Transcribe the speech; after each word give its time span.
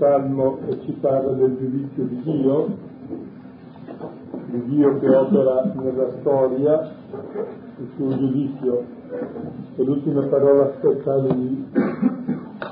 salmo 0.00 0.58
ci 0.82 0.92
parla 0.92 1.32
del 1.32 1.58
giudizio 1.58 2.04
di 2.04 2.22
Dio, 2.22 2.68
di 4.46 4.64
Dio 4.64 4.98
che 4.98 5.14
opera 5.14 5.72
nella 5.74 6.10
storia, 6.20 6.90
il 7.76 7.88
suo 7.96 8.08
giudizio, 8.08 8.84
e 9.76 9.84
l'ultima 9.84 10.22
parola 10.22 10.72
speciale 10.78 11.34
di 11.34 11.64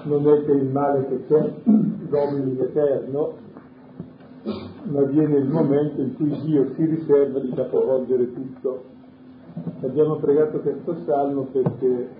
non 0.04 0.26
è 0.26 0.44
che 0.44 0.52
il 0.52 0.70
male 0.70 1.06
che 1.06 1.26
c'è 1.26 1.52
domini 2.08 2.52
in 2.52 2.60
eterno, 2.60 3.32
ma 4.84 5.02
viene 5.02 5.36
il 5.36 5.48
momento 5.48 6.00
in 6.00 6.16
cui 6.16 6.30
Dio 6.44 6.72
si 6.74 6.84
riserva 6.86 7.40
di 7.40 7.52
capovolgere 7.52 8.32
tutto. 8.32 8.84
Abbiamo 9.82 10.16
pregato 10.16 10.60
questo 10.60 10.96
salmo 11.04 11.42
perché 11.52 12.17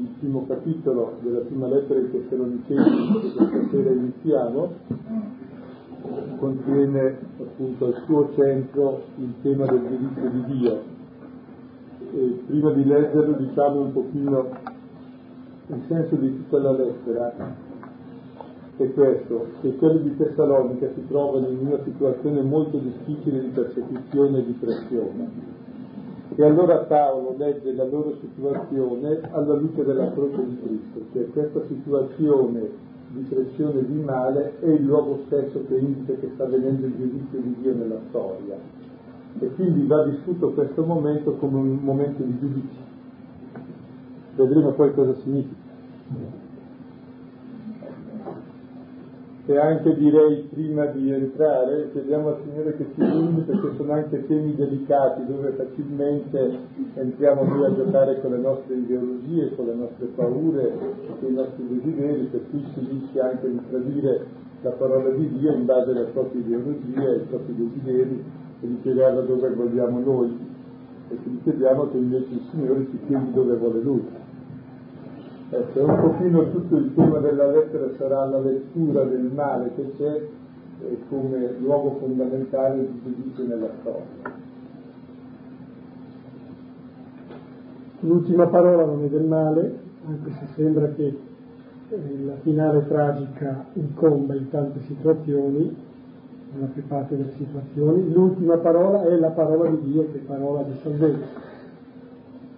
il 0.00 0.08
primo 0.18 0.46
capitolo 0.46 1.18
della 1.20 1.40
prima 1.40 1.66
lettera 1.68 2.00
di 2.00 2.10
Tessalonicesi 2.10 3.20
che 3.20 3.32
questa 3.34 3.68
sera 3.70 3.90
iniziamo 3.90 4.72
contiene 6.38 7.18
appunto 7.38 7.84
al 7.84 8.02
suo 8.06 8.30
centro 8.34 9.02
il 9.16 9.34
tema 9.42 9.66
del 9.66 9.86
giudizio 9.86 10.30
di 10.30 10.44
Dio. 10.58 10.82
E 12.12 12.42
prima 12.46 12.72
di 12.72 12.84
leggerlo 12.84 13.36
diciamo 13.36 13.80
un 13.82 13.92
pochino 13.92 14.48
il 15.66 15.82
senso 15.86 16.16
di 16.16 16.34
tutta 16.36 16.58
la 16.58 16.72
lettera 16.72 17.68
è 18.76 18.92
questo, 18.94 19.46
che 19.60 19.76
quelli 19.76 20.02
di 20.04 20.16
Tessalonica 20.16 20.88
si 20.94 21.06
trovano 21.06 21.48
in 21.48 21.66
una 21.66 21.78
situazione 21.84 22.40
molto 22.40 22.78
difficile 22.78 23.40
di 23.40 23.48
persecuzione 23.48 24.38
e 24.38 24.44
di 24.46 24.52
pressione. 24.52 25.28
E 26.40 26.42
allora 26.42 26.78
Paolo 26.78 27.34
legge 27.36 27.74
la 27.74 27.84
loro 27.84 28.16
situazione 28.18 29.20
alla 29.30 29.52
luce 29.56 29.84
della 29.84 30.10
croce 30.10 30.42
di 30.46 30.58
Cristo, 30.58 31.00
cioè 31.12 31.28
questa 31.32 31.60
situazione 31.66 32.70
di 33.08 33.20
pressione 33.28 33.84
di 33.84 34.00
male 34.00 34.58
è 34.60 34.68
il 34.68 34.86
luogo 34.86 35.20
stesso 35.26 35.62
che 35.68 35.76
indica 35.76 36.14
che 36.14 36.30
sta 36.32 36.44
avvenendo 36.44 36.86
il 36.86 36.96
giudizio 36.96 37.40
di 37.40 37.56
Dio 37.60 37.74
nella 37.74 37.98
storia. 38.08 38.56
E 39.38 39.54
quindi 39.54 39.86
va 39.86 40.02
vissuto 40.04 40.52
questo 40.52 40.82
momento 40.82 41.34
come 41.34 41.58
un 41.58 41.78
momento 41.82 42.22
di 42.22 42.38
giudizio. 42.38 42.82
Vedremo 44.36 44.70
poi 44.70 44.94
cosa 44.94 45.12
significa. 45.16 45.60
E 49.50 49.58
anche 49.58 49.96
direi 49.96 50.46
prima 50.48 50.86
di 50.86 51.10
entrare 51.10 51.90
chiediamo 51.90 52.28
al 52.28 52.36
Signore 52.44 52.76
che 52.76 52.86
ci 52.94 53.00
illumini 53.00 53.40
perché 53.40 53.74
sono 53.76 53.92
anche 53.94 54.24
temi 54.28 54.54
delicati 54.54 55.26
dove 55.26 55.50
facilmente 55.56 56.56
entriamo 56.94 57.42
noi 57.42 57.64
a 57.64 57.74
giocare 57.74 58.20
con 58.20 58.30
le 58.30 58.36
nostre 58.38 58.76
ideologie, 58.76 59.52
con 59.56 59.66
le 59.66 59.74
nostre 59.74 60.06
paure, 60.14 60.72
con 61.18 61.28
i 61.28 61.34
nostri 61.34 61.66
desideri, 61.66 62.28
per 62.30 62.42
cui 62.48 62.64
si 62.74 62.86
rischia 62.90 63.30
anche 63.30 63.50
di 63.50 63.60
tradire 63.68 64.24
la 64.60 64.70
parola 64.70 65.10
di 65.10 65.28
Dio 65.36 65.52
in 65.52 65.64
base 65.64 65.90
alle 65.90 66.04
proprie 66.12 66.42
ideologie, 66.42 67.08
ai 67.08 67.26
propri 67.28 67.56
desideri 67.56 68.24
e 68.60 68.66
di 68.68 68.78
piegarla 68.82 69.22
dove 69.22 69.50
vogliamo 69.50 69.98
noi. 69.98 70.38
E 71.08 71.16
quindi 71.16 71.40
chiediamo 71.42 71.90
che 71.90 71.96
invece 71.96 72.34
il 72.34 72.42
Signore 72.52 72.86
ci 72.88 72.98
chiedi 73.08 73.32
dove 73.32 73.56
vuole 73.56 73.80
Lui. 73.80 74.19
Ecco, 75.52 75.80
un 75.82 76.00
pochino 76.00 76.48
tutto 76.52 76.76
il 76.76 76.94
tema 76.94 77.18
della 77.18 77.50
lettera 77.50 77.90
sarà 77.96 78.24
la 78.24 78.38
lettura 78.38 79.02
del 79.02 79.32
male 79.34 79.72
che 79.74 79.92
c'è 79.96 80.22
eh, 80.82 80.98
come 81.08 81.54
luogo 81.58 81.96
fondamentale 81.98 82.86
di 82.86 83.00
giudizio 83.02 83.46
nella 83.46 83.68
storia. 83.80 84.38
L'ultima 87.98 88.46
parola 88.46 88.84
non 88.84 89.02
è 89.02 89.08
del 89.08 89.24
male, 89.24 89.78
anche 90.06 90.30
se 90.38 90.46
sembra 90.54 90.86
che 90.90 91.18
eh, 91.88 92.24
la 92.24 92.36
finale 92.42 92.86
tragica 92.86 93.64
incomba 93.72 94.36
in 94.36 94.50
tante 94.50 94.80
situazioni, 94.82 95.76
nella 96.52 96.66
più 96.66 96.86
parte 96.86 97.16
delle 97.16 97.32
situazioni, 97.32 98.12
l'ultima 98.12 98.56
parola 98.58 99.02
è 99.02 99.16
la 99.16 99.30
parola 99.30 99.68
di 99.68 99.80
Dio 99.90 100.06
che 100.12 100.18
è 100.18 100.20
parola 100.20 100.62
di 100.62 100.78
salvezza. 100.80 101.48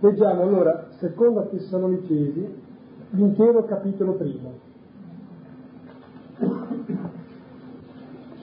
Leggiamo 0.01 0.43
allora, 0.43 0.89
seconda 0.99 1.43
Tessalonicesi, 1.43 2.71
l'intero 3.15 3.65
capitolo 3.65 4.13
primo. 4.13 4.59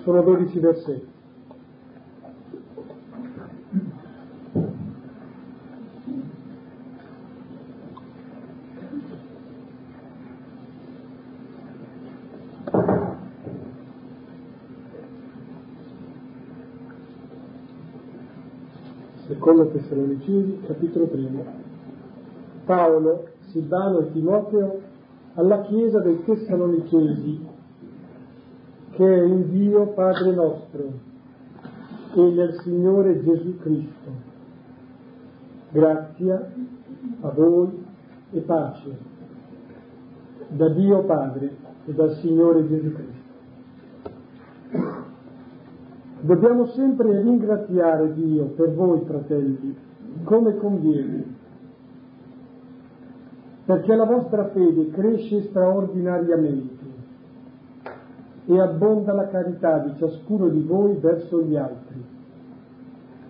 Sono 0.04 0.22
12 0.22 0.60
versetti. 0.60 1.08
Seconda 19.28 19.66
Tessalonicesi, 19.66 20.60
capitolo 20.66 21.06
primo. 21.06 21.46
Paolo, 22.66 23.28
Silvano 23.50 24.00
e 24.00 24.12
Timoteo 24.12 24.80
alla 25.36 25.62
Chiesa 25.62 26.00
dei 26.00 26.24
Tessalonicesi, 26.24 27.48
che 28.92 29.06
è 29.06 29.24
in 29.24 29.50
Dio 29.50 29.88
Padre 29.94 30.34
nostro 30.34 30.92
e 32.14 32.22
nel 32.22 32.60
Signore 32.64 33.24
Gesù 33.24 33.58
Cristo. 33.60 34.28
Grazia 35.72 36.52
a 37.22 37.30
voi 37.30 37.86
e 38.32 38.40
pace 38.42 38.98
da 40.50 40.70
Dio 40.70 41.04
Padre 41.04 41.56
e 41.86 41.94
dal 41.94 42.16
Signore 42.16 42.68
Gesù 42.68 42.92
Cristo. 42.94 43.18
Dobbiamo 46.22 46.66
sempre 46.68 47.22
ringraziare 47.22 48.14
Dio 48.14 48.46
per 48.48 48.74
voi, 48.74 49.02
fratelli, 49.06 49.76
come 50.24 50.58
conviene 50.58 51.38
perché 53.70 53.94
la 53.94 54.06
vostra 54.06 54.48
fede 54.48 54.90
cresce 54.90 55.44
straordinariamente 55.44 56.86
e 58.48 58.60
abbonda 58.60 59.14
la 59.14 59.28
carità 59.28 59.78
di 59.78 59.94
ciascuno 60.00 60.48
di 60.50 60.62
voi 60.62 60.96
verso 60.96 61.44
gli 61.44 61.56
altri, 61.56 62.04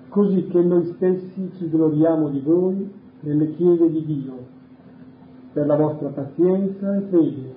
così 0.08 0.48
che 0.48 0.62
noi 0.62 0.94
stessi 0.96 1.52
ci 1.58 1.70
gloriamo 1.70 2.30
di 2.30 2.40
voi 2.40 2.90
nelle 3.20 3.54
chiese 3.56 3.90
di 3.90 4.06
Dio, 4.06 4.38
per 5.52 5.66
la 5.66 5.76
vostra 5.76 6.08
pazienza 6.08 6.96
e 6.96 7.02
fede, 7.10 7.54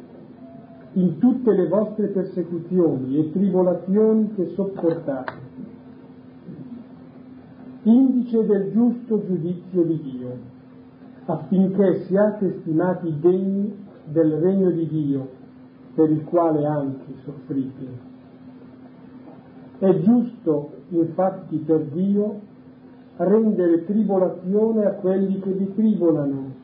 in 0.94 1.18
tutte 1.18 1.52
le 1.52 1.68
vostre 1.68 2.08
persecuzioni 2.08 3.16
e 3.16 3.30
tribolazioni 3.30 4.34
che 4.34 4.46
sopportate, 4.56 5.32
indice 7.84 8.44
del 8.44 8.72
giusto 8.72 9.24
giudizio 9.24 9.84
di 9.84 10.00
Dio 10.02 10.60
affinché 11.26 12.04
siate 12.06 12.60
stimati 12.60 13.18
degni 13.20 13.74
del 14.04 14.32
regno 14.32 14.70
di 14.70 14.86
Dio, 14.88 15.28
per 15.94 16.10
il 16.10 16.24
quale 16.24 16.64
anche 16.66 17.14
soffrite. 17.24 18.10
È 19.78 19.98
giusto, 20.00 20.70
infatti, 20.88 21.56
per 21.58 21.84
Dio 21.86 22.40
rendere 23.16 23.84
tribolazione 23.84 24.84
a 24.84 24.92
quelli 24.92 25.38
che 25.40 25.50
vi 25.50 25.72
tribolano 25.74 26.60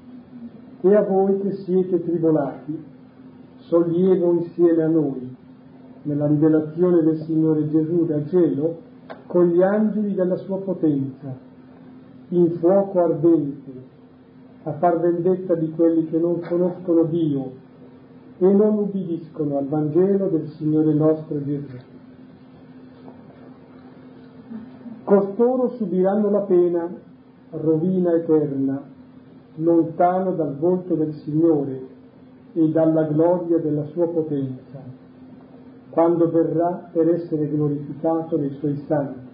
e 0.81 0.95
a 0.95 1.03
voi 1.03 1.41
che 1.41 1.53
siete 1.65 2.03
tribolati, 2.03 2.85
sollievo 3.57 4.33
insieme 4.33 4.83
a 4.83 4.89
noi, 4.89 5.37
nella 6.03 6.27
rivelazione 6.27 7.03
del 7.03 7.19
Signore 7.23 7.69
Gesù 7.69 8.07
dal 8.07 8.27
cielo, 8.29 8.79
con 9.27 9.49
gli 9.49 9.63
angeli 9.63 10.15
della 10.15 10.37
sua 10.37 10.59
potenza, 10.59 11.37
in 12.29 12.53
fuoco 12.59 13.01
ardente, 13.01 13.78
a 14.65 14.73
far 14.73 14.99
vendetta 15.01 15.55
di 15.55 15.71
quelli 15.71 16.07
che 16.07 16.19
non 16.19 16.41
conoscono 16.41 17.05
Dio 17.05 17.53
e 18.39 18.53
non 18.53 18.79
ubbidiscono 18.79 19.59
al 19.59 19.67
Vangelo 19.67 20.29
del 20.29 20.49
Signore 20.51 20.93
nostro 20.95 21.43
Gesù. 21.45 21.77
Costoro 25.05 25.71
subiranno 25.71 26.31
la 26.31 26.41
pena, 26.41 26.89
rovina 27.51 28.15
eterna, 28.15 28.83
lontano 29.57 30.33
dal 30.33 30.57
volto 30.57 30.95
del 30.95 31.15
Signore 31.25 31.87
e 32.53 32.69
dalla 32.71 33.05
gloria 33.05 33.59
della 33.59 33.85
sua 33.87 34.07
potenza, 34.09 34.81
quando 35.91 36.31
verrà 36.31 36.91
per 36.93 37.09
essere 37.09 37.49
glorificato 37.49 38.37
nei 38.37 38.51
suoi 38.59 38.77
santi 38.87 39.27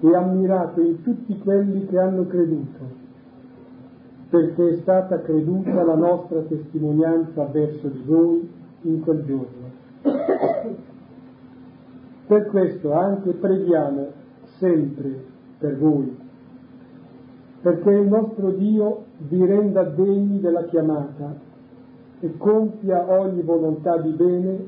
e 0.00 0.14
ammirato 0.14 0.80
in 0.80 1.02
tutti 1.02 1.38
quelli 1.38 1.86
che 1.86 1.98
hanno 1.98 2.26
creduto 2.26 2.99
perché 4.30 4.68
è 4.68 4.76
stata 4.82 5.20
creduta 5.22 5.82
la 5.82 5.96
nostra 5.96 6.40
testimonianza 6.42 7.46
verso 7.46 7.88
di 7.88 8.02
voi 8.06 8.48
in 8.82 9.00
quel 9.00 9.24
giorno. 9.24 9.68
Per 12.26 12.46
questo 12.46 12.92
anche 12.92 13.32
preghiamo 13.32 14.06
sempre 14.58 15.24
per 15.58 15.76
voi, 15.78 16.16
perché 17.60 17.90
il 17.90 18.06
nostro 18.06 18.52
Dio 18.52 19.04
vi 19.18 19.44
renda 19.44 19.82
degni 19.82 20.38
della 20.38 20.62
chiamata 20.66 21.34
e 22.20 22.36
compia 22.36 23.10
ogni 23.10 23.42
volontà 23.42 23.98
di 23.98 24.10
bene 24.10 24.58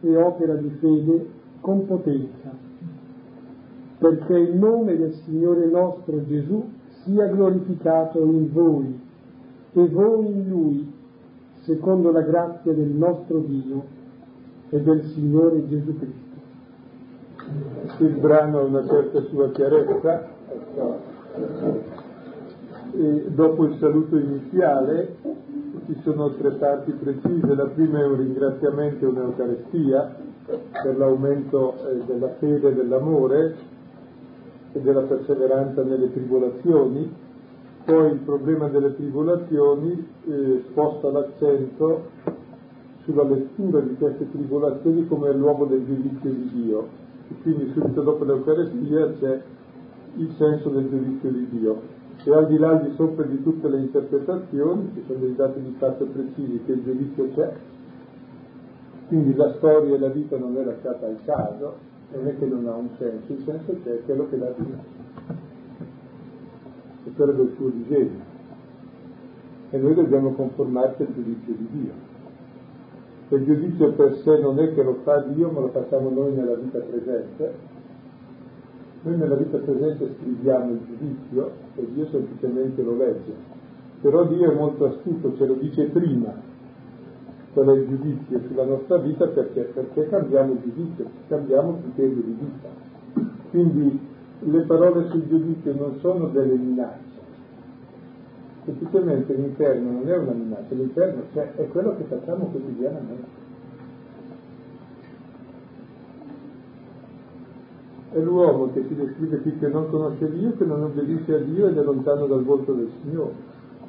e 0.00 0.16
opera 0.16 0.56
di 0.56 0.70
fede 0.80 1.28
con 1.60 1.86
potenza, 1.86 2.50
perché 3.98 4.36
il 4.36 4.56
nome 4.56 4.96
del 4.96 5.12
Signore 5.24 5.66
nostro 5.66 6.26
Gesù 6.26 6.64
sia 7.04 7.26
glorificato 7.28 8.18
in 8.24 8.52
voi 8.52 9.03
e 9.74 9.88
voi 9.88 10.26
in 10.26 10.48
Lui, 10.48 10.92
secondo 11.62 12.12
la 12.12 12.22
grazia 12.22 12.72
del 12.72 12.90
nostro 12.90 13.38
Dio 13.40 13.84
e 14.70 14.80
del 14.80 15.02
Signore 15.12 15.68
Gesù 15.68 15.98
Cristo. 15.98 16.22
Il 18.04 18.16
brano 18.20 18.58
ha 18.58 18.62
una 18.62 18.86
certa 18.86 19.20
sua 19.22 19.50
chiarezza, 19.50 20.28
e 22.92 23.24
dopo 23.28 23.64
il 23.64 23.76
saluto 23.78 24.16
iniziale 24.16 25.16
ci 25.86 26.00
sono 26.02 26.30
tre 26.34 26.52
parti 26.52 26.92
precise, 26.92 27.54
la 27.54 27.66
prima 27.66 27.98
è 27.98 28.06
un 28.06 28.16
ringraziamento 28.16 29.04
e 29.04 29.08
un'Eucarestia 29.08 30.14
per 30.46 30.96
l'aumento 30.96 31.74
eh, 31.74 32.04
della 32.06 32.28
fede 32.38 32.68
e 32.68 32.74
dell'amore 32.74 33.56
e 34.72 34.80
della 34.80 35.02
perseveranza 35.02 35.82
nelle 35.82 36.12
tribolazioni, 36.12 37.12
poi 37.84 38.12
il 38.12 38.18
problema 38.18 38.68
delle 38.68 38.94
tribolazioni 38.94 40.06
eh, 40.26 40.64
sposta 40.68 41.10
l'accento 41.10 42.10
sulla 43.04 43.24
lettura 43.24 43.80
di 43.80 43.94
queste 43.96 44.30
tribolazioni 44.30 45.06
come 45.06 45.32
l'uomo 45.32 45.66
del 45.66 45.84
giudizio 45.84 46.30
di 46.30 46.50
Dio. 46.52 46.88
E 47.28 47.34
quindi 47.42 47.70
subito 47.72 48.02
dopo 48.02 48.24
l'Eucarestia 48.24 49.12
c'è 49.18 49.42
il 50.16 50.34
senso 50.36 50.70
del 50.70 50.88
giudizio 50.88 51.30
di 51.30 51.48
Dio 51.50 51.80
e 52.22 52.32
al 52.32 52.46
di 52.46 52.56
là 52.56 52.74
di 52.74 52.94
sopra 52.94 53.24
di 53.24 53.42
tutte 53.42 53.68
le 53.68 53.78
interpretazioni 53.80 54.90
ci 54.94 55.02
sono 55.06 55.18
dei 55.18 55.34
dati 55.34 55.60
di 55.60 55.74
fatto 55.78 56.06
precisi 56.06 56.60
che 56.64 56.72
il 56.72 56.82
giudizio 56.82 57.28
c'è, 57.34 57.52
quindi 59.08 59.34
la 59.34 59.52
storia 59.54 59.94
e 59.94 59.98
la 59.98 60.08
vita 60.08 60.38
non 60.38 60.56
è 60.56 60.64
lasciata 60.64 61.06
al 61.06 61.18
caso, 61.24 61.74
non 62.12 62.26
è 62.26 62.38
che 62.38 62.46
non 62.46 62.66
ha 62.66 62.74
un 62.74 62.88
senso, 62.96 63.32
il 63.32 63.42
senso 63.44 63.76
c'è, 63.82 64.00
quello 64.06 64.26
che 64.30 64.38
dà 64.38 64.54
vita, 64.56 64.78
quello 67.16 67.32
del 67.32 67.52
suo 67.56 67.68
disegno. 67.68 68.32
E 69.70 69.78
noi 69.78 69.94
dobbiamo 69.94 70.32
conformarci 70.32 71.02
al 71.02 71.14
giudizio 71.14 71.54
di 71.54 71.68
Dio. 71.72 72.12
Il 73.36 73.44
giudizio 73.44 73.92
per 73.92 74.16
sé 74.18 74.38
non 74.38 74.58
è 74.58 74.74
che 74.74 74.82
lo 74.82 74.98
fa 75.02 75.20
Dio, 75.20 75.50
ma 75.50 75.60
lo 75.60 75.68
facciamo 75.68 76.10
noi 76.10 76.34
nella 76.34 76.54
vita 76.54 76.78
presente, 76.78 77.54
noi 79.02 79.16
nella 79.16 79.34
vita 79.34 79.58
presente 79.58 80.14
scriviamo 80.20 80.70
il 80.70 80.80
giudizio 80.86 81.50
e 81.74 81.86
Dio 81.92 82.06
semplicemente 82.10 82.82
lo 82.82 82.96
legge, 82.96 83.32
però 84.00 84.24
Dio 84.26 84.50
è 84.50 84.54
molto 84.54 84.84
astuto, 84.84 85.34
ce 85.36 85.46
lo 85.46 85.54
dice 85.54 85.84
prima 85.86 86.52
qual 87.54 87.68
è 87.68 87.72
il 87.72 87.86
giudizio 87.88 88.40
sulla 88.48 88.64
nostra 88.64 88.98
vita 88.98 89.28
perché, 89.28 89.62
perché 89.72 90.08
cambiamo 90.08 90.52
il 90.52 90.60
giudizio, 90.60 91.06
cambiamo 91.28 91.78
criterio 91.80 92.22
di 92.22 92.36
vita. 92.38 92.68
Quindi 93.50 94.00
le 94.44 94.60
parole 94.62 95.08
sul 95.10 95.26
giudizio 95.26 95.74
non 95.74 95.98
sono 96.00 96.28
delle 96.28 96.54
minacce, 96.54 97.20
semplicemente 98.64 99.34
l'inferno 99.34 99.90
non 99.90 100.08
è 100.08 100.16
una 100.16 100.32
minaccia, 100.32 100.74
l'inferno 100.74 101.22
c'è, 101.32 101.54
è 101.54 101.68
quello 101.68 101.96
che 101.96 102.04
facciamo 102.04 102.46
quotidianamente. 102.46 103.42
è 108.14 108.20
l'uomo 108.20 108.70
che 108.72 108.84
si 108.86 108.94
descrive 108.94 109.38
qui 109.38 109.58
che 109.58 109.66
non 109.66 109.90
conosce 109.90 110.30
Dio, 110.30 110.56
che 110.56 110.64
non 110.64 110.84
obbedisce 110.84 111.34
a 111.34 111.38
Dio 111.38 111.66
ed 111.66 111.76
è 111.76 111.82
lontano 111.82 112.26
dal 112.26 112.44
volto 112.44 112.72
del 112.72 112.88
Signore, 113.02 113.32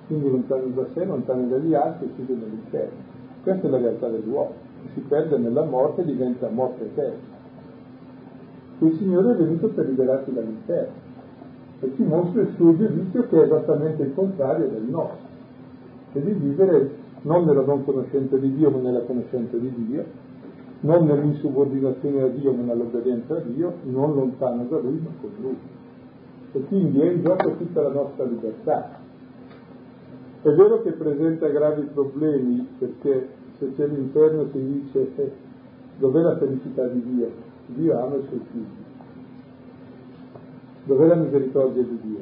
quindi 0.08 0.32
lontano 0.32 0.66
da 0.74 0.88
sé, 0.96 1.06
lontano 1.06 1.48
dagli 1.48 1.76
altri, 1.76 2.10
chiuso 2.16 2.34
nell'inferno. 2.34 3.14
Questa 3.44 3.68
è 3.68 3.70
la 3.70 3.78
realtà 3.78 4.08
dell'uomo, 4.08 4.54
si 4.94 5.02
perde 5.02 5.38
nella 5.38 5.64
morte 5.64 6.02
e 6.02 6.06
diventa 6.06 6.50
morte 6.50 6.86
eterna. 6.86 7.35
Il 8.80 8.94
Signore 8.98 9.32
è 9.32 9.36
venuto 9.36 9.68
per 9.70 9.88
liberarci 9.88 10.34
dall'inferno 10.34 10.94
e 11.80 11.92
ci 11.96 12.04
mostra 12.04 12.42
il 12.42 12.54
suo 12.56 12.76
giudizio 12.76 13.28
che 13.28 13.42
è 13.42 13.46
esattamente 13.46 14.04
il 14.04 14.14
contrario 14.14 14.68
del 14.68 14.84
nostro, 14.84 15.28
e 16.14 16.22
di 16.22 16.32
vivere 16.32 17.04
non 17.22 17.46
nella 17.46 17.62
non 17.62 17.84
conoscenza 17.84 18.38
di 18.38 18.54
Dio 18.54 18.70
ma 18.70 18.80
nella 18.80 19.02
conoscenza 19.02 19.58
di 19.58 19.72
Dio, 19.88 20.06
non 20.82 21.06
nell'insubordinazione 21.06 22.22
a 22.22 22.28
Dio 22.28 22.54
ma 22.54 22.64
nell'obbedienza 22.64 23.36
a 23.36 23.40
Dio, 23.40 23.74
non 23.84 24.14
lontano 24.14 24.66
da 24.66 24.78
Lui 24.80 25.00
ma 25.02 25.10
con 25.20 25.32
Lui. 25.42 25.58
E 26.52 26.60
quindi 26.66 27.00
è 27.02 27.12
in 27.12 27.24
gioco 27.24 27.56
tutta 27.56 27.82
la 27.82 27.90
nostra 27.90 28.26
libertà. 28.26 29.00
È 30.42 30.50
vero 30.50 30.82
che 30.84 30.92
presenta 30.92 31.48
gravi 31.48 31.90
problemi 31.94 32.68
perché 32.78 33.28
se 33.58 33.74
c'è 33.76 33.88
l'inferno 33.88 34.48
si 34.52 34.60
dice 34.64 35.12
eh, 35.16 35.32
dov'è 35.98 36.22
la 36.22 36.38
felicità 36.38 36.86
di 36.88 37.02
Dio? 37.04 37.45
Dio 37.68 38.00
ama 38.00 38.16
i 38.16 38.24
suoi 38.28 38.42
figli. 38.52 38.84
Dov'è 40.86 41.08
la 41.08 41.16
misericordia 41.16 41.84
di 41.84 42.00
Dio? 42.02 42.20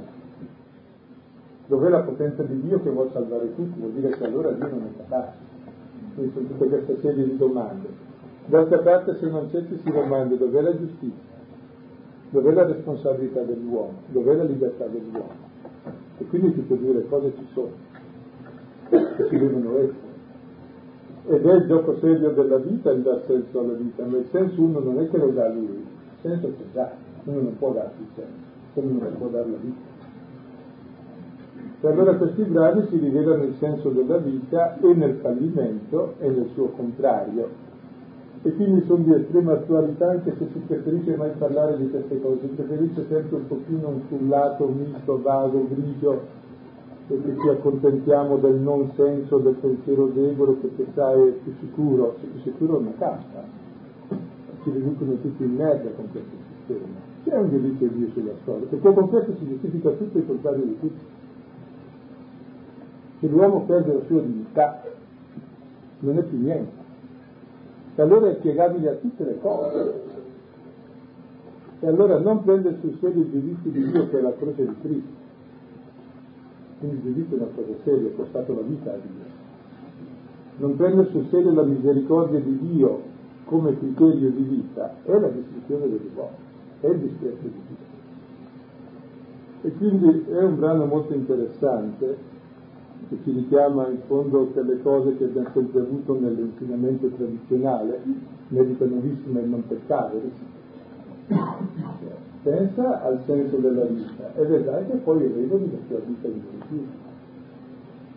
Dov'è 1.67 1.89
la 1.89 2.01
potenza 2.01 2.43
di 2.43 2.61
Dio 2.61 2.81
che 2.81 2.89
vuole 2.89 3.09
salvare 3.11 3.53
tutti? 3.55 3.79
Vuol 3.79 3.91
dire 3.91 4.09
che 4.09 4.23
allora 4.23 4.51
Dio 4.51 4.67
non 4.67 4.83
è 4.83 4.97
capace. 4.97 5.51
Quindi 6.15 6.33
sono 6.33 6.47
tutte 6.47 6.67
queste 6.67 6.99
serie 7.01 7.23
di 7.25 7.37
domande. 7.37 7.87
D'altra 8.45 8.79
parte 8.79 9.17
se 9.19 9.29
non 9.29 9.49
c'è 9.49 9.65
ci 9.67 9.79
si 9.83 9.91
domanda 9.91 10.35
dov'è 10.35 10.61
la 10.61 10.77
giustizia, 10.77 11.31
dov'è 12.29 12.51
la 12.51 12.65
responsabilità 12.65 13.41
dell'uomo, 13.41 13.93
dov'è 14.07 14.35
la 14.35 14.43
libertà 14.43 14.85
dell'uomo. 14.85 15.51
E 16.17 16.25
quindi 16.25 16.53
tutte 16.53 16.73
e 16.73 16.77
due 16.77 16.93
le 16.93 17.07
cose 17.07 17.33
ci 17.37 17.47
sono, 17.53 17.71
si 18.89 19.37
devono 19.37 19.77
essere. 19.77 20.02
Ed 21.25 21.45
è 21.45 21.53
il 21.53 21.67
gioco 21.67 21.97
serio 21.99 22.31
della 22.31 22.57
vita 22.57 22.91
il 22.91 23.01
dar 23.01 23.21
senso 23.25 23.59
alla 23.59 23.73
vita, 23.73 24.03
ma 24.03 24.17
il 24.17 24.25
senso 24.29 24.61
uno 24.61 24.79
non 24.79 24.99
è 24.99 25.09
che 25.09 25.17
lo 25.17 25.29
dà 25.29 25.47
lui, 25.47 25.63
il 25.65 26.19
senso 26.21 26.47
c'è 26.47 26.63
già, 26.73 26.91
uno 27.23 27.41
non 27.41 27.57
può 27.57 27.71
darsi 27.71 28.01
il 28.01 28.07
senso, 28.13 28.31
come 28.73 28.91
non 28.91 29.17
può 29.17 29.27
dare 29.27 29.49
la 29.49 29.57
vita. 29.61 29.91
E 31.79 31.87
allora 31.87 32.15
questi 32.15 32.43
brani 32.43 32.87
si 32.89 32.97
rivelano 32.97 33.43
il 33.43 33.55
senso 33.57 33.89
della 33.89 34.17
vita 34.17 34.77
e 34.79 34.93
nel 34.93 35.15
fallimento 35.21 36.15
e 36.19 36.27
nel 36.27 36.49
suo 36.53 36.67
contrario, 36.75 37.47
e 38.41 38.53
quindi 38.55 38.83
sono 38.85 39.03
di 39.03 39.13
estrema 39.13 39.53
attualità 39.53 40.09
anche 40.09 40.35
se 40.37 40.47
si 40.51 40.59
preferisce 40.67 41.15
mai 41.15 41.31
parlare 41.37 41.77
di 41.77 41.89
queste 41.89 42.21
cose, 42.21 42.39
si 42.41 42.47
preferisce 42.47 43.05
sempre 43.07 43.37
un 43.37 43.47
pochino 43.47 43.87
un 43.87 44.01
sullato 44.09 44.67
misto, 44.67 45.21
vago, 45.21 45.65
grigio, 45.69 46.41
perché 47.07 47.35
ci 47.41 47.47
accontentiamo 47.49 48.37
del 48.37 48.55
non 48.55 48.91
senso, 48.95 49.37
del 49.39 49.55
pensiero 49.55 50.07
debole, 50.07 50.53
perché 50.53 50.85
sai 50.93 51.27
è 51.27 51.31
più 51.31 51.53
sicuro, 51.59 52.15
più 52.19 52.41
sicuro 52.41 52.77
è 52.77 52.79
una 52.79 52.93
casta, 52.97 53.43
ci 54.63 54.71
riducono 54.71 55.15
tutti 55.21 55.43
in 55.43 55.55
merda 55.55 55.89
con 55.91 56.09
questo 56.11 56.35
sistema. 56.57 57.11
C'è 57.23 57.37
un 57.37 57.49
giudizio 57.49 57.87
di 57.89 57.97
Dio 57.97 58.09
sulla 58.13 58.33
storia, 58.41 58.67
perché 58.67 58.93
con 58.93 59.09
questo 59.09 59.35
si 59.37 59.47
giustifica 59.47 59.89
tutto 59.91 60.17
il 60.17 60.25
contrario 60.25 60.63
di 60.63 60.79
tutto. 60.79 61.21
Se 63.19 63.27
l'uomo 63.27 63.61
perde 63.61 63.93
la 63.93 64.01
sua 64.07 64.21
dignità, 64.21 64.81
non 65.99 66.17
è 66.17 66.23
più 66.23 66.37
niente 66.37 66.81
e 67.95 68.01
allora 68.01 68.29
è 68.29 68.35
spiegabile 68.35 68.89
a 68.89 68.93
tutte 68.93 69.23
le 69.23 69.39
cose. 69.39 70.11
E 71.79 71.87
allora 71.87 72.17
non 72.19 72.43
prende 72.43 72.77
sul 72.79 72.97
serio 72.99 73.21
il 73.21 73.29
giudizio 73.29 73.71
di 73.71 73.91
Dio 73.91 74.09
che 74.09 74.17
è 74.17 74.21
la 74.21 74.33
croce 74.33 74.65
di 74.65 74.75
Cristo. 74.81 75.12
Quindi 76.83 77.07
il 77.07 77.13
giudizio 77.13 77.37
è 77.37 77.39
una 77.39 77.51
cosa 77.55 77.73
seria, 77.85 78.09
è 78.09 78.15
costato 78.15 78.53
la 78.53 78.61
vita 78.61 78.91
a 78.91 78.97
Dio. 78.97 79.23
Non 80.57 80.75
prende 80.75 81.07
sul 81.11 81.27
serio 81.29 81.53
la 81.53 81.63
misericordia 81.63 82.41
di 82.41 82.59
Dio 82.59 83.01
come 83.45 83.77
criterio 83.77 84.29
di 84.29 84.41
vita, 84.41 84.93
è 85.03 85.17
la 85.17 85.29
distruzione 85.29 85.87
dell'uomo, 85.87 86.35
è 86.81 86.87
il 86.87 86.99
disprezzo 86.99 87.41
di 87.41 87.61
Dio. 87.67 87.91
E 89.61 89.73
quindi 89.77 90.25
è 90.29 90.43
un 90.43 90.57
brano 90.57 90.85
molto 90.85 91.13
interessante 91.13 92.17
che 93.07 93.17
ci 93.23 93.31
richiama 93.31 93.87
in 93.87 93.99
fondo 94.07 94.47
quelle 94.47 94.81
cose 94.81 95.15
che 95.15 95.23
abbiamo 95.23 95.49
sempre 95.53 95.79
avuto 95.79 96.19
nell'insegnamento 96.19 97.07
tradizionale, 97.07 98.01
meditano 98.49 98.99
vissima 98.99 99.39
e 99.39 99.45
non 99.45 99.65
peccare. 99.65 100.51
Pensa 102.43 103.03
al 103.03 103.21
senso 103.25 103.57
della 103.57 103.85
vita 103.85 104.33
e 104.35 104.45
vedrai 104.45 104.85
che 104.85 104.97
poi 104.97 105.23
elevano 105.23 105.65
la 105.71 105.77
tua 105.87 105.99
vita 106.05 106.27
in 106.27 106.41
Gesù. 106.51 106.85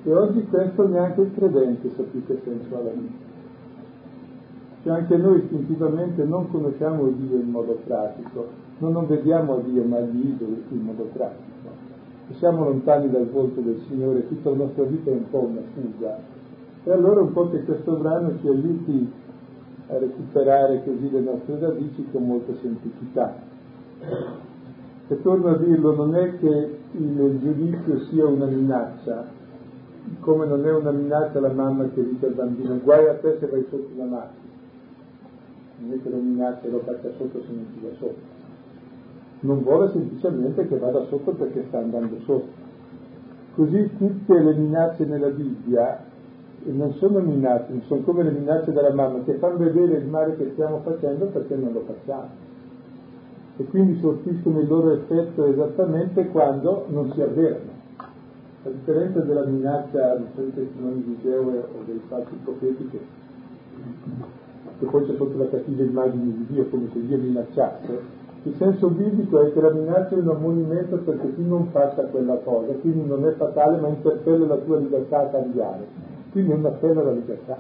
E 0.05 0.15
oggi 0.15 0.45
questo 0.47 0.89
neanche 0.89 1.21
il 1.21 1.35
credente 1.35 1.91
sa 1.97 2.03
più 2.03 2.25
che 2.27 2.41
senso 2.45 2.77
ha 2.77 2.83
la 2.83 2.91
vita. 2.91 3.25
Che 4.83 4.91
anche 4.91 5.17
noi 5.17 5.39
istintivamente 5.39 6.25
non 6.25 6.51
conosciamo 6.51 7.09
Dio 7.09 7.37
in 7.37 7.51
modo 7.51 7.79
pratico, 7.85 8.47
non, 8.79 8.93
non 8.93 9.07
vediamo 9.07 9.59
Dio 9.61 9.83
ma 9.85 10.01
gli 10.01 10.27
idoli 10.27 10.63
in 10.71 10.81
modo 10.81 11.05
pratico 11.13 11.57
siamo 12.35 12.65
lontani 12.65 13.11
dal 13.11 13.29
volto 13.29 13.61
del 13.61 13.81
Signore, 13.87 14.27
tutta 14.27 14.51
la 14.51 14.57
nostra 14.57 14.85
vita 14.85 15.11
è 15.11 15.15
un 15.15 15.31
po' 15.31 15.45
una 15.45 15.61
fuga. 15.75 16.19
E 16.85 16.91
allora 16.91 17.21
un 17.21 17.33
po' 17.33 17.51
che 17.51 17.63
questo 17.63 17.97
brano 17.97 18.39
ci 18.41 18.49
aiuti 18.49 19.13
a 19.89 19.99
recuperare 19.99 20.83
così 20.85 21.11
le 21.11 21.21
nostre 21.21 21.59
radici 21.59 22.07
con 22.11 22.27
molta 22.27 22.53
semplicità. 22.61 23.55
E 25.09 25.23
torno 25.23 25.49
a 25.49 25.57
dirlo, 25.57 25.95
non 25.95 26.15
è 26.17 26.39
che 26.39 26.79
il 26.93 27.39
giudizio 27.41 28.01
sia 28.11 28.27
una 28.27 28.47
minaccia, 28.47 29.27
come 30.21 30.47
non 30.47 30.65
è 30.65 30.73
una 30.73 30.91
minaccia 30.91 31.41
la 31.41 31.51
mamma 31.51 31.89
che 31.95 32.03
dice 32.03 32.27
al 32.27 32.33
bambino 32.33 32.79
guai 32.83 33.07
a 33.07 33.15
te 33.15 33.37
se 33.39 33.47
vai 33.47 33.65
sotto 33.69 33.89
una 33.95 34.05
macchina. 34.05 34.45
non 35.79 35.93
è 35.93 36.03
che 36.03 36.09
lo 36.09 36.17
minaccia 36.17 36.67
e 36.67 36.71
lo 36.71 36.83
caccia 36.85 37.11
sotto 37.17 37.41
se 37.41 37.53
non 37.53 37.67
ci 37.73 37.81
va 37.83 37.95
sotto. 37.99 38.35
Non 39.41 39.63
vuole 39.63 39.91
semplicemente 39.91 40.67
che 40.69 40.79
vada 40.79 41.05
sotto 41.07 41.33
perché 41.33 41.65
sta 41.69 41.79
andando 41.79 42.17
sotto. 42.25 42.65
Così 43.55 43.91
tutte 43.97 44.39
le 44.39 44.55
minacce 44.55 45.05
nella 45.05 45.29
Bibbia 45.29 46.05
non 46.65 46.93
sono 46.95 47.21
minacce, 47.21 47.81
sono 47.87 48.03
come 48.03 48.25
le 48.25 48.31
minacce 48.31 48.73
della 48.73 48.93
mamma 48.93 49.23
che 49.23 49.35
fanno 49.35 49.57
vedere 49.59 49.99
il 49.99 50.07
male 50.07 50.37
che 50.37 50.51
stiamo 50.53 50.81
facendo 50.81 51.27
perché 51.27 51.55
non 51.55 51.73
lo 51.73 51.85
facciamo. 51.87 52.46
E 53.59 53.65
quindi 53.65 53.99
sortiscono 54.01 54.61
il 54.61 54.69
loro 54.69 54.93
effetto 54.93 55.47
esattamente 55.47 56.27
quando 56.29 56.85
non 56.89 57.11
si 57.13 57.23
avverano. 57.23 57.75
A 58.65 58.69
differenza 58.69 59.21
della 59.21 59.45
minaccia 59.45 60.17
dei 60.35 60.53
testimoni 60.53 61.03
di 61.05 61.19
Geo 61.23 61.43
o 61.43 61.83
dei 61.87 62.01
falsi 62.09 62.35
profeti 62.43 62.89
che, 62.89 63.01
che 64.79 64.87
poi 64.87 65.07
c'è 65.07 65.15
sotto 65.17 65.39
la 65.39 65.49
cattiva 65.49 65.83
immagine 65.83 66.25
di 66.25 66.47
Dio 66.49 66.67
come 66.69 66.89
se 66.93 67.07
Dio 67.07 67.17
minacciasse, 67.17 68.25
il 68.43 68.55
senso 68.59 68.89
biblico 68.91 69.41
è 69.41 69.53
che 69.53 69.61
la 69.61 69.71
minaccia 69.71 70.15
è 70.15 70.19
un 70.19 70.29
ammonimento 70.29 70.99
perché 70.99 71.35
tu 71.35 71.47
non 71.47 71.69
faccia 71.71 72.03
quella 72.05 72.37
cosa, 72.45 72.73
quindi 72.75 73.07
non 73.07 73.27
è 73.27 73.33
fatale 73.33 73.79
ma 73.79 73.89
interpella 73.89 74.47
la 74.47 74.57
tua 74.57 74.79
libertà 74.79 75.21
a 75.21 75.27
cambiare. 75.27 75.87
Quindi 76.31 76.53
è 76.53 76.55
un 76.55 76.67
appello 76.67 77.01
alla 77.01 77.13
libertà. 77.13 77.59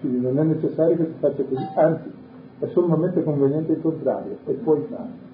Quindi 0.00 0.20
non 0.20 0.38
è 0.38 0.42
necessario 0.42 0.96
che 0.96 1.04
tu 1.04 1.18
faccia 1.20 1.42
così, 1.44 1.66
anzi 1.76 2.10
è 2.62 2.68
sommamente 2.68 3.24
conveniente 3.24 3.72
il 3.72 3.80
contrario 3.80 4.36
e 4.46 4.52
puoi 4.52 4.86
fare. 4.88 5.30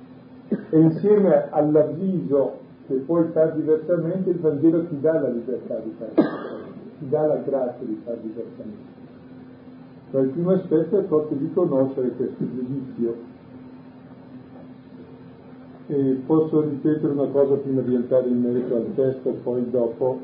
E 0.71 0.81
insieme 0.81 1.49
all'avviso 1.51 2.57
che 2.87 2.95
puoi 2.95 3.29
fare 3.33 3.53
diversamente, 3.55 4.31
il 4.31 4.39
Vangelo 4.39 4.87
ti 4.87 4.99
dà 4.99 5.21
la 5.21 5.29
libertà 5.29 5.79
di 5.81 5.95
fare 5.99 6.13
diversamente, 6.15 6.91
ti 6.99 7.09
dà 7.11 7.27
la 7.27 7.37
grazia 7.37 7.87
di 7.87 8.01
fare 8.03 8.19
diversamente. 8.23 8.97
Ma 10.11 10.21
il 10.21 10.29
primo 10.31 10.51
aspetto 10.53 10.99
è 10.99 11.03
proprio 11.03 11.37
di 11.37 11.53
conoscere 11.53 12.09
questo 12.13 12.45
giudizio. 12.49 13.15
E 15.89 16.21
posso 16.25 16.63
ripetere 16.63 17.13
una 17.13 17.27
cosa 17.27 17.57
prima 17.57 17.83
di 17.83 17.95
entrare 17.95 18.29
in 18.29 18.41
merito 18.41 18.75
al 18.75 18.95
testo, 18.95 19.37
poi 19.43 19.69
dopo 19.69 20.19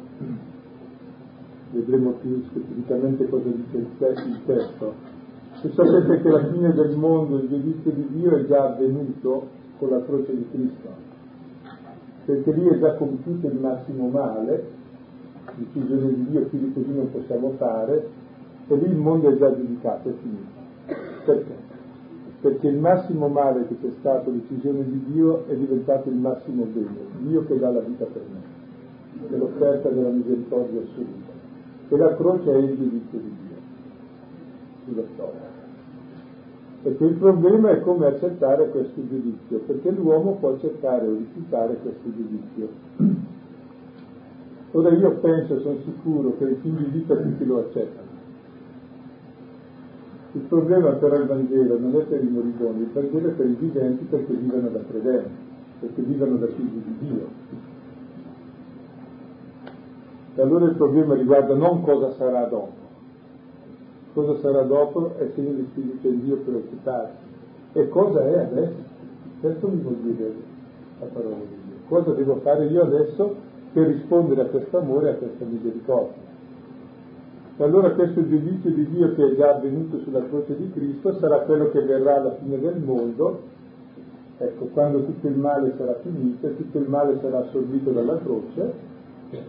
vedremo 1.71 2.13
più 2.13 2.43
specificamente 2.49 3.29
cosa 3.29 3.49
dice 3.49 3.77
il 3.77 4.39
testo. 4.47 5.14
E 5.65 5.71
sapete 5.73 6.21
che 6.21 6.29
la 6.29 6.47
fine 6.53 6.75
del 6.75 6.95
mondo, 6.95 7.39
il 7.39 7.49
giudizio 7.49 7.91
di 7.91 8.07
Dio 8.11 8.37
è 8.37 8.45
già 8.45 8.65
avvenuto 8.65 9.47
con 9.79 9.89
la 9.89 10.05
croce 10.05 10.37
di 10.37 10.47
Cristo, 10.51 10.89
perché 12.27 12.53
lì 12.53 12.67
è 12.67 12.79
già 12.79 12.95
compiuto 12.97 13.47
il 13.47 13.57
massimo 13.57 14.09
male, 14.09 14.63
decisione 15.55 16.15
di 16.17 16.27
Dio, 16.29 16.43
quindi 16.49 16.75
così 16.75 16.95
non 16.95 17.11
possiamo 17.11 17.53
fare, 17.57 18.09
e 18.69 18.77
lì 18.77 18.91
il 18.91 18.97
mondo 18.97 19.31
è 19.31 19.39
già 19.39 19.55
giudicato, 19.57 20.11
è 20.11 20.13
finito. 20.21 20.93
Perché? 21.25 21.55
Perché 22.43 22.69
il 22.69 22.77
massimo 22.77 23.29
male 23.29 23.67
che 23.67 23.77
c'è 23.81 23.91
stato, 24.01 24.31
decisione 24.33 24.85
di 24.85 25.03
Dio, 25.13 25.47
è 25.47 25.57
diventato 25.57 26.11
il 26.11 26.17
massimo 26.17 26.65
bene, 26.65 27.07
Dio 27.21 27.43
che 27.47 27.59
dà 27.59 27.71
la 27.71 27.81
vita 27.81 28.05
per 28.05 28.23
me, 28.31 29.29
è 29.35 29.39
l'offerta 29.39 29.89
della 29.89 30.11
misericordia 30.11 30.83
assoluta. 30.83 31.33
E 31.89 31.97
la 31.97 32.15
croce 32.17 32.53
è 32.53 32.57
il 32.57 32.77
giudizio 32.77 33.19
di 33.19 33.33
Dio 33.39 33.44
sulla 34.85 35.03
storia. 35.15 35.63
Perché 36.83 37.05
il 37.05 37.15
problema 37.15 37.71
è 37.71 37.81
come 37.81 38.07
accettare 38.07 38.69
questo 38.69 39.01
giudizio, 39.09 39.59
perché 39.67 39.91
l'uomo 39.91 40.33
può 40.35 40.51
accettare 40.51 41.07
o 41.07 41.15
rifiutare 41.15 41.79
questo 41.81 42.13
giudizio. 42.15 42.69
Ora 44.73 44.91
io 44.91 45.11
penso, 45.13 45.61
sono 45.61 45.79
sicuro 45.85 46.37
che 46.37 46.45
i 46.45 46.57
figli 46.61 46.85
di 46.85 46.99
vita 46.99 47.17
tutti 47.17 47.47
lo 47.47 47.61
accettano. 47.61 48.13
Il 50.33 50.41
problema 50.43 50.91
però 50.91 51.15
il 51.15 51.27
Vangelo 51.27 51.79
non 51.79 51.95
è 51.95 52.03
per 52.03 52.23
i 52.23 52.29
moribondi, 52.29 52.83
il 52.83 52.91
Vangelo 52.93 53.29
è 53.29 53.33
per 53.33 53.47
i 53.47 53.57
viventi 53.59 54.05
perché 54.05 54.35
vivono 54.35 54.69
da 54.69 54.81
credenti, 54.91 55.31
perché 55.79 56.03
vivono 56.03 56.37
da 56.37 56.47
figli 56.49 56.83
di 56.85 56.97
Dio. 56.99 57.27
E 60.35 60.43
allora 60.43 60.65
il 60.65 60.75
problema 60.75 61.15
riguarda 61.15 61.55
non 61.55 61.83
cosa 61.83 62.11
sarà 62.15 62.47
dopo, 62.47 62.84
cosa 64.15 64.39
sarà 64.41 64.63
dopo 64.63 65.13
è 65.19 65.29
segno 65.35 65.53
di 65.53 65.67
spirito 65.73 66.09
in 66.09 66.25
Dio 66.25 66.37
preoccuparsi. 66.37 67.17
E 67.73 67.89
cosa 67.89 68.25
è 68.25 68.39
adesso? 68.39 68.93
Questo 69.41 69.69
mi 69.69 69.81
vuol 69.81 69.97
dire 69.97 70.33
la 71.01 71.07
parola 71.07 71.35
di 71.35 71.57
Dio. 71.67 71.77
Cosa 71.89 72.13
devo 72.13 72.37
fare 72.37 72.67
io 72.67 72.83
adesso 72.83 73.35
per 73.73 73.89
rispondere 73.89 74.43
a 74.43 74.47
questo 74.47 74.79
amore 74.79 75.09
e 75.09 75.11
a 75.11 75.15
questa 75.17 75.45
misericordia? 75.45 76.23
E 77.57 77.63
allora 77.63 77.91
questo 77.91 78.27
giudizio 78.27 78.71
di 78.71 78.89
Dio 78.89 79.15
che 79.15 79.33
è 79.33 79.37
già 79.37 79.57
avvenuto 79.57 79.99
sulla 79.99 80.25
croce 80.29 80.57
di 80.57 80.71
Cristo 80.73 81.19
sarà 81.19 81.41
quello 81.41 81.71
che 81.71 81.83
verrà 81.83 82.17
alla 82.17 82.35
fine 82.37 82.59
del 82.59 82.79
mondo, 82.79 83.41
ecco, 84.39 84.67
quando 84.73 85.05
tutto 85.05 85.27
il 85.27 85.37
male 85.37 85.75
sarà 85.77 85.97
finito 86.03 86.49
tutto 86.55 86.79
il 86.79 86.89
male 86.89 87.19
sarà 87.21 87.39
assorbito 87.47 87.91
dalla 87.91 88.19
croce, 88.19 88.93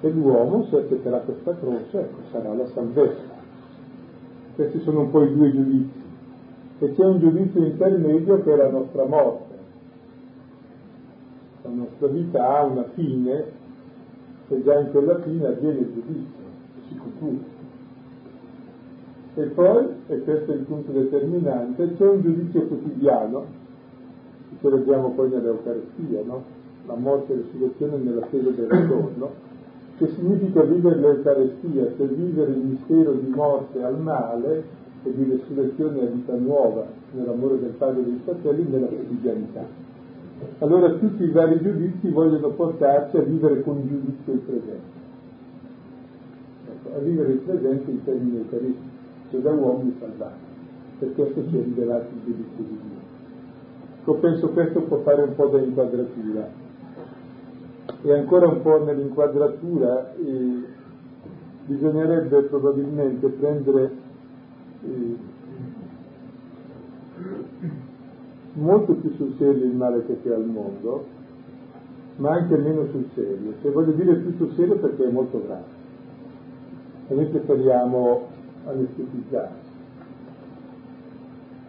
e 0.01 0.09
l'uomo, 0.09 0.65
se 0.69 0.77
accetterà 0.77 1.19
questa 1.19 1.55
croce, 1.57 1.99
ecco, 1.99 2.17
sarà 2.31 2.53
la 2.53 2.65
salvezza. 2.73 3.34
Questi 4.55 4.79
sono 4.81 5.01
un 5.01 5.11
po' 5.11 5.23
i 5.23 5.35
due 5.35 5.51
giudizi. 5.51 6.03
E 6.79 6.93
c'è 6.93 7.05
un 7.05 7.19
giudizio 7.19 7.63
intermedio 7.63 8.41
che 8.41 8.53
è 8.53 8.55
la 8.55 8.69
nostra 8.69 9.05
morte. 9.05 9.53
La 11.63 11.69
nostra 11.71 12.07
vita 12.07 12.57
ha 12.57 12.63
una 12.63 12.85
fine 12.93 13.45
e 14.47 14.63
già 14.63 14.79
in 14.79 14.91
quella 14.91 15.19
fine 15.21 15.45
avviene 15.45 15.79
il 15.79 15.93
giudizio, 15.93 16.43
si 16.87 16.95
conclude. 16.95 17.43
E 19.35 19.43
poi, 19.47 19.87
e 20.07 20.23
questo 20.23 20.51
è 20.51 20.55
il 20.55 20.61
punto 20.61 20.91
determinante, 20.91 21.95
c'è 21.95 22.07
un 22.07 22.21
giudizio 22.21 22.67
quotidiano, 22.67 23.45
che 24.49 24.55
celebriamo 24.61 25.09
poi 25.11 25.29
nell'Eucaristia, 25.29 26.21
no? 26.23 26.43
La 26.85 26.95
morte 26.95 27.33
e 27.33 27.35
la 27.35 27.41
resurrezione 27.41 27.97
nell'attesa 27.97 28.49
del 28.51 28.69
ritorno 28.69 29.44
che 29.97 30.07
significa 30.07 30.61
vivere 30.63 30.99
l'Eucarestia, 30.99 31.91
cioè 31.95 32.07
vivere 32.07 32.51
il 32.51 32.57
mistero 32.57 33.13
di 33.13 33.29
morte 33.29 33.81
al 33.81 33.99
male 33.99 34.63
e 35.03 35.13
di 35.13 35.23
resurrezione 35.23 36.01
a 36.01 36.05
vita 36.05 36.33
nuova 36.33 36.85
nell'amore 37.11 37.59
del 37.59 37.73
Padre 37.77 38.01
e 38.01 38.03
dei 38.03 38.19
fratelli 38.23 38.65
nella 38.69 38.87
quotidianità. 38.87 39.65
Allora 40.59 40.91
tutti 40.91 41.23
i 41.23 41.29
vari 41.29 41.61
giudizi 41.61 42.09
vogliono 42.09 42.49
portarci 42.49 43.15
a 43.17 43.21
vivere 43.21 43.63
con 43.63 43.87
giudizio 43.87 44.33
il 44.33 44.39
presente, 44.39 45.03
ecco, 46.71 46.97
a 46.97 46.99
vivere 46.99 47.31
il 47.31 47.39
presente 47.39 47.91
in 47.91 48.03
termini 48.03 48.37
eucaristici, 48.37 48.89
cioè 49.31 49.39
da 49.39 49.51
uomini 49.51 49.95
salvati, 49.97 50.43
per 50.99 51.13
questo 51.15 51.47
ci 51.49 51.57
è 51.57 51.63
rivelato 51.63 52.07
il 52.13 52.21
giudizio 52.25 52.63
di 52.63 52.67
Dio. 52.67 54.13
Io 54.13 54.19
penso 54.19 54.49
questo 54.49 54.81
può 54.81 54.97
fare 54.97 55.21
un 55.21 55.35
po' 55.35 55.47
da 55.47 55.59
inquadratura 55.61 56.63
e 58.05 58.13
ancora 58.13 58.47
un 58.47 58.61
po' 58.61 58.83
nell'inquadratura 58.83 60.13
eh, 60.13 60.63
bisognerebbe 61.65 62.43
probabilmente 62.43 63.27
prendere 63.29 63.91
eh, 64.83 65.17
molto 68.53 68.93
più 68.93 69.11
sul 69.15 69.33
serio 69.39 69.65
il 69.65 69.75
male 69.75 70.05
che 70.05 70.21
c'è 70.21 70.35
al 70.35 70.45
mondo, 70.45 71.03
ma 72.17 72.33
anche 72.33 72.55
meno 72.57 72.85
sul 72.91 73.07
serio. 73.15 73.53
Se 73.63 73.71
voglio 73.71 73.93
dire 73.93 74.17
più 74.17 74.35
sul 74.35 74.53
serio 74.53 74.75
perché 74.77 75.03
è 75.03 75.09
molto 75.09 75.41
grave. 75.43 75.83
E 77.07 77.15
noi 77.15 77.25
preferiamo 77.25 78.27
anestetizzare. 78.65 79.64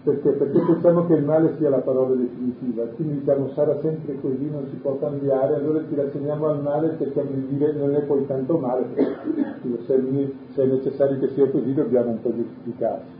Perché? 0.06 0.30
Perché 0.30 0.60
pensiamo 0.60 1.04
che 1.06 1.14
il 1.14 1.24
male 1.24 1.56
sia 1.56 1.68
la 1.68 1.80
parola 1.80 2.14
definitiva, 2.14 2.84
quindi 2.94 3.18
diciamo 3.18 3.48
sarà 3.54 3.76
sempre 3.80 4.20
così, 4.20 4.48
non 4.48 4.68
si 4.70 4.76
può 4.76 4.96
cambiare, 4.98 5.56
allora 5.56 5.82
ci 5.88 5.96
rassegniamo 5.96 6.46
al 6.46 6.62
male 6.62 6.92
e 6.92 6.98
cerchiamo 6.98 7.30
di 7.30 7.48
dire 7.48 7.72
non 7.72 7.92
è 7.92 8.02
poi 8.02 8.24
tanto 8.24 8.56
male, 8.56 8.84
perché 8.94 9.82
se 9.84 10.62
è 10.62 10.66
necessario 10.66 11.18
che 11.18 11.30
sia 11.30 11.50
così 11.50 11.74
dobbiamo 11.74 12.10
un 12.10 12.20
po' 12.20 12.32
giustificarci. 12.32 13.10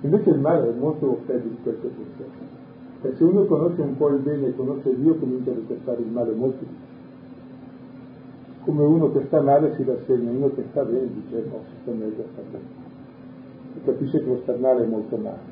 Invece 0.00 0.30
il 0.30 0.40
male 0.40 0.70
è 0.70 0.72
molto 0.72 1.20
peggio 1.26 1.46
di 1.46 1.58
questo 1.62 1.88
concetto. 1.94 2.58
E 3.02 3.14
se 3.14 3.22
uno 3.22 3.44
conosce 3.44 3.80
un 3.80 3.96
po' 3.96 4.08
il 4.08 4.18
bene 4.18 4.48
e 4.48 4.56
conosce 4.56 4.96
Dio 4.96 5.14
comincia 5.14 5.52
a 5.52 5.54
detestare 5.54 6.00
il 6.00 6.10
male 6.10 6.32
molto 6.32 6.58
di 6.58 6.74
più. 6.74 8.64
Come 8.64 8.82
uno 8.82 9.12
che 9.12 9.26
sta 9.26 9.40
male 9.40 9.76
si 9.76 9.84
rassegna, 9.84 10.28
uno 10.28 10.52
che 10.54 10.64
sta 10.70 10.82
bene 10.82 11.06
dice 11.06 11.44
no, 11.48 11.60
sta 11.82 11.92
meglio, 11.92 12.24
sta 12.32 12.42
bene. 12.50 12.64
E 13.76 13.84
capisce 13.84 14.18
che 14.18 14.26
lo 14.28 14.38
star 14.42 14.58
male 14.58 14.82
è 14.82 14.86
molto 14.88 15.16
male. 15.16 15.49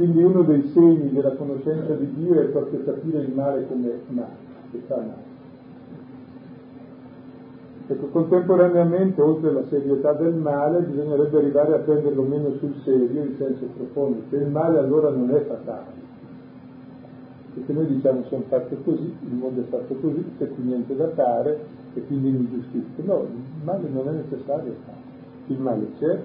Quindi 0.00 0.22
uno 0.22 0.40
dei 0.44 0.62
segni 0.72 1.12
della 1.12 1.34
conoscenza 1.34 1.92
di 1.92 2.10
Dio 2.14 2.40
è 2.40 2.44
proprio 2.46 2.82
capire 2.84 3.18
il 3.18 3.34
male 3.34 3.66
come 3.68 3.98
male, 4.06 4.32
che 4.70 4.78
fa 4.86 4.96
male. 4.96 5.28
Ecco, 7.86 8.06
contemporaneamente, 8.06 9.20
oltre 9.20 9.50
alla 9.50 9.66
serietà 9.68 10.14
del 10.14 10.36
male, 10.36 10.84
bisognerebbe 10.84 11.36
arrivare 11.36 11.74
a 11.74 11.78
prenderlo 11.80 12.22
meno 12.22 12.50
sul 12.52 12.76
serio, 12.82 13.24
in 13.24 13.34
senso 13.36 13.66
profondo, 13.76 14.22
che 14.30 14.36
il 14.36 14.48
male 14.48 14.78
allora 14.78 15.10
non 15.10 15.34
è 15.34 15.44
fatale. 15.44 15.92
Perché 17.52 17.72
noi 17.74 17.86
diciamo 17.88 18.22
sono 18.24 18.44
fatto 18.48 18.76
così, 18.82 19.04
il 19.04 19.34
mondo 19.34 19.60
è 19.60 19.64
fatto 19.64 19.94
così, 19.96 20.24
c'è 20.38 20.48
qui 20.48 20.62
niente 20.62 20.96
da 20.96 21.08
fare 21.08 21.58
e 21.92 22.02
quindi 22.06 22.30
mi 22.30 22.48
giustifico. 22.48 23.02
No, 23.04 23.20
il 23.24 23.64
male 23.64 23.86
non 23.92 24.08
è 24.08 24.12
necessario 24.12 24.74
fare. 24.82 24.98
Il 25.48 25.58
male 25.58 25.88
c'è, 25.98 26.18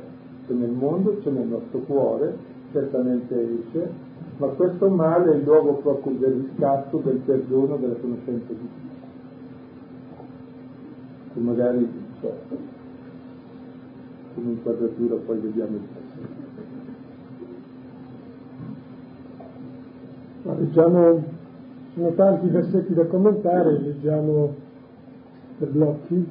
c'è 0.48 0.54
nel 0.54 0.72
mondo, 0.72 1.18
c'è 1.22 1.30
nel 1.30 1.48
nostro 1.48 1.80
cuore, 1.80 2.55
certamente 2.72 3.60
esce, 3.60 3.90
ma 4.38 4.48
questo 4.48 4.90
male 4.90 5.32
è 5.32 5.36
il 5.36 5.44
luogo 5.44 5.76
proprio 5.76 6.14
del 6.18 6.34
riscatto, 6.34 6.98
del 6.98 7.18
perdono, 7.18 7.78
della 7.78 7.96
conoscenza 7.96 8.54
di 8.54 8.60
Dio. 8.60 8.94
Che 11.34 11.40
magari, 11.40 11.90
so, 12.20 12.34
come 14.34 14.52
inquadratura 14.52 15.16
poi 15.16 15.38
vediamo 15.40 15.76
il 15.76 15.82
testo. 15.94 16.44
Leggiamo, 20.60 21.24
sono 21.94 22.14
tanti 22.14 22.48
versetti 22.48 22.94
da 22.94 23.06
commentare, 23.06 23.80
leggiamo 23.80 24.54
per 25.58 25.70
blocchi. 25.70 26.28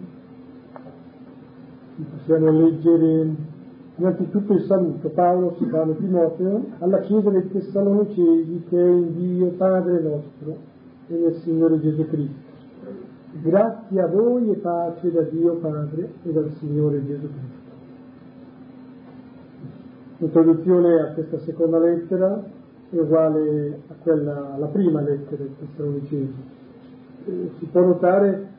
Possiamo 2.10 2.50
leggere 2.50 3.52
innanzitutto 3.96 4.52
il 4.54 4.62
saluto. 4.62 5.08
Paolo 5.10 5.54
si 5.58 5.64
parla 5.66 5.94
Timoteo 5.94 6.64
alla 6.78 7.00
Chiesa 7.00 7.30
dei 7.30 7.50
Tessalonicesi 7.50 8.64
che 8.68 8.78
è 8.78 8.88
in 8.88 9.14
Dio 9.16 9.48
Padre 9.50 10.00
nostro 10.00 10.56
e 11.08 11.14
nel 11.14 11.34
Signore 11.36 11.80
Gesù 11.80 12.06
Cristo. 12.08 12.52
Grazie 13.42 14.00
a 14.00 14.06
voi 14.06 14.50
e 14.50 14.54
pace 14.56 15.10
da 15.10 15.22
Dio 15.22 15.54
Padre 15.56 16.12
e 16.22 16.32
dal 16.32 16.50
Signore 16.58 17.04
Gesù 17.04 17.28
Cristo. 17.28 17.62
L'introduzione 20.18 21.00
a 21.00 21.12
questa 21.12 21.38
seconda 21.40 21.78
lettera 21.78 22.42
è 22.90 22.96
uguale 22.96 23.80
a 23.88 23.94
quella, 24.00 24.54
alla 24.54 24.66
prima 24.66 25.00
lettera 25.00 25.42
dei 25.42 25.54
Tessalonicesi. 25.58 26.52
Eh, 27.26 27.50
si 27.58 27.64
può 27.66 27.80
notare 27.82 28.52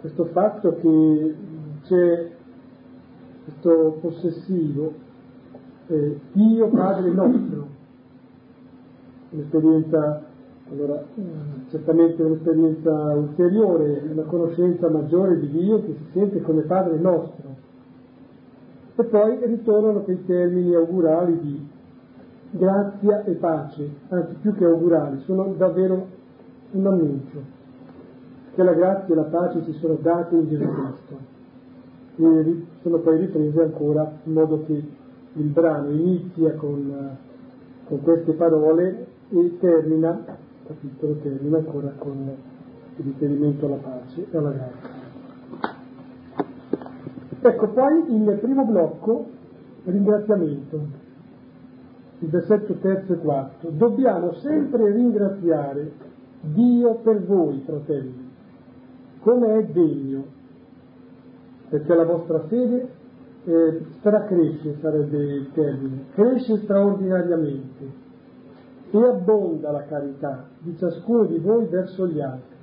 questo 0.00 0.24
fatto 0.26 0.76
che 0.76 1.34
c'è 1.84 2.33
questo 3.44 3.98
possessivo 4.00 4.92
eh, 5.88 6.18
Dio 6.32 6.68
Padre 6.68 7.10
nostro, 7.10 7.66
un'esperienza, 9.30 10.22
allora, 10.70 11.04
eh, 11.14 11.22
certamente 11.68 12.22
un'esperienza 12.22 12.90
ulteriore, 13.12 14.02
una 14.10 14.22
conoscenza 14.22 14.88
maggiore 14.88 15.38
di 15.40 15.50
Dio 15.50 15.82
che 15.82 15.94
si 15.94 16.04
sente 16.12 16.40
come 16.40 16.62
Padre 16.62 16.96
nostro. 16.96 17.62
E 18.96 19.04
poi 19.04 19.38
ritornano 19.44 20.00
quei 20.00 20.24
termini 20.24 20.74
augurali 20.74 21.38
di 21.40 21.68
grazia 22.52 23.24
e 23.24 23.32
pace, 23.32 23.90
anzi 24.08 24.34
più 24.40 24.54
che 24.54 24.64
augurali, 24.64 25.20
sono 25.22 25.52
davvero 25.56 26.06
un 26.70 26.86
annuncio, 26.86 27.42
che 28.54 28.62
la 28.62 28.72
grazia 28.72 29.12
e 29.12 29.16
la 29.16 29.24
pace 29.24 29.64
ci 29.64 29.72
sono 29.74 29.98
date 30.00 30.34
in 30.34 30.48
Gesù 30.48 30.64
Cristo 30.64 31.32
e 32.16 32.64
sono 32.84 32.98
poi 32.98 33.16
riprese 33.16 33.62
ancora 33.62 34.18
in 34.24 34.32
modo 34.34 34.62
che 34.66 34.72
il 35.32 35.46
brano 35.46 35.90
inizia 35.90 36.52
con, 36.52 37.16
con 37.86 38.02
queste 38.02 38.32
parole 38.34 39.06
e 39.30 39.56
termina, 39.58 40.22
capitolo 40.66 41.14
termina 41.22 41.56
ancora 41.56 41.94
con 41.96 42.30
il 42.96 43.04
riferimento 43.04 43.64
alla 43.64 43.76
pace 43.76 44.26
e 44.30 44.36
alla 44.36 44.50
grazia. 44.50 45.02
Ecco, 47.40 47.68
poi 47.68 48.14
il 48.14 48.38
primo 48.38 48.64
blocco, 48.66 49.26
ringraziamento 49.84 51.02
il 52.18 52.28
versetto 52.28 52.74
terzo 52.74 53.14
e 53.14 53.18
quarto, 53.18 53.70
dobbiamo 53.70 54.34
sempre 54.34 54.92
ringraziare 54.92 55.92
Dio 56.40 56.96
per 56.96 57.24
voi, 57.24 57.62
fratelli, 57.64 58.30
come 59.20 59.58
è 59.58 59.64
degno, 59.64 60.24
perché 61.68 61.94
la 61.94 62.04
vostra 62.04 62.40
fede 62.46 62.88
eh, 63.44 63.80
stracresce, 63.98 64.76
sarebbe 64.80 65.16
il 65.18 65.50
termine, 65.52 66.04
cresce 66.14 66.58
straordinariamente 66.58 68.02
e 68.90 69.04
abbonda 69.04 69.70
la 69.70 69.84
carità 69.84 70.46
di 70.60 70.76
ciascuno 70.76 71.24
di 71.24 71.38
voi 71.38 71.66
verso 71.66 72.06
gli 72.06 72.20
altri, 72.20 72.56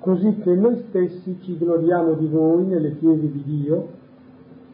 così 0.00 0.36
che 0.38 0.54
noi 0.54 0.84
stessi 0.88 1.38
ci 1.42 1.56
gloriamo 1.58 2.14
di 2.14 2.26
voi 2.26 2.64
nelle 2.64 2.96
chiese 2.98 3.30
di 3.30 3.42
Dio 3.44 3.88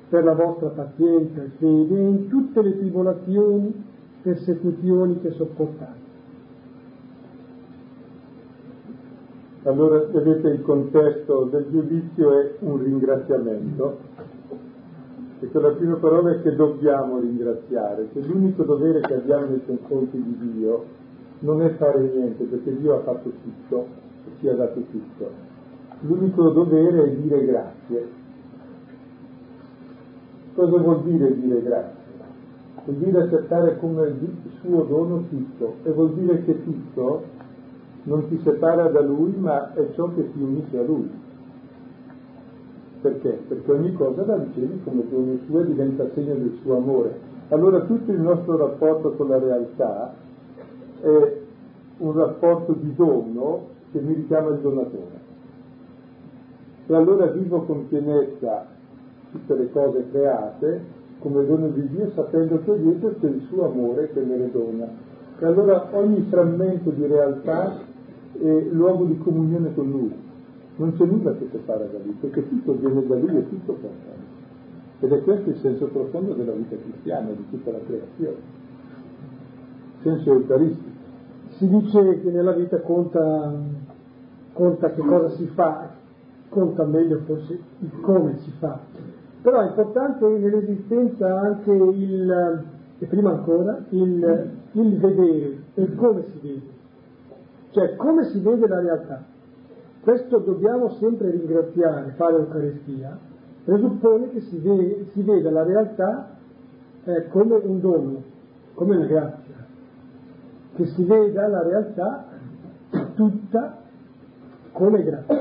per 0.09 0.25
la 0.25 0.35
vostra 0.35 0.69
pazienza 0.69 1.43
e 1.43 1.51
fede 1.59 1.99
in 1.99 2.29
tutte 2.29 2.63
le 2.63 2.79
tribolazioni 2.79 3.85
persecuzioni 4.23 5.21
che 5.21 5.31
sopportate. 5.33 6.08
Allora 9.69 9.99
vedete 9.99 10.49
il 10.49 10.63
contesto 10.63 11.45
del 11.45 11.67
giudizio 11.71 12.33
è 12.41 12.55
un 12.61 12.83
ringraziamento, 12.83 13.99
perché 15.41 15.61
la 15.61 15.73
prima 15.73 15.97
parola 15.97 16.31
è 16.31 16.41
che 16.41 16.57
dobbiamo 16.57 17.19
ringraziare, 17.19 18.09
che 18.11 18.21
l'unico 18.21 18.63
dovere 18.63 19.01
che 19.01 19.17
abbiamo 19.17 19.49
nei 19.49 19.63
confronti 19.67 20.23
di 20.23 20.53
Dio 20.55 20.85
non 21.41 21.61
è 21.61 21.69
fare 21.75 22.01
niente, 22.01 22.45
perché 22.45 22.79
Dio 22.79 22.95
ha 22.95 23.01
fatto 23.01 23.31
tutto 23.43 23.87
e 24.25 24.31
ci 24.41 24.49
ha 24.49 24.55
dato 24.55 24.81
tutto. 24.91 25.31
L'unico 26.01 26.49
dovere 26.49 27.03
è 27.03 27.11
dire 27.11 27.45
grazie. 27.45 28.09
Cosa 30.55 30.79
vuol 30.79 31.03
dire 31.03 31.39
dire 31.39 31.63
grazie? 31.63 31.97
vuol 32.85 32.97
dire 32.97 33.23
accettare 33.23 33.77
come 33.79 34.17
suo 34.63 34.83
dono 34.85 35.25
tutto 35.29 35.75
e 35.83 35.91
vuol 35.91 36.15
dire 36.15 36.43
che 36.45 36.65
tutto 36.65 37.37
non 38.09 38.27
ti 38.29 38.41
separa 38.43 38.89
da 38.89 39.03
lui 39.03 39.35
ma 39.37 39.75
è 39.75 39.87
ciò 39.95 40.13
che 40.15 40.33
ti 40.33 40.41
unisce 40.41 40.79
a 40.79 40.83
lui. 40.83 41.11
Perché? 43.03 43.41
Perché 43.47 43.71
ogni 43.71 43.93
cosa 43.93 44.25
la 44.25 44.37
ricevi 44.37 44.81
come 44.83 45.05
dono 45.09 45.39
suo 45.47 45.61
e 45.61 45.67
diventa 45.67 46.09
segno 46.15 46.35
del 46.35 46.59
suo 46.63 46.79
amore. 46.79 47.21
Allora 47.51 47.81
tutto 47.81 48.11
il 48.11 48.21
nostro 48.21 48.57
rapporto 48.57 49.13
con 49.13 49.29
la 49.29 49.39
realtà 49.39 50.15
è 51.01 51.37
un 51.99 52.13
rapporto 52.13 52.73
di 52.73 52.95
dono 52.95 53.67
che 53.93 54.01
mi 54.01 54.15
richiama 54.15 54.49
il 54.51 54.59
donatore. 54.59 55.27
E 56.87 56.95
allora 56.95 57.27
vivo 57.27 57.63
con 57.63 57.89
pienezza 57.89 58.67
tutte 59.31 59.55
le 59.55 59.71
cose 59.71 60.07
create 60.11 60.97
come 61.21 61.45
dono 61.45 61.69
di 61.69 61.87
Dio 61.89 62.11
sapendo 62.15 62.61
che 62.65 62.81
dietro 62.81 63.15
c'è 63.21 63.27
il 63.27 63.47
suo 63.49 63.67
amore 63.67 64.11
che 64.13 64.21
me 64.21 64.37
le 64.39 64.51
dona. 64.51 64.89
E 65.39 65.47
allora 65.47 65.89
ogni 65.93 66.27
frammento 66.29 66.91
di 66.91 67.07
realtà 67.07 67.87
è 68.41 68.67
luogo 68.71 69.05
di 69.05 69.19
comunione 69.19 69.75
con 69.75 69.91
Lui. 69.91 70.15
Non 70.77 70.95
c'è 70.97 71.05
nulla 71.05 71.35
che 71.37 71.49
separa 71.51 71.85
da 71.85 71.99
Lui, 72.03 72.17
perché 72.21 72.49
tutto 72.49 72.75
viene 72.75 73.07
da 73.07 73.17
Lui 73.17 73.37
e 73.37 73.49
tutto 73.49 73.77
Lui. 73.81 73.91
Ed 75.01 75.13
è 75.13 75.23
questo 75.23 75.51
il 75.51 75.57
senso 75.57 75.87
profondo 75.87 76.35
della 76.35 76.53
vita 76.53 76.77
cristiana, 76.77 77.31
di 77.31 77.45
tutta 77.51 77.71
la 77.71 77.81
creazione. 77.87 78.37
Senso 80.03 80.33
eucaristico. 80.33 80.97
Si 81.51 81.69
dice 81.69 82.21
che 82.21 82.31
nella 82.31 82.53
vita 82.53 82.81
conta, 82.81 83.53
conta 84.53 84.91
che 84.93 85.03
cosa 85.03 85.31
si 85.31 85.47
fa, 85.55 85.91
conta 86.49 86.85
meglio 86.85 87.21
forse 87.27 87.59
il 87.81 87.91
come 88.01 88.39
si 88.39 88.51
fa 88.59 88.81
però 89.41 89.61
è 89.61 89.69
importante 89.69 90.27
nell'esistenza 90.27 91.41
anche 91.41 91.73
il, 91.73 92.65
e 92.99 93.07
prima 93.07 93.31
ancora, 93.31 93.85
il, 93.91 94.51
il 94.73 94.99
vedere 94.99 95.63
e 95.75 95.95
come 95.95 96.25
si 96.33 96.39
vede, 96.43 96.77
cioè 97.79 97.95
come 97.95 98.25
si 98.25 98.41
vede 98.41 98.67
la 98.67 98.81
realtà. 98.81 99.23
Questo 100.01 100.39
dobbiamo 100.39 100.91
sempre 100.95 101.31
ringraziare, 101.31 102.13
fare 102.17 102.37
Eucaristia, 102.39 103.17
presuppone 103.65 104.31
che 104.31 104.41
si, 104.41 104.59
ve, 104.59 105.07
si 105.13 105.23
veda 105.23 105.51
la 105.53 105.63
realtà 105.63 106.31
eh, 107.05 107.29
come 107.29 107.55
un 107.57 107.81
dono, 107.81 108.23
come 108.75 108.97
una 108.97 109.07
grazia, 109.07 109.55
che 110.75 110.87
si 110.87 111.05
veda 111.05 111.47
la 111.47 111.63
realtà 111.63 112.25
tutta 113.15 113.77
come 114.73 115.05
grazia. 115.05 115.37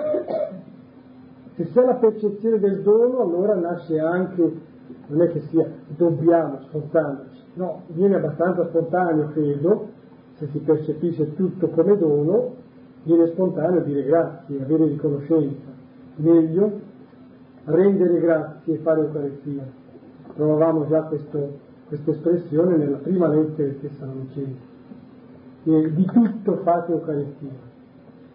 Se 1.55 1.69
c'è 1.71 1.83
la 1.83 1.95
percezione 1.95 2.59
del 2.59 2.83
dono, 2.83 3.21
allora 3.21 3.55
nasce 3.55 3.99
anche, 3.99 4.61
non 5.07 5.21
è 5.23 5.31
che 5.31 5.39
sia 5.49 5.67
dobbiamo 5.87 6.59
sforzarci, 6.67 7.41
no, 7.55 7.81
viene 7.87 8.17
abbastanza 8.17 8.67
spontaneo, 8.67 9.29
credo, 9.29 9.95
se 10.37 10.47
si 10.51 10.59
percepisce 10.59 11.35
tutto 11.35 11.69
come 11.69 11.97
dono, 11.97 12.55
viene 13.03 13.27
spontaneo 13.27 13.81
dire 13.81 14.03
grazie, 14.03 14.61
avere 14.61 14.85
riconoscenza. 14.85 15.65
Meglio 16.17 16.79
rendere 17.65 18.19
grazie 18.19 18.75
e 18.75 18.77
fare 18.77 19.01
Eucaristia. 19.01 19.63
Trovavamo 20.35 20.87
già 20.87 21.03
questa 21.03 21.39
espressione 21.89 22.77
nella 22.77 22.97
prima 22.97 23.27
lettera 23.27 23.69
di 23.69 23.79
Tessalonicesi. 23.79 24.57
Di 25.63 26.05
tutto 26.13 26.57
fate 26.63 26.91
Eucaristia, 26.93 27.51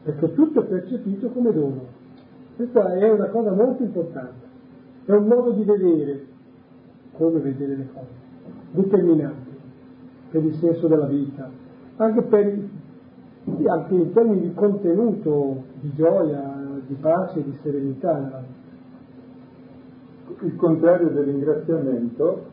perché 0.02 0.34
tutto 0.34 0.60
è 0.60 0.64
percepito 0.64 1.28
come 1.28 1.52
dono. 1.52 1.86
Questa 2.56 2.94
è 2.94 3.10
una 3.10 3.28
cosa 3.28 3.52
molto 3.52 3.82
importante, 3.82 4.46
è 5.06 5.12
un 5.12 5.26
modo 5.26 5.52
di 5.52 5.64
vedere 5.64 6.26
come 7.12 7.38
vedere 7.40 7.76
le 7.76 7.88
cose, 7.92 8.06
determinante 8.72 9.50
per 10.30 10.44
il 10.44 10.54
senso 10.56 10.88
della 10.88 11.06
vita, 11.06 11.48
anche, 11.96 12.22
per, 12.22 12.59
anche 13.66 13.94
in 13.94 14.12
termini 14.12 14.40
di 14.40 14.55
contenuto, 14.55 15.62
di 15.81 15.92
gioia, 15.94 16.81
di 16.87 16.94
pace, 16.94 17.42
di 17.42 17.57
serenità. 17.62 18.44
Il 20.40 20.57
contrario 20.57 21.09
del 21.09 21.24
ringraziamento 21.24 22.50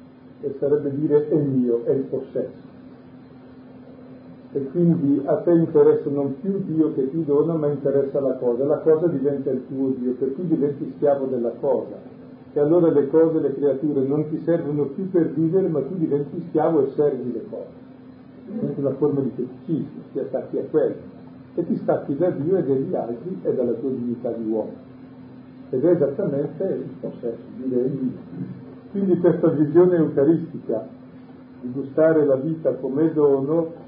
sarebbe 0.59 0.95
dire 0.95 1.27
è 1.29 1.35
mio, 1.35 1.83
è 1.85 1.91
il 1.91 2.03
possesso. 2.03 2.67
E 4.51 4.63
quindi 4.71 5.21
a 5.25 5.37
te 5.37 5.51
interessa 5.51 6.09
non 6.09 6.39
più 6.39 6.63
Dio 6.63 6.93
che 6.93 7.09
ti 7.09 7.23
dona, 7.23 7.53
ma 7.53 7.67
interessa 7.67 8.19
la 8.19 8.33
cosa. 8.37 8.65
La 8.65 8.79
cosa 8.79 9.07
diventa 9.07 9.51
il 9.51 9.65
tuo 9.67 9.89
Dio, 9.89 10.13
per 10.13 10.33
cui 10.33 10.47
diventi 10.47 10.91
schiavo 10.95 11.25
della 11.25 11.51
cosa. 11.59 12.17
E 12.51 12.59
allora 12.59 12.89
le 12.89 13.07
cose, 13.09 13.39
le 13.39 13.53
creature 13.53 14.01
non 14.01 14.27
ti 14.27 14.41
servono 14.43 14.85
più 14.85 15.07
per 15.11 15.29
vivere, 15.33 15.67
ma 15.67 15.81
tu 15.81 15.95
diventi 15.95 16.43
schiavo 16.47 16.87
e 16.87 16.91
servi 16.95 17.31
le 17.31 17.43
cose. 17.47 17.87
Diventa 18.51 18.79
una 18.79 18.93
forma 18.95 19.21
di 19.21 19.31
feticismo, 19.35 20.01
ti 20.11 20.19
attacchi 20.19 20.57
a 20.57 20.63
quello. 20.69 20.95
E 21.55 21.65
ti 21.65 21.77
stacchi 21.77 22.15
da 22.15 22.29
Dio 22.29 22.57
e 22.57 22.63
dagli 22.63 22.95
altri 22.95 23.39
e 23.43 23.53
dalla 23.53 23.73
tua 23.73 23.89
dignità 23.89 24.31
di 24.31 24.49
uomo. 24.49 24.73
Ed 25.71 25.83
è 25.83 25.89
esattamente 25.91 26.63
il 26.63 26.89
possesso, 26.99 27.43
direi. 27.57 28.17
Quindi 28.91 29.19
questa 29.19 29.49
visione 29.49 29.97
eucaristica 29.97 30.87
di 31.61 31.71
gustare 31.71 32.25
la 32.25 32.35
vita 32.35 32.73
come 32.75 33.13
dono 33.13 33.87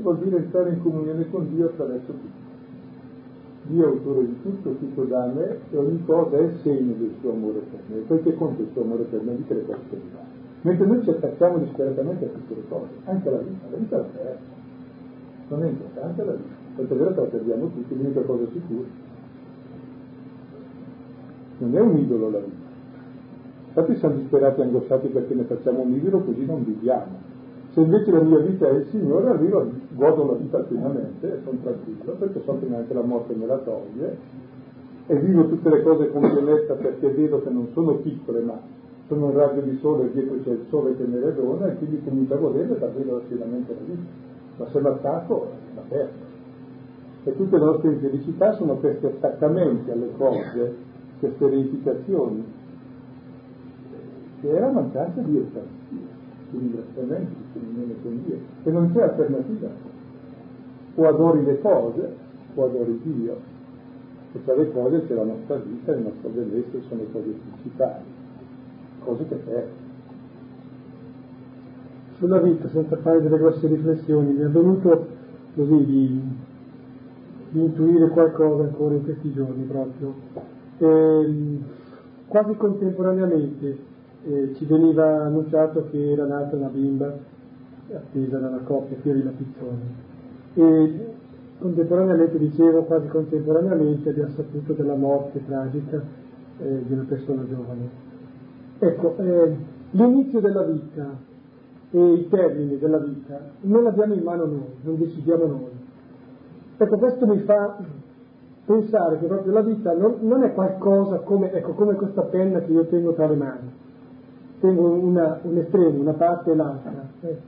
vuol 0.00 0.18
dire 0.18 0.36
entrare 0.36 0.70
in 0.70 0.82
comunione 0.82 1.28
con 1.30 1.48
Dio 1.54 1.66
attraverso 1.66 2.12
tutto. 2.12 2.42
Dio 3.66 3.84
è 3.84 3.88
autore 3.88 4.26
di 4.26 4.42
tutto, 4.42 4.74
tutto 4.76 5.04
da 5.04 5.26
me 5.26 5.58
e 5.70 5.76
ogni 5.76 6.04
cosa 6.04 6.38
è 6.38 6.50
segno 6.62 6.94
del 6.98 7.12
suo 7.20 7.32
amore 7.32 7.60
per 7.70 7.80
me. 7.88 7.96
Perché 8.06 8.34
conta 8.34 8.62
il 8.62 8.68
suo 8.72 8.82
amore 8.82 9.04
per 9.04 9.22
me? 9.22 9.36
Che 9.46 9.54
mi 9.54 9.62
Mentre 10.64 10.86
noi 10.86 11.02
ci 11.02 11.10
attacchiamo 11.10 11.58
disperatamente 11.58 12.24
a 12.24 12.28
tutte 12.28 12.54
le 12.54 12.68
cose, 12.68 12.88
anche 13.04 13.28
alla 13.28 13.38
vita, 13.38 13.66
la 13.70 13.76
vita 13.76 13.96
la 13.98 14.02
perdo. 14.04 14.38
Non 15.48 15.62
è 15.62 15.66
importante 15.66 16.24
la 16.24 16.32
vita, 16.32 16.54
perché 16.76 16.94
vero 16.94 17.12
che 17.12 17.20
la 17.20 17.26
perdiamo 17.26 17.66
tutti, 17.66 17.94
l'unica 17.94 18.20
cosa 18.22 18.44
sicura. 18.50 18.88
Non 21.58 21.76
è 21.76 21.80
un 21.80 21.98
idolo 21.98 22.30
la 22.30 22.38
vita. 22.38 22.72
Infatti 23.68 23.96
siamo 23.98 24.14
disperati 24.14 24.60
e 24.60 24.62
angosciati 24.62 25.08
perché 25.08 25.34
ne 25.34 25.42
facciamo 25.42 25.82
un 25.82 25.92
idolo, 25.92 26.20
così 26.20 26.46
non 26.46 26.64
viviamo. 26.64 27.12
Se 27.74 27.80
invece 27.80 28.10
la 28.10 28.22
mia 28.22 28.38
vita 28.38 28.66
è 28.66 28.72
il 28.72 28.86
Signore, 28.86 29.28
arrivo, 29.28 29.70
godo 29.90 30.30
la 30.30 30.38
vita 30.38 30.60
pienamente 30.60 31.26
e 31.26 31.40
sono 31.44 31.58
tranquillo 31.62 32.12
perché 32.12 32.40
so 32.42 32.58
che 32.58 32.66
neanche 32.66 32.94
la 32.94 33.02
morte 33.02 33.34
me 33.34 33.44
la 33.46 33.58
toglie 33.58 34.16
e 35.08 35.18
vivo 35.18 35.46
tutte 35.48 35.68
le 35.68 35.82
cose 35.82 36.10
con 36.10 36.22
pienezza 36.22 36.74
perché 36.74 37.10
vedo 37.10 37.42
che 37.42 37.50
non 37.50 37.68
sono 37.74 37.96
piccole 37.96 38.40
ma 38.40 38.58
sono 39.06 39.26
un 39.26 39.34
raggio 39.34 39.60
di 39.60 39.76
sole 39.80 40.04
e 40.04 40.12
dietro 40.12 40.36
c'è 40.42 40.50
il 40.50 40.64
sole 40.68 40.96
che 40.96 41.04
le 41.04 41.34
dona 41.34 41.66
e 41.66 41.76
quindi 41.76 42.02
comincio 42.02 42.34
a 42.34 42.36
godere 42.38 42.78
da 42.78 42.86
vedo 42.88 43.22
pienamente 43.28 43.74
la 43.74 43.80
vita. 43.84 44.02
Ma 44.56 44.66
se 44.70 44.80
l'attacco, 44.80 45.48
la 45.74 45.82
perdo. 45.88 46.32
E 47.24 47.36
tutte 47.36 47.58
le 47.58 47.64
nostre 47.64 47.92
infelicità 47.92 48.52
sono 48.52 48.76
questi 48.76 49.06
attaccamenti 49.06 49.90
alle 49.90 50.10
cose, 50.16 50.74
queste 51.18 51.48
reificazioni, 51.48 52.44
che 54.40 54.56
è 54.56 54.60
la 54.60 54.70
mancanza 54.70 55.20
di 55.20 55.36
Eucaristia 55.36 56.22
di 56.50 56.58
ringraziamento, 56.58 57.32
di 57.36 57.60
comunione 57.60 57.94
con 58.02 58.22
Dio, 58.24 58.38
e 58.62 58.70
non 58.70 58.92
c'è 58.92 59.02
alternativa. 59.02 59.68
O 60.96 61.08
adori 61.08 61.44
le 61.44 61.60
cose, 61.60 62.14
o 62.54 62.64
adori 62.64 63.00
Dio, 63.02 63.36
e 64.32 64.44
tra 64.44 64.54
le 64.54 64.70
cose 64.72 65.06
c'è 65.06 65.14
la 65.14 65.24
nostra 65.24 65.56
vita, 65.56 65.92
il 65.92 66.02
nostro 66.02 66.28
benessere, 66.28 66.82
sono 66.88 67.02
cose 67.12 67.30
principali, 67.30 68.04
cose 69.04 69.26
che 69.28 69.38
servono. 69.44 69.82
Sulla 72.18 72.38
vita, 72.38 72.68
senza 72.68 72.96
fare 72.96 73.20
delle 73.22 73.36
grosse 73.38 73.66
riflessioni, 73.66 74.32
mi 74.32 74.42
è 74.42 74.48
venuto 74.48 75.06
così 75.54 75.84
di, 75.84 76.22
di 77.50 77.60
intuire 77.60 78.08
qualcosa 78.08 78.62
ancora 78.64 78.94
in 78.94 79.04
questi 79.04 79.32
giorni 79.32 79.64
proprio. 79.64 80.14
E, 80.78 80.86
ehm, 80.86 81.62
quasi 82.28 82.56
contemporaneamente 82.56 83.78
eh, 84.26 84.54
ci 84.54 84.64
veniva 84.64 85.24
annunciato 85.24 85.88
che 85.90 86.12
era 86.12 86.24
nata 86.24 86.56
una 86.56 86.68
bimba 86.68 87.14
attesa 87.92 88.38
da 88.38 88.48
una 88.48 88.60
coppia, 88.64 88.96
Fiori 89.02 89.22
la 89.22 89.30
Pizzone. 89.30 90.12
E 90.54 91.14
contemporaneamente, 91.58 92.38
dicevo, 92.38 92.82
quasi 92.84 93.08
contemporaneamente 93.08 94.08
abbiamo 94.08 94.32
saputo 94.34 94.72
della 94.72 94.94
morte 94.94 95.44
tragica 95.44 96.02
eh, 96.58 96.82
di 96.86 96.92
una 96.92 97.04
persona 97.08 97.46
giovane. 97.46 98.12
Ecco, 98.78 99.16
eh, 99.18 99.56
l'inizio 99.90 100.40
della 100.40 100.62
vita 100.62 101.16
e 101.90 102.12
i 102.12 102.28
termini 102.28 102.78
della 102.78 102.98
vita 102.98 103.40
non 103.62 103.84
l'abbiamo 103.84 104.14
in 104.14 104.22
mano 104.22 104.44
noi, 104.46 104.74
non 104.82 104.98
decidiamo 104.98 105.46
noi. 105.46 105.70
Ecco, 106.76 106.98
questo 106.98 107.26
mi 107.26 107.38
fa 107.38 107.76
pensare 108.64 109.18
che 109.18 109.26
proprio 109.26 109.52
la 109.52 109.62
vita 109.62 109.92
non, 109.94 110.16
non 110.20 110.42
è 110.42 110.52
qualcosa 110.52 111.18
come, 111.18 111.52
ecco, 111.52 111.72
come 111.72 111.94
questa 111.94 112.22
penna 112.22 112.60
che 112.60 112.72
io 112.72 112.86
tengo 112.86 113.12
tra 113.12 113.28
le 113.28 113.36
mani 113.36 113.82
tengo 114.64 114.88
una, 114.88 115.40
un 115.42 115.58
estremo, 115.58 116.00
una 116.00 116.14
parte 116.14 116.50
e 116.50 116.54
l'altra, 116.54 117.06
eh, 117.20 117.38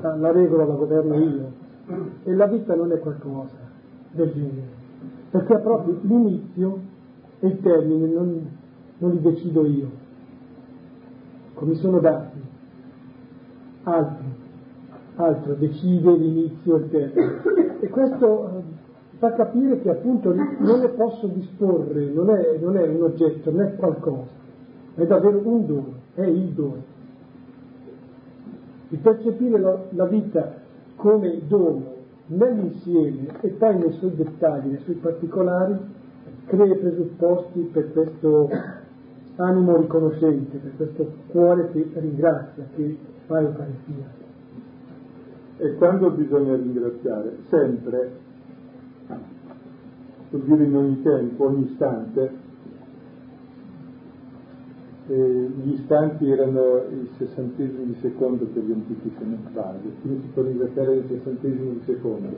la 0.00 0.32
regola 0.32 0.64
la 0.64 0.74
governo 0.74 1.14
io. 1.18 1.66
E 2.24 2.34
la 2.34 2.46
vita 2.46 2.74
non 2.74 2.90
è 2.92 2.98
qualcosa 2.98 3.56
del 4.12 4.32
genere, 4.32 4.68
perché 5.30 5.54
ha 5.54 5.58
proprio 5.58 5.98
l'inizio 6.02 6.78
e 7.40 7.46
il 7.48 7.60
termine, 7.60 8.06
non, 8.06 8.48
non 8.98 9.10
li 9.10 9.20
decido 9.20 9.66
io, 9.66 9.90
come 11.58 11.74
sono 11.74 11.98
dati, 11.98 12.38
altro, 13.82 14.24
altro 15.16 15.54
decide 15.54 16.12
l'inizio 16.12 16.76
e 16.76 16.78
il 16.78 16.90
termine. 16.90 17.80
E 17.80 17.88
questo 17.88 18.48
eh, 18.48 18.62
fa 19.18 19.32
capire 19.34 19.80
che 19.80 19.90
appunto 19.90 20.32
non 20.34 20.80
ne 20.80 20.88
posso 20.88 21.26
disporre, 21.26 22.06
non 22.06 22.30
è, 22.30 22.58
non 22.60 22.76
è 22.76 22.86
un 22.86 23.02
oggetto, 23.02 23.50
non 23.50 23.62
è 23.62 23.76
qualcosa, 23.76 24.30
è 24.94 25.04
davvero 25.06 25.40
un 25.44 25.66
dono 25.66 25.98
è 26.18 26.26
il 26.26 26.48
dono. 26.48 26.82
Di 28.88 28.96
percepire 28.96 29.58
la, 29.58 29.78
la 29.90 30.06
vita 30.06 30.52
come 30.96 31.42
dono 31.46 31.96
nell'insieme 32.26 33.28
e 33.40 33.48
poi 33.50 33.78
nei 33.78 33.92
suoi 33.92 34.14
dettagli, 34.16 34.68
nei 34.68 34.80
suoi 34.80 34.96
particolari, 34.96 35.76
crea 36.46 36.74
i 36.74 36.76
presupposti 36.76 37.60
per 37.72 37.92
questo 37.92 38.50
animo 39.38 39.76
riconoscente, 39.76 40.58
per 40.58 40.76
questo 40.76 41.12
cuore 41.28 41.70
che 41.70 41.90
ringrazia, 41.94 42.66
che 42.74 42.96
fa 43.26 43.40
Eucaristia. 43.40 44.16
E 45.58 45.74
quando 45.74 46.10
bisogna 46.10 46.56
ringraziare? 46.56 47.38
Sempre, 47.48 48.12
vuol 50.30 50.42
dire 50.42 50.64
in 50.64 50.76
ogni 50.76 51.02
tempo, 51.02 51.46
ogni 51.46 51.70
istante, 51.70 52.46
eh, 55.08 55.50
gli 55.62 55.72
istanti 55.72 56.30
erano 56.30 56.84
il 56.90 57.08
sessantesimo 57.16 57.84
di 57.84 57.96
secondo 58.00 58.44
per 58.44 58.62
gli 58.62 58.72
antichi 58.72 59.10
sementari, 59.18 59.78
quindi 60.02 60.22
si 60.22 60.28
può 60.34 60.42
ringraziare 60.42 60.94
il 60.96 61.04
sessantesimo 61.08 61.72
di 61.72 61.82
secondo. 61.84 62.36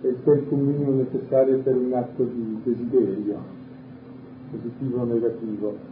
È 0.00 0.06
il 0.06 0.16
tempo 0.24 0.56
minimo 0.56 0.92
necessario 0.92 1.58
per 1.58 1.76
un 1.76 1.92
atto 1.92 2.24
di 2.24 2.60
desiderio, 2.64 3.36
positivo 4.50 5.00
o 5.00 5.04
negativo. 5.04 5.89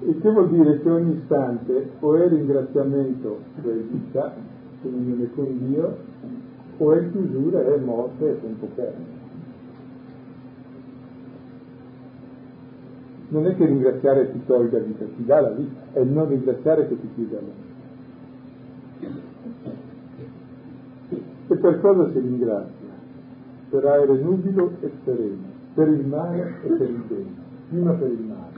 Il 0.00 0.20
che 0.20 0.30
vuol 0.30 0.50
dire 0.50 0.80
che 0.80 0.90
ogni 0.90 1.14
istante 1.14 1.90
o 2.00 2.14
è 2.16 2.28
ringraziamento, 2.28 3.38
cioè 3.62 3.74
vita, 3.74 4.34
comunione 4.82 5.30
con 5.34 5.66
Dio, 5.66 5.96
o 6.78 6.92
è 6.92 7.10
chiusura, 7.10 7.64
è 7.64 7.78
morte, 7.78 8.30
è 8.30 8.40
tempo 8.40 8.66
perso. 8.74 9.16
non 13.28 13.46
è 13.46 13.56
che 13.56 13.66
ringraziare 13.66 14.30
ti 14.32 14.40
tolga 14.46 14.78
vita, 14.78 15.04
ti 15.04 15.24
dà 15.24 15.40
la 15.40 15.50
vita, 15.50 15.80
è 15.92 16.00
il 16.00 16.08
non 16.08 16.28
ringraziare 16.28 16.86
che 16.88 17.00
ti 17.00 17.08
chiude 17.14 17.38
alla 17.38 17.48
vita. 17.48 17.74
E 21.48 21.56
per 21.56 21.80
cosa 21.80 22.10
si 22.12 22.20
ringrazia? 22.20 22.74
Per 23.68 23.84
aere 23.84 24.16
nubilo 24.18 24.72
e 24.80 24.90
sereno, 25.04 25.42
per 25.74 25.88
il 25.88 26.06
male 26.06 26.54
e 26.62 26.68
per 26.68 26.88
il 26.88 27.02
bene, 27.08 27.34
prima 27.68 27.92
per 27.92 28.10
il 28.10 28.20
male. 28.20 28.55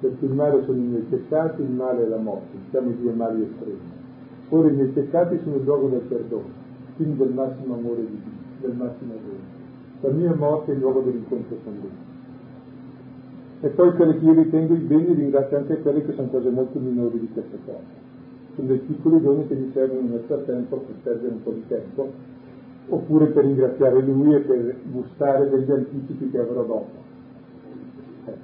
Perché 0.00 0.24
il 0.24 0.32
male 0.32 0.64
sono 0.64 0.78
i 0.78 0.82
miei 0.82 1.02
peccati, 1.02 1.62
il 1.62 1.70
male 1.70 2.04
è 2.04 2.08
la 2.08 2.18
morte, 2.18 2.56
siamo 2.70 2.90
i 2.90 2.96
due 3.00 3.12
mali 3.12 3.42
estremi. 3.42 4.00
Ora 4.48 4.68
i 4.68 4.72
miei 4.72 4.88
peccati 4.88 5.38
sono 5.42 5.56
il 5.56 5.64
luogo 5.64 5.88
del 5.88 6.00
perdono, 6.00 6.48
quindi 6.96 7.16
del 7.16 7.32
massimo 7.32 7.74
amore 7.74 8.00
di 8.00 8.20
Dio, 8.22 8.68
del 8.68 8.76
massimo 8.76 9.12
bene 9.14 9.60
la 10.02 10.10
mia 10.10 10.34
morte 10.34 10.72
è 10.72 10.74
il 10.74 10.80
luogo 10.80 11.00
dell'incontro 11.00 11.56
con 11.62 11.74
Lui. 11.80 11.90
E 13.60 13.68
poi 13.68 13.94
quelle 13.94 14.18
che 14.18 14.24
io 14.24 14.32
ritengo 14.32 14.74
i 14.74 14.78
beni 14.78 15.14
ringrazio 15.14 15.58
anche 15.58 15.80
quelle 15.80 16.04
che 16.04 16.12
sono 16.14 16.26
cose 16.28 16.50
molto 16.50 16.80
minori 16.80 17.20
di 17.20 17.28
queste 17.32 17.56
cose. 17.64 18.10
Sono 18.56 18.66
dei 18.66 18.78
piccoli 18.78 19.20
doni 19.20 19.46
che 19.46 19.54
mi 19.54 19.70
servono 19.72 20.08
nel 20.08 20.22
frattempo 20.26 20.76
per 20.78 20.94
perdere 21.04 21.34
un 21.34 21.42
po' 21.44 21.52
di 21.52 21.62
tempo, 21.68 22.10
oppure 22.88 23.26
per 23.26 23.44
ringraziare 23.44 24.02
Lui 24.02 24.34
e 24.34 24.40
per 24.40 24.76
gustare 24.90 25.48
degli 25.48 25.70
anticipi 25.70 26.30
che 26.30 26.38
avrò 26.38 26.64
dopo. 26.64 27.11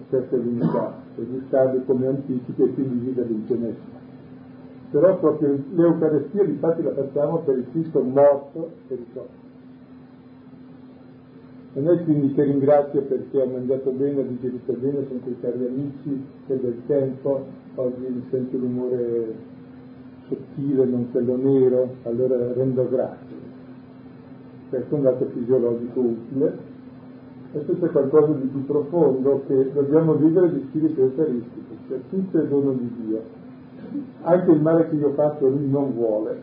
Questa 0.08 0.36
è 0.36 0.38
l'unità, 0.38 0.94
per 1.14 1.26
gustarli 1.26 1.84
come 1.84 2.06
anticipi 2.06 2.62
e 2.62 2.72
quindi 2.72 3.06
viverli 3.06 3.34
in 3.34 3.44
pienezza. 3.44 3.96
Però 4.90 5.18
proprio 5.18 5.62
l'Eucarestia 5.74 6.44
di 6.44 6.54
fatti 6.54 6.82
la 6.82 6.94
facciamo 6.94 7.38
per 7.40 7.58
il 7.58 7.66
Cristo 7.72 8.02
morto 8.02 8.70
e 8.88 8.94
risorto. 8.94 9.46
E 11.74 11.80
noi 11.80 12.02
quindi 12.04 12.32
che 12.32 12.42
ringrazio 12.44 13.02
perché 13.02 13.38
ho 13.38 13.46
mangiato 13.46 13.90
bene, 13.90 14.20
ho 14.20 14.24
digerito 14.24 14.72
bene, 14.72 15.04
sono 15.06 15.20
quei 15.20 15.36
cari 15.40 15.66
amici, 15.66 16.24
c'è 16.46 16.56
del 16.56 16.80
tempo, 16.86 17.44
oggi 17.74 18.00
mi 18.00 18.24
sento 18.30 18.56
l'umore 18.56 19.34
sottile, 20.26 20.84
non 20.86 21.10
quello 21.10 21.36
nero, 21.36 21.94
allora 22.04 22.52
rendo 22.54 22.88
grazie. 22.88 23.36
Questo 24.70 24.94
è 24.94 24.96
un 24.96 25.04
dato 25.04 25.26
fisiologico 25.26 26.00
utile. 26.00 26.67
Questo 27.50 27.86
è 27.86 27.90
qualcosa 27.90 28.32
di 28.32 28.46
più 28.46 28.66
profondo 28.66 29.42
che 29.46 29.72
dobbiamo 29.72 30.14
vivere 30.14 30.52
di 30.52 30.66
spirito 30.68 31.00
eucaristico, 31.00 31.74
cioè 31.88 31.98
tutto 32.10 32.38
è 32.38 32.46
dono 32.46 32.72
di 32.72 32.90
Dio. 33.00 33.22
Anche 34.22 34.50
il 34.50 34.60
male 34.60 34.88
che 34.90 34.96
io 34.96 35.12
faccio 35.12 35.48
lui 35.48 35.70
non 35.70 35.94
vuole, 35.94 36.42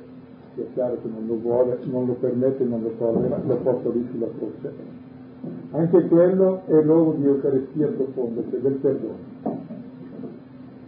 è 0.56 0.64
chiaro 0.74 0.98
che 1.02 1.08
non 1.08 1.28
lo 1.28 1.38
vuole, 1.40 1.78
non 1.84 2.08
lo 2.08 2.14
permette, 2.14 2.64
non 2.64 2.82
lo 2.82 2.92
tollera, 2.98 3.40
lo 3.46 3.56
porto 3.58 3.92
lì 3.92 4.08
sulla 4.12 4.28
croce. 4.36 4.74
Anche 5.72 6.08
quello 6.08 6.62
è 6.66 6.82
l'uovo 6.82 7.12
di 7.14 7.26
Eucaristia 7.26 7.88
profonda, 7.88 8.42
cioè 8.50 8.60
del 8.60 8.74
perdono. 8.74 9.34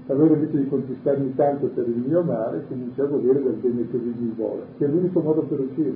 Allora 0.08 0.34
invece 0.34 0.58
di 0.58 0.68
conquistarmi 0.68 1.36
tanto 1.36 1.68
per 1.68 1.88
il 1.88 2.04
mio 2.08 2.24
male, 2.24 2.64
comincio 2.68 3.04
a 3.04 3.06
godere 3.06 3.44
del 3.44 3.58
bene 3.62 3.88
che 3.88 3.98
lui 3.98 4.16
mi 4.18 4.34
vuole, 4.36 4.62
che 4.78 4.86
è 4.86 4.88
l'unico 4.88 5.20
modo 5.20 5.42
per 5.42 5.60
uscire. 5.60 5.94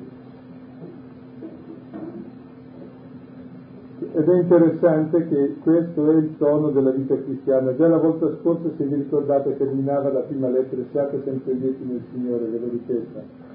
Ed 4.13 4.27
è 4.27 4.35
interessante 4.39 5.27
che 5.27 5.55
questo 5.63 6.11
è 6.11 6.15
il 6.15 6.37
tono 6.37 6.69
della 6.71 6.91
vita 6.91 7.15
cristiana. 7.15 7.75
Già 7.75 7.87
la 7.87 7.97
volta 7.97 8.35
scorsa, 8.41 8.69
se 8.75 8.83
vi 8.83 8.95
ricordate, 8.95 9.55
terminava 9.57 10.11
la 10.11 10.19
prima 10.21 10.49
lettera, 10.49 10.81
siate 10.91 11.21
sempre 11.23 11.53
lieti 11.53 11.83
nel 11.85 12.01
Signore, 12.11 12.45
ve 12.45 12.59
lo 12.59 12.69
ripeto 12.69 13.49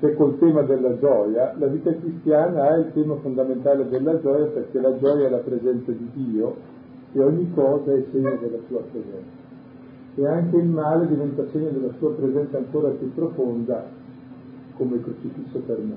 che 0.00 0.14
col 0.14 0.38
tema 0.38 0.62
della 0.62 0.98
gioia, 0.98 1.54
la 1.58 1.66
vita 1.66 1.94
cristiana 1.94 2.70
ha 2.70 2.76
il 2.76 2.90
tema 2.94 3.16
fondamentale 3.16 3.86
della 3.86 4.18
gioia 4.18 4.46
perché 4.46 4.80
la 4.80 4.96
gioia 4.96 5.26
è 5.26 5.30
la 5.30 5.38
presenza 5.38 5.92
di 5.92 6.08
Dio 6.14 6.56
e 7.12 7.22
ogni 7.22 7.52
cosa 7.52 7.92
è 7.92 8.02
segno 8.10 8.34
della 8.40 8.58
sua 8.66 8.80
presenza. 8.90 9.38
E 10.14 10.26
anche 10.26 10.56
il 10.56 10.68
male 10.68 11.06
diventa 11.06 11.46
segno 11.52 11.68
della 11.68 11.92
sua 11.98 12.14
presenza 12.14 12.56
ancora 12.56 12.88
più 12.88 13.12
profonda 13.12 13.84
come 14.76 15.02
crocifisso 15.02 15.58
per 15.66 15.78
me, 15.80 15.96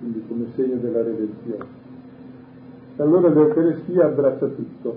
quindi 0.00 0.24
come 0.26 0.46
segno 0.56 0.76
della 0.76 1.02
redenzione. 1.02 1.85
Allora 2.96 3.28
l'Eucaristia 3.28 4.06
abbraccia 4.06 4.46
tutto, 4.46 4.96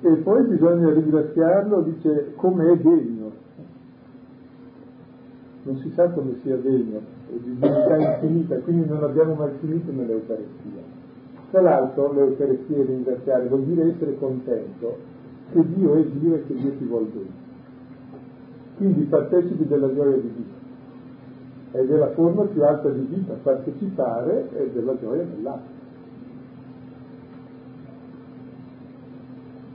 e 0.00 0.14
poi 0.16 0.46
bisogna 0.46 0.90
ringraziarlo, 0.90 1.82
dice 1.82 2.32
come 2.36 2.72
è 2.72 2.76
degno. 2.78 3.30
Non 5.64 5.76
si 5.76 5.92
sa 5.94 6.08
come 6.08 6.38
sia 6.42 6.56
degno, 6.56 6.98
è 7.28 7.34
di 7.34 7.54
divinità 7.54 7.96
infinita, 7.96 8.56
quindi 8.56 8.88
non 8.88 9.04
abbiamo 9.04 9.34
mai 9.34 9.52
finito 9.60 9.92
nell'Eucaristia. 9.92 10.80
Tra 11.50 11.60
l'altro 11.60 12.12
l'Eucaristia 12.14 12.78
è 12.78 12.84
ringraziare, 12.86 13.46
vuol 13.48 13.64
dire 13.64 13.90
essere 13.90 14.18
contento 14.18 14.96
che 15.52 15.62
Dio 15.74 15.94
è 15.94 16.04
Dio 16.04 16.34
e 16.34 16.46
che 16.46 16.54
Dio 16.54 16.70
ti 16.78 16.84
vuole 16.84 17.06
bene. 17.12 17.30
Quindi 18.76 19.02
partecipi 19.02 19.66
della 19.66 19.92
gioia 19.94 20.16
di 20.16 20.32
Dio. 20.34 20.61
Ed 21.72 21.90
è 21.90 21.96
la 21.96 22.10
forma 22.10 22.44
più 22.44 22.62
alta 22.62 22.88
di 22.90 23.06
vita, 23.08 23.34
partecipare 23.42 24.48
è 24.50 24.66
della 24.72 24.98
gioia 24.98 25.24
dell'altro. 25.24 25.80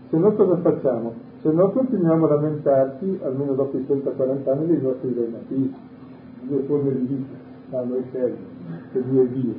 Se 0.09 0.17
no 0.17 0.31
cosa 0.33 0.57
facciamo? 0.57 1.13
Se 1.41 1.51
no 1.51 1.71
continuiamo 1.71 2.25
a 2.25 2.29
lamentarci, 2.35 3.19
almeno 3.23 3.53
dopo 3.53 3.77
i 3.77 3.85
30-40 3.87 4.49
anni, 4.49 4.67
dei 4.67 4.81
nostri 4.81 5.13
reumatismi, 5.13 5.75
due 6.41 6.61
forme 6.61 6.91
di 6.93 7.05
vita, 7.05 7.83
serve, 8.11 8.37
che 8.91 9.03
Dio 9.09 9.21
è 9.21 9.27
Dio. 9.27 9.53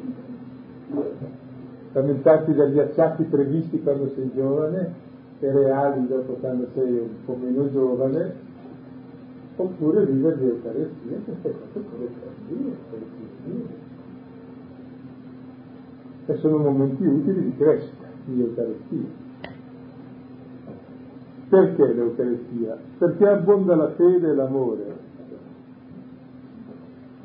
Lamentarti 1.93 2.55
dagli 2.55 2.79
acciacchi 2.79 3.25
previsti 3.25 3.83
quando 3.83 4.11
sei 4.15 4.31
giovane 4.35 5.07
e 5.41 5.53
reali 5.53 6.07
dopo 6.07 6.35
quando 6.35 6.67
sei 6.75 6.99
un 6.99 7.25
po' 7.25 7.37
meno 7.41 7.71
giovane, 7.71 8.47
oppure 9.59 10.07
vivere 10.07 10.39
di 10.39 10.45
Eucaristia, 10.47 11.19
queste 11.25 11.53
cose 11.73 11.85
come 11.91 12.09
Dio, 12.47 12.77
Dio. 13.45 13.87
E 16.27 16.37
sono 16.37 16.59
momenti 16.59 17.05
utili 17.05 17.43
di 17.43 17.57
crescita, 17.57 18.07
di 18.25 18.41
Eucaristia. 18.41 19.27
Perché 21.49 21.93
l'Eucaristia? 21.93 22.79
Perché 22.99 23.27
abbonda 23.27 23.75
la 23.75 23.91
fede 23.93 24.29
e 24.29 24.35
l'amore, 24.35 24.97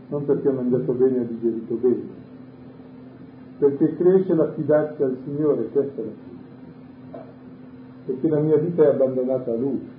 non 0.08 0.26
perché 0.26 0.48
hanno 0.48 0.64
detto 0.64 0.94
bene 0.94 1.20
o 1.20 1.24
digerito 1.26 1.76
bene, 1.76 2.22
perché 3.60 3.96
cresce 3.96 4.34
l'affidarsi 4.34 5.04
al 5.04 5.18
Signore, 5.24 5.68
questa 5.70 6.02
è 6.02 6.06
la 6.06 6.12
fede, 6.12 7.22
perché 8.06 8.28
la 8.28 8.40
mia 8.40 8.58
vita 8.58 8.84
è 8.84 8.88
abbandonata 8.88 9.52
a 9.52 9.56
Lui, 9.56 9.93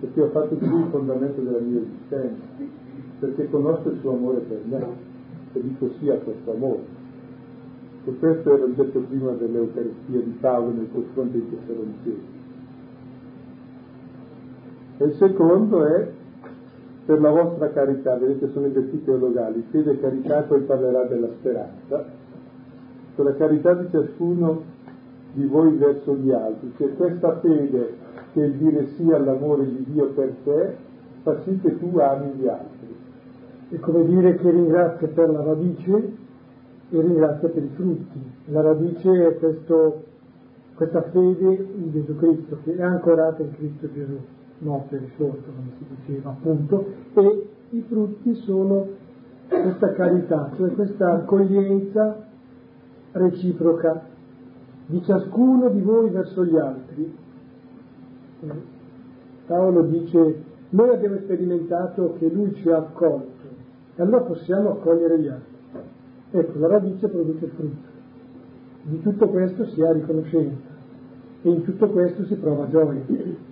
perché 0.00 0.22
ho 0.22 0.28
fatto 0.28 0.56
Lui 0.60 0.80
il 0.80 0.88
fondamento 0.90 1.40
della 1.40 1.58
mia 1.58 1.80
esistenza, 1.80 2.44
perché 3.18 3.50
conosco 3.50 3.90
il 3.90 3.98
suo 4.00 4.12
amore 4.12 4.38
per 4.40 4.60
me 4.64 4.86
e 5.52 5.60
dico 5.60 5.90
sì 5.98 6.08
a 6.08 6.16
questo 6.16 6.52
amore. 6.52 6.96
E 8.04 8.16
questo 8.18 8.54
era 8.54 8.64
detto 8.66 9.00
prima 9.00 9.32
dell'Eucaristia 9.32 10.20
di 10.20 10.36
Paolo 10.40 10.70
nei 10.70 10.90
confronti 10.90 11.38
di 11.38 11.50
Tessalonicesi. 11.50 12.36
E 14.98 15.04
il 15.04 15.14
secondo 15.14 15.84
è 15.84 16.10
per 17.04 17.20
la 17.20 17.30
vostra 17.30 17.70
carità, 17.70 18.16
vedete 18.16 18.50
sono 18.52 18.66
i 18.66 18.70
versi 18.70 19.02
teologali, 19.02 19.64
fede 19.70 19.92
e 19.92 20.00
carità, 20.00 20.42
poi 20.42 20.60
parlerà 20.60 21.04
della 21.04 21.28
speranza, 21.38 22.04
per 23.14 23.24
la 23.24 23.34
carità 23.34 23.74
di 23.74 23.88
ciascuno 23.90 24.62
di 25.32 25.46
voi 25.46 25.72
verso 25.76 26.14
gli 26.16 26.30
altri, 26.30 26.72
cioè 26.76 26.94
questa 26.94 27.38
fede 27.40 27.96
che 28.38 28.44
il 28.44 28.52
dire 28.52 28.86
sì 28.96 29.10
all'amore 29.10 29.64
di 29.64 29.84
Dio 29.88 30.10
per 30.12 30.34
te 30.44 30.76
fa 31.22 31.40
sì 31.42 31.58
che 31.60 31.76
tu 31.78 31.96
ami 31.98 32.32
gli 32.34 32.46
altri. 32.46 32.96
È 33.70 33.78
come 33.80 34.04
dire 34.04 34.36
che 34.36 34.50
ringrazia 34.50 35.08
per 35.08 35.30
la 35.30 35.42
radice 35.42 35.94
e 36.90 37.00
ringrazia 37.00 37.48
per 37.48 37.62
i 37.62 37.70
frutti. 37.74 38.32
La 38.46 38.62
radice 38.62 39.26
è 39.26 39.38
questo, 39.38 40.04
questa 40.74 41.02
fede 41.02 41.68
in 41.76 41.90
Gesù 41.90 42.16
Cristo, 42.16 42.58
che 42.62 42.76
è 42.76 42.82
ancorata 42.82 43.42
in 43.42 43.52
Cristo 43.54 43.92
Gesù 43.92 44.18
morto 44.58 44.94
e 44.94 44.98
risorto, 44.98 45.50
come 45.54 45.70
si 45.78 45.84
diceva 45.96 46.30
appunto, 46.30 46.86
e 47.14 47.48
i 47.70 47.84
frutti 47.88 48.34
sono 48.36 48.86
questa 49.48 49.92
carità, 49.92 50.50
cioè 50.56 50.72
questa 50.72 51.12
accoglienza 51.12 52.26
reciproca 53.12 54.02
di 54.86 55.02
ciascuno 55.02 55.68
di 55.68 55.80
voi 55.80 56.10
verso 56.10 56.44
gli 56.44 56.56
altri. 56.56 57.26
Paolo 59.46 59.82
dice, 59.82 60.42
noi 60.70 60.90
abbiamo 60.90 61.16
sperimentato 61.16 62.14
che 62.18 62.28
lui 62.28 62.54
ci 62.56 62.68
ha 62.70 62.78
accolto 62.78 63.46
e 63.96 64.02
allora 64.02 64.22
possiamo 64.22 64.70
accogliere 64.70 65.18
gli 65.18 65.28
altri. 65.28 65.56
Ecco, 66.30 66.58
la 66.58 66.68
radice 66.68 67.08
produce 67.08 67.46
frutto. 67.46 67.88
Di 68.82 69.00
tutto 69.02 69.28
questo 69.28 69.66
si 69.66 69.82
ha 69.82 69.92
riconoscenza 69.92 70.76
e 71.42 71.50
in 71.50 71.62
tutto 71.64 71.88
questo 71.88 72.24
si 72.24 72.34
prova 72.36 72.68
gioia 72.68 73.46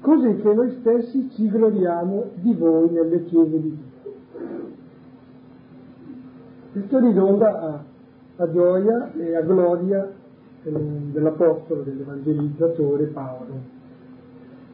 così 0.00 0.34
che 0.36 0.54
noi 0.54 0.70
stessi 0.80 1.30
ci 1.32 1.48
gloriamo 1.48 2.30
di 2.34 2.54
voi 2.54 2.90
nelle 2.90 3.24
chiese 3.24 3.60
di 3.60 3.76
Dio. 3.76 4.12
Questo 6.72 6.98
ridonda 6.98 7.60
a, 7.60 7.84
a 8.36 8.50
gioia 8.50 9.12
e 9.14 9.36
a 9.36 9.42
gloria 9.42 10.10
dell'Apostolo, 10.62 11.82
dell'Evangelizzatore 11.82 13.06
Paolo. 13.06 13.78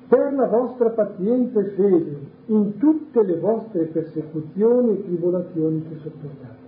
Per 0.08 0.32
la 0.34 0.46
vostra 0.46 0.90
paziente 0.90 1.64
fede 1.76 2.18
in 2.46 2.78
tutte 2.78 3.22
le 3.22 3.38
vostre 3.38 3.84
persecuzioni 3.86 4.98
e 4.98 5.04
tribolazioni 5.04 5.82
che 5.88 5.96
sopportate. 6.02 6.64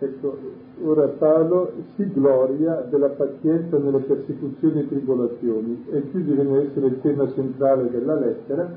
Ecco, 0.00 0.36
ora 0.82 1.06
Paolo 1.06 1.72
si 1.94 2.10
gloria 2.12 2.86
della 2.90 3.10
pazienza 3.10 3.78
nelle 3.78 4.00
persecuzioni 4.00 4.80
e 4.80 4.88
tribolazioni 4.88 5.84
e 5.90 6.00
più 6.00 6.24
deve 6.24 6.66
essere 6.66 6.86
il 6.86 7.00
tema 7.00 7.32
centrale 7.32 7.88
della 7.90 8.18
lettera, 8.18 8.68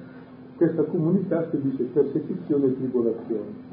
questa 0.56 0.84
comunità 0.84 1.48
si 1.50 1.60
dice 1.60 1.84
persecuzioni 1.86 2.66
e 2.66 2.76
tribolazioni. 2.78 3.66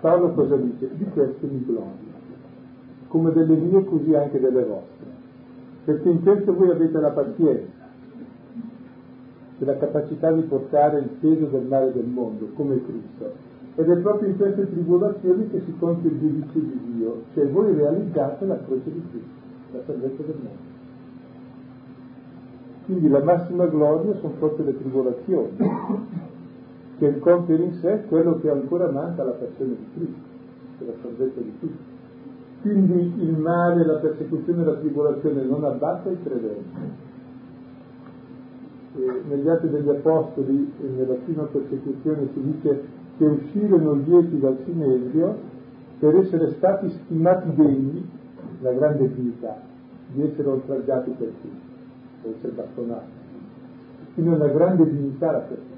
Paolo 0.00 0.32
cosa 0.32 0.56
dice? 0.56 0.90
Di 0.96 1.04
questo 1.06 1.46
mi 1.46 1.64
gloria, 1.64 2.20
come 3.12 3.30
delle 3.30 3.56
mie 3.56 3.84
così 3.84 4.14
anche 4.14 4.40
delle 4.40 4.64
vostre, 4.64 5.06
perché 5.84 6.08
in 6.08 6.22
questo 6.22 6.54
voi 6.54 6.70
avete 6.70 6.98
la 6.98 7.10
pazienza 7.10 7.70
e 9.58 9.64
la 9.66 9.76
capacità 9.76 10.32
di 10.32 10.40
portare 10.40 11.00
il 11.00 11.08
peso 11.20 11.44
del 11.44 11.66
male 11.66 11.92
del 11.92 12.06
mondo, 12.06 12.48
come 12.54 12.82
Cristo, 12.82 13.32
ed 13.74 13.90
è 13.90 13.96
proprio 13.98 14.30
in 14.30 14.38
queste 14.38 14.66
tribolazioni 14.70 15.46
che 15.50 15.60
si 15.60 15.74
compie 15.78 16.10
il 16.10 16.18
giudizio 16.20 16.60
di 16.60 16.80
Dio, 16.94 17.24
cioè 17.34 17.46
voi 17.48 17.74
realizzate 17.74 18.46
la 18.46 18.58
croce 18.64 18.90
di 18.90 19.02
Cristo, 19.10 19.30
la 19.72 19.80
salvezza 19.84 20.22
del 20.22 20.36
mondo. 20.36 20.70
Quindi 22.86 23.08
la 23.08 23.22
massima 23.22 23.66
gloria 23.66 24.16
sono 24.20 24.32
proprio 24.38 24.64
le 24.64 24.78
tribolazioni, 24.78 25.50
che 26.96 27.06
il 27.06 27.18
compiere 27.18 27.62
in 27.62 27.74
sé 27.74 28.04
quello 28.08 28.40
che 28.40 28.48
ancora 28.48 28.90
manca 28.90 29.20
alla 29.20 29.32
persona 29.32 29.74
di 29.74 29.86
Cristo, 29.92 30.20
è 30.78 30.84
la 30.86 30.94
salvezza 31.02 31.40
di 31.40 31.52
tutti. 31.60 31.91
Quindi 32.62 33.12
il 33.20 33.36
male, 33.38 33.84
la 33.84 33.98
persecuzione 33.98 34.62
e 34.62 34.64
la 34.64 34.76
tribolazione 34.76 35.42
non 35.42 35.64
abbatte 35.64 36.10
il 36.10 36.18
credente. 36.22 37.10
E 38.94 39.22
negli 39.28 39.48
Atti 39.48 39.68
degli 39.68 39.88
Apostoli, 39.88 40.72
nella 40.96 41.14
prima 41.24 41.42
persecuzione, 41.42 42.28
si 42.32 42.40
dice 42.40 42.82
che 43.16 43.24
uscirono 43.24 43.94
lieti 43.94 44.38
dal 44.38 44.58
Sinedrio 44.64 45.36
per 45.98 46.14
essere 46.16 46.50
stati 46.52 46.88
stimati 46.90 47.52
degni, 47.54 48.08
la 48.60 48.72
grande 48.72 49.12
dignità, 49.12 49.56
di 50.12 50.22
essere 50.22 50.48
oltraggiati 50.48 51.10
per 51.18 51.32
Cristo, 51.40 51.66
per 52.22 52.32
essere 52.36 52.52
bastonati. 52.52 53.10
Quindi 54.14 54.32
è 54.32 54.34
una 54.36 54.48
grande 54.48 54.88
dignità 54.88 55.32
la 55.32 55.38
persecuzione. 55.38 55.71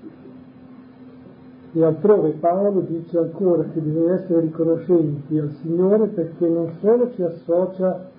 E 1.76 1.82
altrove 1.82 2.30
Paolo 2.38 2.82
dice 2.82 3.18
ancora 3.18 3.64
che 3.64 3.80
bisogna 3.80 4.14
essere 4.14 4.42
riconoscenti 4.42 5.36
al 5.36 5.50
Signore 5.60 6.06
perché 6.06 6.46
non 6.46 6.70
solo 6.80 7.12
ci 7.14 7.22
associa 7.22 8.10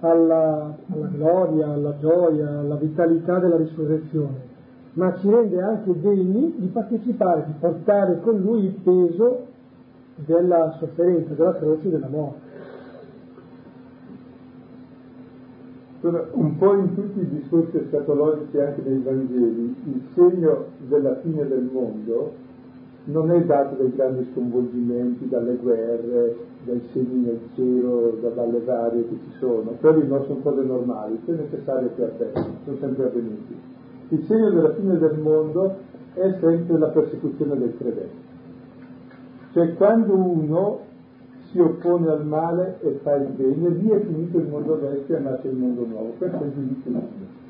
alla, 0.00 0.76
alla 0.92 1.06
gloria, 1.06 1.68
alla 1.68 1.96
gioia, 2.00 2.58
alla 2.58 2.74
vitalità 2.74 3.38
della 3.38 3.56
risurrezione, 3.56 4.34
ma 4.94 5.16
ci 5.16 5.30
rende 5.30 5.62
anche 5.62 6.00
degni 6.00 6.56
di 6.58 6.66
partecipare, 6.66 7.44
di 7.46 7.52
portare 7.60 8.18
con 8.20 8.40
lui 8.40 8.64
il 8.64 8.74
peso 8.82 9.46
della 10.16 10.74
sofferenza, 10.80 11.34
della 11.34 11.54
croce 11.54 11.86
e 11.86 11.90
della 11.90 12.08
morte. 12.08 12.50
un 16.32 16.58
po' 16.58 16.74
in 16.74 16.94
tutti 16.96 17.20
i 17.20 17.28
discorsi 17.28 17.76
escatologici 17.76 18.58
anche 18.58 18.82
nei 18.84 18.98
Vangeli, 19.02 19.76
il 19.84 20.02
segno 20.14 20.64
della 20.88 21.14
fine 21.20 21.46
del 21.46 21.70
mondo 21.72 22.50
non 23.04 23.30
è 23.32 23.44
dato 23.44 23.74
dai 23.74 23.92
grandi 23.94 24.28
sconvolgimenti, 24.32 25.28
dalle 25.28 25.56
guerre, 25.56 26.36
dai 26.64 26.80
segni 26.92 27.24
nel 27.24 27.40
cielo, 27.54 28.16
dalle 28.34 28.60
varie 28.60 29.08
che 29.08 29.18
ci 29.24 29.38
sono. 29.38 29.72
Quelli 29.80 30.06
non 30.06 30.24
sono 30.24 30.38
cose 30.40 30.62
normali, 30.62 31.18
sono 31.24 31.38
necessarie 31.38 31.88
per 31.88 32.10
te, 32.10 32.30
sono 32.64 32.76
sempre 32.78 33.06
avvenuti. 33.06 33.56
Il 34.10 34.24
segno 34.26 34.50
della 34.50 34.74
fine 34.74 34.98
del 34.98 35.18
mondo 35.18 35.76
è 36.14 36.36
sempre 36.38 36.78
la 36.78 36.88
persecuzione 36.88 37.58
del 37.58 37.76
credente. 37.76 38.30
Cioè 39.52 39.74
quando 39.74 40.14
uno 40.14 40.80
si 41.50 41.58
oppone 41.58 42.08
al 42.08 42.24
male 42.24 42.78
e 42.80 43.00
fa 43.02 43.16
il 43.16 43.30
bene, 43.30 43.68
lì 43.70 43.88
è 43.88 44.00
finito 44.00 44.38
il 44.38 44.46
mondo 44.46 44.78
vecchio 44.78 45.16
e 45.16 45.18
nasce 45.18 45.48
il 45.48 45.56
mondo 45.56 45.84
nuovo. 45.84 46.12
Questo 46.18 46.40
è 46.40 46.44
il 46.44 46.52
giudizio 46.52 46.90
divino. 46.90 47.40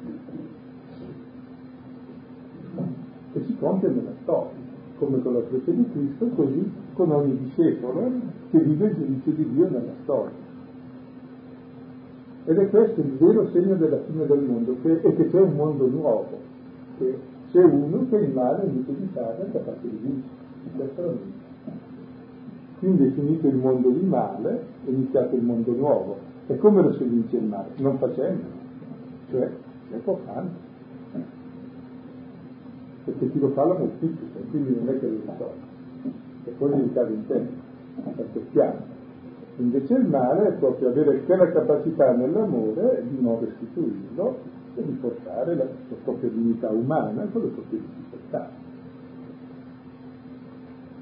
E 3.35 3.41
si 3.45 3.57
compie 3.59 3.89
nella 3.89 4.13
storia 4.23 4.62
come 5.03 5.21
con 5.21 5.35
la 5.35 5.43
croce 5.43 5.75
di 5.75 5.85
Cristo, 5.91 6.27
così 6.37 6.71
con 6.93 7.11
ogni 7.11 7.37
discepolo 7.39 8.09
che 8.51 8.59
vive 8.61 8.87
il 8.87 8.95
giudizio 8.95 9.33
di 9.33 9.53
Dio 9.53 9.69
nella 9.69 9.93
storia. 10.05 10.51
Ed 12.45 12.59
è 12.59 12.71
questo 12.71 13.01
il 13.01 13.17
vero 13.19 13.49
segno 13.51 13.75
della 13.75 13.99
fine 14.07 14.27
del 14.27 14.43
mondo, 14.43 14.77
che, 14.81 15.01
è 15.01 15.17
che 15.17 15.29
c'è 15.29 15.41
un 15.41 15.55
mondo 15.57 15.89
nuovo, 15.89 16.39
che 16.99 17.19
c'è 17.51 17.65
uno 17.65 18.07
che 18.09 18.17
il 18.17 18.33
male 18.33 18.65
invece 18.65 18.97
di 18.97 19.09
fare 19.13 19.45
è 19.45 19.51
capace 19.51 19.89
di 19.89 20.23
vincere. 20.71 21.19
Quindi 22.79 23.07
è 23.07 23.11
finito 23.11 23.47
il 23.49 23.57
mondo 23.57 23.91
di 23.91 24.07
male, 24.07 24.65
è 24.85 24.89
iniziato 24.91 25.35
il 25.35 25.43
mondo 25.43 25.73
nuovo. 25.73 26.17
E 26.47 26.57
come 26.59 26.81
lo 26.81 26.93
si 26.95 27.05
vince 27.05 27.37
il 27.39 27.45
male? 27.45 27.71
Non 27.79 27.99
facendo, 27.99 28.45
cioè 29.31 29.51
può 30.05 30.19
fare 30.25 30.71
perché 33.05 33.31
chi 33.31 33.39
lo 33.39 33.49
fa 33.51 33.65
la 33.65 33.75
moltiplica, 33.79 34.39
quindi 34.51 34.77
non 34.77 34.89
è 34.89 34.99
che 34.99 35.07
lo 35.07 35.21
risolve, 35.21 35.71
e 36.45 36.51
poi 36.51 36.79
gli 36.79 36.93
cade 36.93 37.13
in 37.13 37.27
tempo, 37.27 37.53
perché 38.17 38.39
è 38.39 38.43
chiaro. 38.51 38.91
Invece 39.57 39.95
il 39.95 40.07
male 40.07 40.49
è 40.49 40.53
proprio 40.53 40.89
avere 40.89 41.23
quella 41.25 41.51
capacità 41.51 42.13
nell'amore 42.13 43.05
di 43.09 43.21
non 43.21 43.39
restituirlo 43.39 44.39
e 44.75 44.83
di 44.83 44.93
portare 44.93 45.55
la, 45.55 45.65
la 45.65 45.97
propria 46.05 46.31
dignità 46.31 46.71
umana 46.71 47.27
con 47.31 47.43
le 47.43 47.49
proprie 47.49 47.81
difficoltà. 47.81 48.49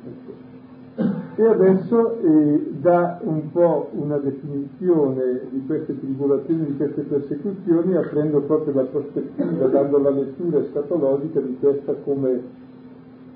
Ecco. 0.05 1.29
E 1.41 1.47
adesso 1.47 2.21
eh, 2.21 2.71
dà 2.83 3.19
un 3.23 3.51
po' 3.51 3.89
una 3.93 4.19
definizione 4.19 5.41
di 5.49 5.65
queste 5.65 5.99
tribolazioni, 5.99 6.67
di 6.67 6.77
queste 6.77 7.01
persecuzioni, 7.01 7.97
aprendo 7.97 8.43
proprio 8.43 8.75
la 8.75 8.83
prospettiva, 8.83 9.67
dando 9.69 9.99
la 10.01 10.11
lettura 10.11 10.59
escatologica 10.59 11.41
di 11.41 11.57
questa 11.59 11.95
come 11.95 12.43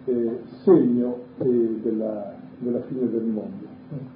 eh, 0.05 0.39
segno 0.65 1.17
eh, 1.39 1.79
della, 1.83 2.35
della 2.59 2.83
fine 2.83 3.09
del 3.09 3.25
mondo. 3.25 3.65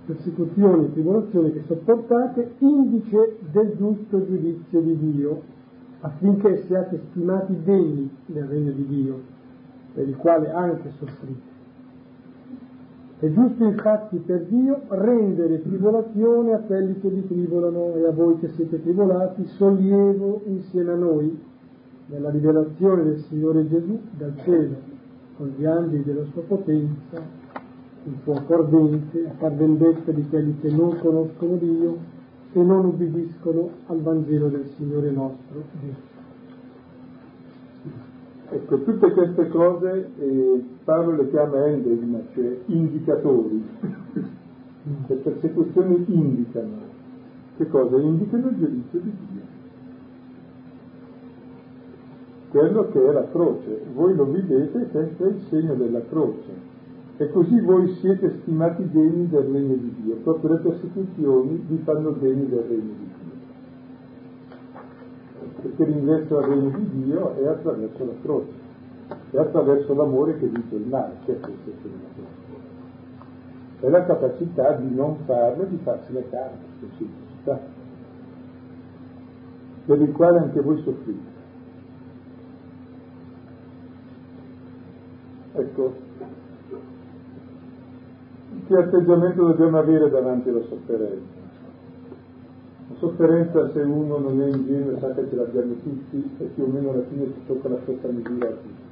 Persecuzioni 0.05 0.93
tribolazioni 0.93 1.53
che 1.55 1.63
sopportate, 1.67 2.57
indice 2.59 3.39
del 3.53 3.75
giusto 3.79 4.23
giudizio 4.23 4.81
di 4.83 4.99
Dio, 4.99 5.41
affinché 6.01 6.63
siate 6.67 7.01
stimati 7.09 7.57
degni 7.65 8.11
del 8.27 8.45
regno 8.45 8.73
di 8.73 8.87
Dio, 8.87 9.19
per 9.95 10.07
il 10.07 10.17
quale 10.17 10.51
anche 10.51 10.91
soffrite 10.99 11.57
è 13.21 13.33
giusto 13.33 13.65
infatti 13.65 14.19
per 14.19 14.45
Dio 14.47 14.83
rendere 14.89 15.61
tribolazione 15.63 16.55
a 16.55 16.59
quelli 16.59 17.01
che 17.01 17.09
vi 17.09 17.27
tribolano 17.27 17.95
e 17.97 18.07
a 18.07 18.13
voi 18.13 18.39
che 18.39 18.49
siete 18.51 18.81
tribolati 18.81 19.45
sollievo 19.57 20.43
insieme 20.45 20.93
a 20.93 20.97
noi 20.97 21.39
nella 22.07 22.31
rivelazione 22.31 23.03
del 23.03 23.19
Signore 23.29 23.69
Gesù 23.69 23.99
dal 24.17 24.35
cielo 24.45 24.77
con 25.37 25.53
gli 25.57 25.65
angeli 25.65 26.03
della 26.03 26.25
sua 26.33 26.43
potenza, 26.43 27.23
il 28.05 28.15
fuoco 28.25 28.55
ardente 28.55 29.25
a 29.27 29.33
far 29.39 29.55
vendetta 29.55 30.11
di 30.11 30.29
quelli 30.29 30.59
che 30.61 30.71
non 30.71 30.99
conoscono 30.99 31.57
Dio 31.57 31.97
e 32.53 32.63
non 32.63 32.85
ubbidiscono 32.87 33.71
al 33.87 34.01
Vangelo 34.01 34.49
del 34.49 34.69
Signore 34.77 35.11
nostro 35.11 35.63
Gesù. 35.81 36.18
Ecco, 38.51 38.83
tutte 38.83 39.13
queste 39.13 39.49
cose 39.49 40.11
eh, 40.19 40.65
Paolo 40.85 41.17
le 41.17 41.29
chiama 41.29 41.67
endesma, 41.67 42.19
cioè 42.33 42.59
indicatori. 42.67 43.63
Le 45.07 45.15
persecuzioni 45.17 46.05
indicano. 46.09 46.87
Che 47.59 47.69
cosa? 47.69 47.99
Indicano 47.99 48.49
il 48.49 48.57
giudizio 48.57 49.01
di 49.01 49.13
Dio. 49.31 49.43
Quello 52.49 52.89
che 52.89 53.07
è 53.07 53.13
la 53.13 53.29
croce. 53.29 53.83
Voi 53.93 54.15
lo 54.15 54.31
vedete, 54.31 54.87
questo 54.87 55.25
è 55.25 55.29
il 55.29 55.41
segno 55.51 55.75
della 55.75 56.01
croce. 56.09 56.77
E 57.19 57.31
così 57.31 57.61
voi 57.61 57.89
siete 58.01 58.39
stimati 58.41 58.89
degni 58.91 59.29
del 59.29 59.43
regno 59.43 59.75
di 59.75 59.95
Dio. 60.03 60.15
Proprio 60.23 60.53
le 60.53 60.61
persecuzioni 60.61 61.65
vi 61.69 61.77
fanno 61.85 62.13
degni 62.13 62.49
del 62.49 62.65
regno 62.67 62.81
di 62.81 63.09
Dio 63.09 63.18
perché 65.61 65.85
l'ingresso 65.85 66.39
al 66.39 66.45
regno 66.45 66.71
di 66.79 67.05
Dio 67.05 67.35
è 67.37 67.47
attraverso 67.47 68.05
la 68.05 68.13
croce, 68.23 68.53
è 69.31 69.39
attraverso 69.39 69.95
l'amore 69.95 70.39
che 70.39 70.47
vince 70.47 70.75
il 70.77 70.87
male, 70.87 71.15
questo 71.25 71.47
è 71.47 71.51
il 71.51 71.59
senso 71.65 71.89
della 71.89 72.09
croce. 72.15 72.47
È 73.81 73.89
la 73.89 74.05
capacità 74.05 74.73
di 74.73 74.95
non 74.95 75.17
farlo 75.25 75.63
e 75.63 75.69
di 75.69 75.79
farsi 75.83 76.13
le 76.13 76.29
carte, 76.29 76.65
con 77.45 77.59
per 79.87 80.01
il 80.03 80.13
quale 80.13 80.39
anche 80.39 80.61
voi 80.61 80.83
soffrite. 80.83 81.37
Ecco, 85.55 85.95
che 88.67 88.77
atteggiamento 88.77 89.47
dobbiamo 89.47 89.79
avere 89.79 90.11
davanti 90.11 90.51
alla 90.51 90.63
sofferenza? 90.69 91.48
Sofferenza 92.99 93.71
se 93.71 93.81
uno 93.81 94.19
non 94.19 94.41
è 94.43 94.47
ingenuo 94.49 94.99
sa 94.99 95.15
che 95.15 95.29
ce 95.29 95.37
l'abbiamo 95.37 95.75
tutti 95.83 96.31
e 96.39 96.45
più 96.47 96.65
o 96.65 96.67
meno 96.67 96.91
alla 96.91 97.05
fine 97.09 97.27
si 97.27 97.47
tocca 97.47 97.69
la 97.69 97.79
stessa 97.83 98.09
misura 98.09 98.49
a 98.49 98.53
tutti, 98.53 98.83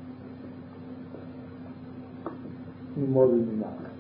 in 2.94 3.10
modo 3.10 3.32
altro. 3.32 3.94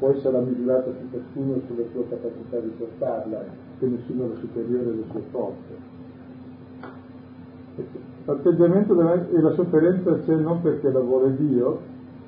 Poi 0.00 0.20
sarà 0.20 0.40
misurata 0.40 0.90
su 0.90 1.10
ciascuno 1.10 1.60
sulla 1.66 1.84
sua 1.92 2.02
capacità 2.08 2.58
di 2.58 2.72
portarla, 2.76 3.44
che 3.78 3.86
nessuno 3.86 4.32
è 4.32 4.36
superiore 4.38 4.90
alle 4.90 5.04
sue 5.10 5.22
forze. 5.30 5.98
L'atteggiamento 8.24 8.98
e 9.30 9.40
la 9.40 9.52
sofferenza 9.52 10.18
c'è 10.20 10.34
non 10.34 10.60
perché 10.62 10.90
la 10.90 11.00
vuole 11.00 11.36
Dio, 11.36 11.80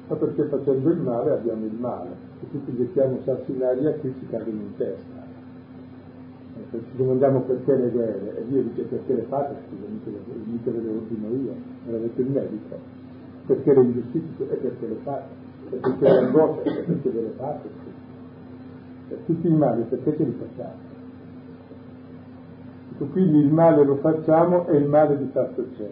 ma 0.09 0.17
perché 0.17 0.45
facendo 0.45 0.91
il 0.91 0.99
male 0.99 1.31
abbiamo 1.33 1.65
il 1.65 1.75
male. 1.75 2.11
E 2.43 2.51
tutti 2.51 2.77
gettiamo 2.77 3.19
sassi 3.25 3.53
in 3.53 3.63
aria 3.63 3.93
che 3.95 4.13
ci 4.19 4.27
cadono 4.29 4.61
in 4.61 4.77
testa 4.77 5.22
ci 6.79 6.97
domandiamo 6.97 7.41
perché 7.43 7.77
le 7.77 7.91
guerre, 7.91 8.39
e 8.39 8.47
Dio 8.49 8.63
dice 8.63 8.83
perché 8.83 9.15
le 9.15 9.23
fate, 9.23 9.55
scusa, 9.69 10.71
ve 10.71 10.81
le 10.81 10.89
ordino 10.89 11.29
io, 11.29 11.55
me 11.85 11.93
l'ha 11.93 11.99
il 11.99 12.31
medico, 12.31 12.77
perché 13.47 13.75
le 13.75 13.81
ingiustizie 13.83 14.51
e 14.51 14.57
perché 14.57 14.87
le 14.87 14.97
fate, 15.03 15.29
e 15.71 15.77
perché 15.77 16.05
le 16.05 16.19
angosce 16.19 16.63
e 16.63 16.83
perché 16.83 17.11
ve 17.11 17.21
le 17.21 17.33
fate, 17.37 17.69
per 19.09 19.19
tutti 19.27 19.47
i 19.47 19.55
mali 19.55 19.83
perché 19.83 20.17
ce 20.17 20.25
li 20.25 20.37
facciamo? 20.39 20.91
Ecco, 22.93 23.05
quindi 23.07 23.39
il 23.39 23.53
male 23.53 23.85
lo 23.85 23.97
facciamo 23.97 24.67
e 24.69 24.77
il 24.77 24.87
male 24.87 25.19
di 25.19 25.29
fatto 25.33 25.65
c'è. 25.77 25.91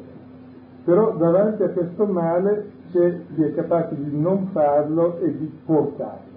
Però 0.85 1.14
davanti 1.16 1.62
a 1.62 1.68
questo 1.68 2.07
male 2.07 2.70
c'è 2.91 3.20
chi 3.35 3.43
è 3.43 3.55
capace 3.55 3.97
di 3.97 4.18
non 4.18 4.49
farlo 4.53 5.18
e 5.18 5.37
di 5.37 5.51
portarlo 5.66 6.30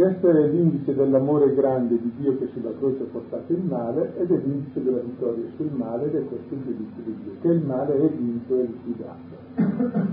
questo 0.00 0.30
è 0.30 0.48
l'indice 0.48 0.94
dell'amore 0.94 1.52
grande 1.52 2.00
di 2.00 2.10
Dio 2.16 2.38
che 2.38 2.48
sulla 2.54 2.72
croce 2.78 3.02
ha 3.02 3.06
portato 3.12 3.52
il 3.52 3.62
male 3.64 4.16
ed 4.16 4.30
è 4.30 4.36
l'indice 4.38 4.82
della 4.82 5.00
vittoria 5.00 5.44
sul 5.56 5.70
male 5.72 6.06
ed 6.06 6.14
è 6.14 6.26
questo 6.26 6.54
il 6.54 6.62
giudizio 6.62 7.02
di 7.04 7.16
Dio, 7.22 7.32
che 7.42 7.48
il 7.48 7.62
male 7.62 7.94
è 7.94 8.08
vinto 8.08 8.58
e 8.58 8.62
liquidato. 8.62 10.08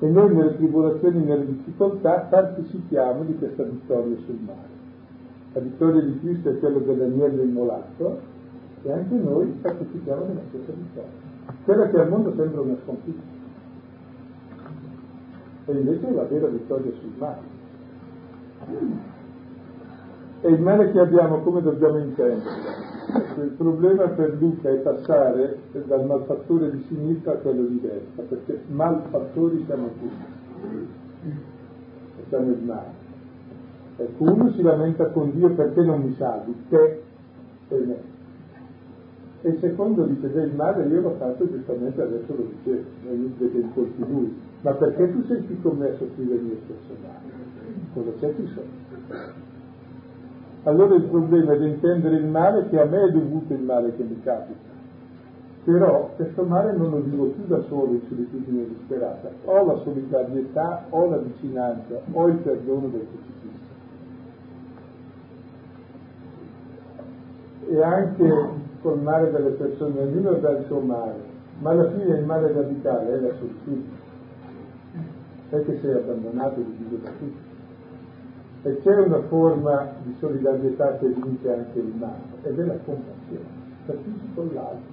E 0.00 0.08
noi 0.08 0.34
nelle 0.34 0.56
tribolazioni 0.56 1.22
e 1.22 1.24
nelle 1.24 1.46
difficoltà 1.46 2.26
partecipiamo 2.28 3.22
di 3.22 3.38
questa 3.38 3.62
vittoria 3.62 4.16
sul 4.24 4.38
male. 4.44 4.74
La 5.52 5.60
vittoria 5.60 6.02
di 6.02 6.18
Cristo 6.18 6.48
è 6.50 6.58
quella 6.58 6.78
dell'agnello 6.78 7.42
immolato 7.42 8.20
e 8.82 8.90
anche 8.90 9.14
noi 9.14 9.46
partecipiamo 9.62 10.24
della 10.24 10.42
stessa 10.48 10.72
vittoria. 10.72 11.10
Quella 11.62 11.88
che 11.90 11.96
al 11.96 12.08
mondo 12.08 12.34
sembra 12.34 12.60
una 12.60 12.76
sconfitta. 12.82 13.22
E 15.66 15.72
invece 15.72 16.08
è 16.08 16.12
la 16.12 16.24
vera 16.24 16.48
vittoria 16.48 16.90
sul 16.98 17.12
male. 17.18 17.55
E 20.40 20.48
il 20.48 20.60
male 20.60 20.92
che 20.92 21.00
abbiamo 21.00 21.40
come 21.40 21.62
dobbiamo 21.62 21.98
intenderlo? 21.98 22.84
Il 23.42 23.54
problema 23.56 24.08
per 24.08 24.36
Luca 24.38 24.70
è 24.70 24.76
passare 24.76 25.58
dal 25.86 26.04
malfattore 26.04 26.70
di 26.70 26.84
sinistra 26.88 27.32
a 27.32 27.36
quello 27.36 27.62
di 27.64 27.80
destra, 27.80 28.22
perché 28.22 28.62
malfattori 28.68 29.64
siamo 29.66 29.88
tutti. 29.98 31.36
Facciamo 32.16 32.50
il 32.50 32.62
male. 32.62 33.04
Ecco, 33.98 34.24
uno 34.24 34.50
si 34.52 34.62
lamenta 34.62 35.06
con 35.06 35.32
Dio 35.32 35.50
perché 35.50 35.82
non 35.82 36.02
mi 36.02 36.14
salvi, 36.16 36.54
te 36.68 37.02
e 37.68 37.78
me. 37.78 38.14
E 39.42 39.48
il 39.50 39.58
secondo 39.60 40.04
dice, 40.04 40.26
il 40.26 40.54
male 40.54 40.86
io 40.86 41.00
l'ho 41.00 41.14
fatto 41.18 41.48
giustamente, 41.48 42.02
adesso 42.02 42.34
lo 42.34 42.48
dicevo, 42.56 42.82
è 43.08 43.12
inutile 43.12 43.50
che 43.50 43.58
incolpi 43.58 44.04
lui. 44.06 44.36
Ma 44.62 44.72
perché 44.72 45.12
tu 45.12 45.24
sei 45.26 45.46
qui 45.46 45.60
con 45.62 45.76
me 45.78 45.90
a 45.90 45.96
soffrire 45.96 46.34
il 46.34 46.42
mio 46.42 46.56
stesso 46.64 46.94
male? 47.02 47.25
Cosa 47.96 48.10
c'è 48.20 48.34
qui 48.34 48.46
sotto? 48.48 49.24
Allora 50.64 50.96
il 50.96 51.04
problema 51.04 51.52
è 51.54 51.58
di 51.58 51.66
intendere 51.66 52.16
il 52.16 52.26
male 52.26 52.68
che 52.68 52.78
a 52.78 52.84
me 52.84 53.04
è 53.04 53.10
dovuto 53.10 53.54
il 53.54 53.62
male 53.62 53.96
che 53.96 54.02
mi 54.02 54.20
capita. 54.20 54.74
Però 55.64 56.10
questo 56.14 56.42
male 56.42 56.76
non 56.76 56.90
lo 56.90 57.00
vivo 57.00 57.28
più 57.28 57.46
da 57.46 57.62
solo 57.62 57.92
in 57.92 58.02
solitudine 58.06 58.66
disperata. 58.66 59.30
Ho 59.46 59.64
la 59.64 59.78
solidarietà, 59.78 60.84
ho 60.90 61.08
la 61.08 61.16
vicinanza, 61.16 62.02
ho 62.12 62.26
il 62.26 62.36
perdono 62.36 62.88
del 62.88 63.06
crocifisso. 63.08 63.72
E 67.68 67.82
anche 67.82 68.48
col 68.82 69.00
male 69.00 69.30
delle 69.30 69.50
persone, 69.52 70.00
ognuno 70.00 70.32
dà 70.32 70.50
il 70.50 70.66
suo 70.66 70.80
male, 70.80 71.22
ma 71.60 71.70
alla 71.70 71.90
fine 71.92 72.18
il 72.18 72.24
male 72.26 72.52
radicale 72.52 73.14
è 73.14 73.20
la 73.20 73.34
solitudine. 73.38 74.04
È 75.48 75.64
che 75.64 75.78
sei 75.80 75.92
abbandonato 75.94 76.60
e 76.60 76.64
diviso 76.64 76.96
da 77.02 77.10
tutti. 77.18 77.45
E 78.66 78.80
c'è 78.82 78.96
una 78.96 79.20
forma 79.28 79.92
di 80.02 80.12
solidarietà 80.18 80.96
che 80.98 81.06
vince 81.06 81.52
anche 81.52 81.78
il 81.78 81.92
male, 82.00 82.18
ed 82.42 82.58
è 82.58 82.64
la 82.64 82.76
compassione. 82.84 83.44
Partecipi 83.86 84.34
con 84.34 84.50
l'altro, 84.52 84.92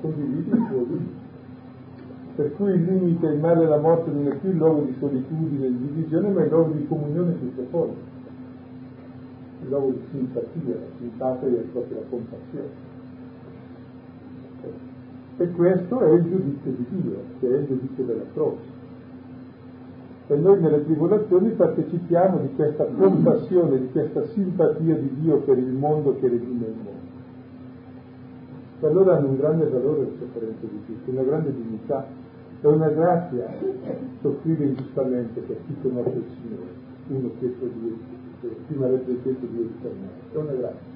condividi 0.00 0.48
il 0.50 0.66
tuo 0.68 0.84
limite. 0.84 1.24
Per 2.36 2.54
cui 2.54 2.70
il 2.70 2.84
limite, 2.84 3.26
il 3.26 3.40
male 3.40 3.64
e 3.64 3.66
la 3.66 3.78
morte 3.78 4.12
non 4.12 4.28
è 4.28 4.36
più 4.36 4.50
il 4.50 4.58
luogo 4.58 4.82
di 4.82 4.94
solitudine, 4.96 5.66
di 5.66 5.86
divisione, 5.88 6.28
ma 6.28 6.44
il 6.44 6.48
luogo 6.48 6.70
di 6.70 6.86
comunione 6.86 7.36
tutte 7.36 7.62
forme. 7.68 7.94
Il 9.62 9.68
luogo 9.68 9.90
di 9.90 10.02
simpatia, 10.12 10.74
la 10.74 10.96
simpatia 10.98 11.48
è 11.48 11.62
proprio 11.72 11.96
la 11.98 12.06
compassione. 12.08 12.68
E 15.38 15.50
questo 15.50 16.00
è 16.00 16.12
il 16.12 16.22
giudizio 16.22 16.70
di 16.70 16.86
Dio, 16.90 17.18
che 17.40 17.48
è 17.48 17.58
il 17.58 17.66
giudizio 17.66 18.04
della 18.04 18.24
croce. 18.32 18.75
E 20.28 20.36
noi 20.36 20.60
nelle 20.60 20.84
tribolazioni 20.84 21.50
partecipiamo 21.50 22.38
di 22.38 22.54
questa 22.56 22.84
compassione, 22.84 23.78
di 23.78 23.90
questa 23.90 24.26
simpatia 24.28 24.96
di 24.96 25.10
Dio 25.20 25.38
per 25.38 25.56
il 25.56 25.72
mondo 25.72 26.16
che 26.18 26.28
redime 26.28 26.66
il 26.66 26.74
mondo. 26.74 27.04
E 28.80 28.86
allora 28.86 29.16
hanno 29.16 29.28
un 29.28 29.36
grande 29.36 29.68
valore 29.68 30.00
le 30.00 30.12
sofferenze 30.18 30.68
di 30.68 30.80
Cristo, 30.84 31.10
una 31.10 31.22
grande 31.22 31.52
dignità. 31.54 32.06
È 32.60 32.66
una 32.66 32.88
grazia 32.88 33.54
soffrire 34.20 34.64
ingiustamente 34.64 35.40
per 35.40 35.58
chi 35.66 35.76
conosce 35.80 36.16
il 36.16 36.24
Signore, 36.40 36.70
uno 37.08 37.30
chiesto 37.38 37.66
di 37.66 37.96
prima 38.66 38.88
legge 38.88 39.22
chiesto 39.22 39.46
di 39.46 39.70
per 39.80 39.92
me. 39.92 40.08
È 40.32 40.36
una 40.36 40.52
grazia. 40.52 40.94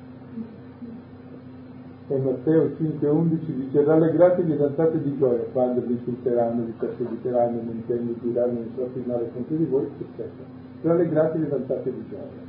E 2.11 2.19
Matteo 2.19 2.73
5,11 2.77 3.39
dice 3.55 3.85
rallegratevi 3.85 4.53
ed 4.53 4.61
alzate 4.61 5.01
di 5.01 5.17
gioia 5.17 5.45
quando 5.53 5.81
vi 5.81 5.93
insulteranno, 5.93 6.65
vi 6.65 6.75
perseguiteranno, 6.77 7.61
mentendo, 7.63 8.15
diranno 8.21 8.59
e 8.59 8.69
sorti 8.75 9.05
male 9.07 9.31
contro 9.33 9.55
di 9.55 9.65
voi, 9.67 9.89
eccetera. 9.97 10.45
Rallegratevi 10.83 11.45
ed 11.45 11.53
alzate 11.53 11.93
di 11.93 12.05
gioia. 12.09 12.49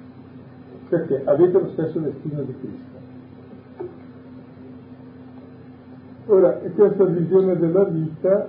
Perché 0.89 1.21
avete 1.25 1.59
lo 1.59 1.69
stesso 1.73 1.99
destino 1.99 2.41
di 2.41 2.55
Cristo. 2.59 2.99
Ora, 6.25 6.53
questa 6.53 7.05
visione 7.05 7.55
della 7.59 7.83
vita 7.83 8.47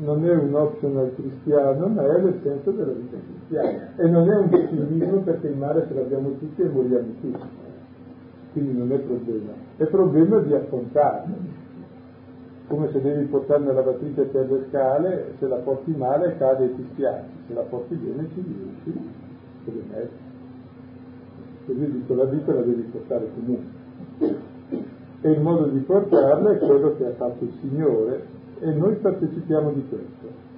non 0.00 0.24
è 0.24 0.34
un 0.34 0.54
optional 0.54 1.12
cristiano, 1.14 1.88
ma 1.88 2.06
è 2.06 2.20
l'essenza 2.22 2.70
della 2.70 2.92
vita 2.92 3.18
cristiana. 3.18 3.88
E 3.96 4.08
non 4.08 4.30
è 4.30 4.34
un 4.34 4.48
pessimismo 4.48 5.18
perché 5.18 5.48
il 5.48 5.58
male 5.58 5.84
ce 5.88 5.92
l'abbiamo 5.92 6.30
tutti 6.38 6.62
e 6.62 6.68
moriamo 6.68 7.06
tutti 7.20 7.70
quindi 8.52 8.76
non 8.76 8.92
è 8.92 8.98
problema, 8.98 9.52
è 9.76 9.84
problema 9.86 10.38
di 10.40 10.54
affrontarlo. 10.54 11.60
Come 12.68 12.90
se 12.90 13.00
devi 13.00 13.24
portare 13.26 13.62
una 13.62 13.72
lavatrice 13.72 14.22
per 14.24 14.50
le 14.50 14.66
scale, 14.68 15.34
se 15.38 15.46
la 15.46 15.56
porti 15.56 15.90
male 15.90 16.36
cade 16.36 16.64
e 16.64 16.74
ti 16.74 16.86
spiaci, 16.92 17.28
se 17.46 17.54
la 17.54 17.62
porti 17.62 17.94
bene 17.96 18.28
ci 18.32 18.42
riesci, 18.42 19.10
te 19.64 19.72
le 19.72 19.82
metti. 19.90 20.30
Così 21.66 21.90
dico 21.90 22.14
la 22.14 22.24
vita 22.24 22.52
la 22.52 22.62
devi 22.62 22.82
portare 22.82 23.28
comunque. 23.34 24.40
E 25.20 25.30
il 25.30 25.40
modo 25.40 25.66
di 25.66 25.78
portarla 25.80 26.52
è 26.52 26.58
quello 26.58 26.96
che 26.96 27.06
ha 27.06 27.12
fatto 27.12 27.44
il 27.44 27.52
Signore 27.60 28.26
e 28.60 28.72
noi 28.72 28.94
partecipiamo 28.96 29.70
di 29.72 29.86
questo. 29.88 30.50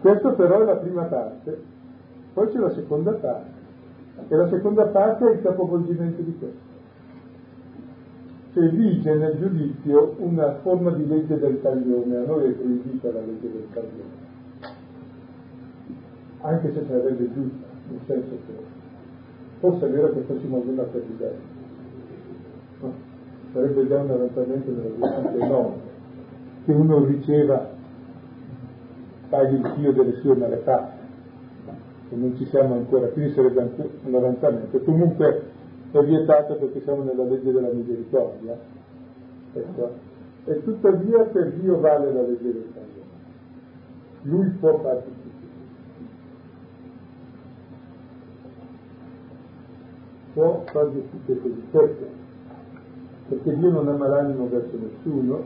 Questo 0.00 0.34
però 0.34 0.60
è 0.60 0.64
la 0.64 0.76
prima 0.76 1.04
parte, 1.04 1.60
poi 2.34 2.48
c'è 2.48 2.58
la 2.58 2.72
seconda 2.72 3.12
parte. 3.12 3.54
E 4.28 4.36
la 4.36 4.48
seconda 4.48 4.86
parte 4.86 5.28
è 5.28 5.34
il 5.34 5.42
capovolgimento 5.42 6.22
di 6.22 6.36
questo 6.38 6.65
che 8.56 8.68
vige 8.70 9.14
nel 9.14 9.36
giudizio 9.36 10.14
una 10.16 10.54
forma 10.62 10.90
di 10.92 11.06
legge 11.06 11.38
del 11.38 11.60
taglione, 11.60 12.16
a 12.16 12.24
noi 12.24 12.48
è 12.48 12.52
proibita 12.52 13.12
la 13.12 13.20
legge 13.20 13.52
del 13.52 13.66
taglione, 13.70 14.24
anche 16.40 16.72
se 16.72 16.84
sarebbe 16.88 17.32
giusta, 17.34 17.66
nel 17.90 18.00
senso 18.06 18.30
che 18.46 18.52
forse 19.60 19.86
è 19.86 19.90
vero 19.90 20.10
che 20.14 20.20
fossimo 20.20 20.62
una 20.66 20.84
per 20.84 21.02
livello, 21.06 21.38
no? 22.80 22.92
sarebbe 23.52 23.86
già 23.88 23.98
un 23.98 24.10
avanzamento 24.10 24.70
nella 24.70 24.88
giustizia 24.88 25.44
enorme, 25.44 25.80
che 26.64 26.72
uno 26.72 27.04
riceva, 27.04 27.68
paghi 29.28 29.54
il 29.56 29.72
fio 29.76 29.92
delle 29.92 30.12
sue 30.20 30.34
malefatte, 30.34 31.04
e 32.08 32.16
non 32.16 32.34
ci 32.38 32.46
siamo 32.46 32.72
ancora, 32.76 33.08
quindi 33.08 33.34
sarebbe 33.34 33.60
anche 33.60 33.90
un 34.02 34.14
avanzamento. 34.14 34.78
Comunque 34.78 35.55
è 36.00 36.04
vietato 36.04 36.54
perché 36.56 36.80
siamo 36.82 37.02
nella 37.02 37.24
legge 37.24 37.52
della 37.52 37.70
misericordia. 37.70 38.56
Ecco. 39.52 39.90
E 40.44 40.62
tuttavia 40.62 41.24
per 41.24 41.52
Dio 41.54 41.80
vale 41.80 42.12
la 42.12 42.22
legge 42.22 42.52
del 42.52 42.72
taglione. 42.72 43.04
Lui 44.22 44.48
può 44.60 44.78
fare 44.78 45.02
tutto. 45.02 45.24
Può 50.34 50.64
fare 50.66 50.92
giustizia 50.92 51.36
così. 51.36 51.62
Perché? 51.70 52.08
Perché 53.28 53.56
Dio 53.56 53.70
non 53.70 53.88
ama 53.88 54.06
l'animo 54.08 54.48
verso 54.48 54.76
nessuno 54.78 55.44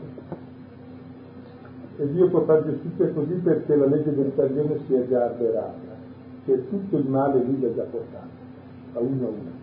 e 1.97 2.11
Dio 2.11 2.29
può 2.29 2.41
fare 2.45 2.63
giustizia 2.63 3.09
così 3.09 3.33
perché 3.35 3.75
la 3.75 3.85
legge 3.85 4.13
del 4.13 4.33
taglione 4.35 4.79
si 4.85 4.93
è 4.93 5.07
già 5.07 5.25
avverata, 5.25 5.95
cioè 6.45 6.67
tutto 6.67 6.97
il 6.97 7.07
male 7.07 7.43
lui 7.43 7.59
l'ha 7.59 7.73
già 7.75 7.83
portato, 7.83 8.29
a 8.93 8.99
uno 8.99 9.25
a 9.25 9.29
uno 9.29 9.60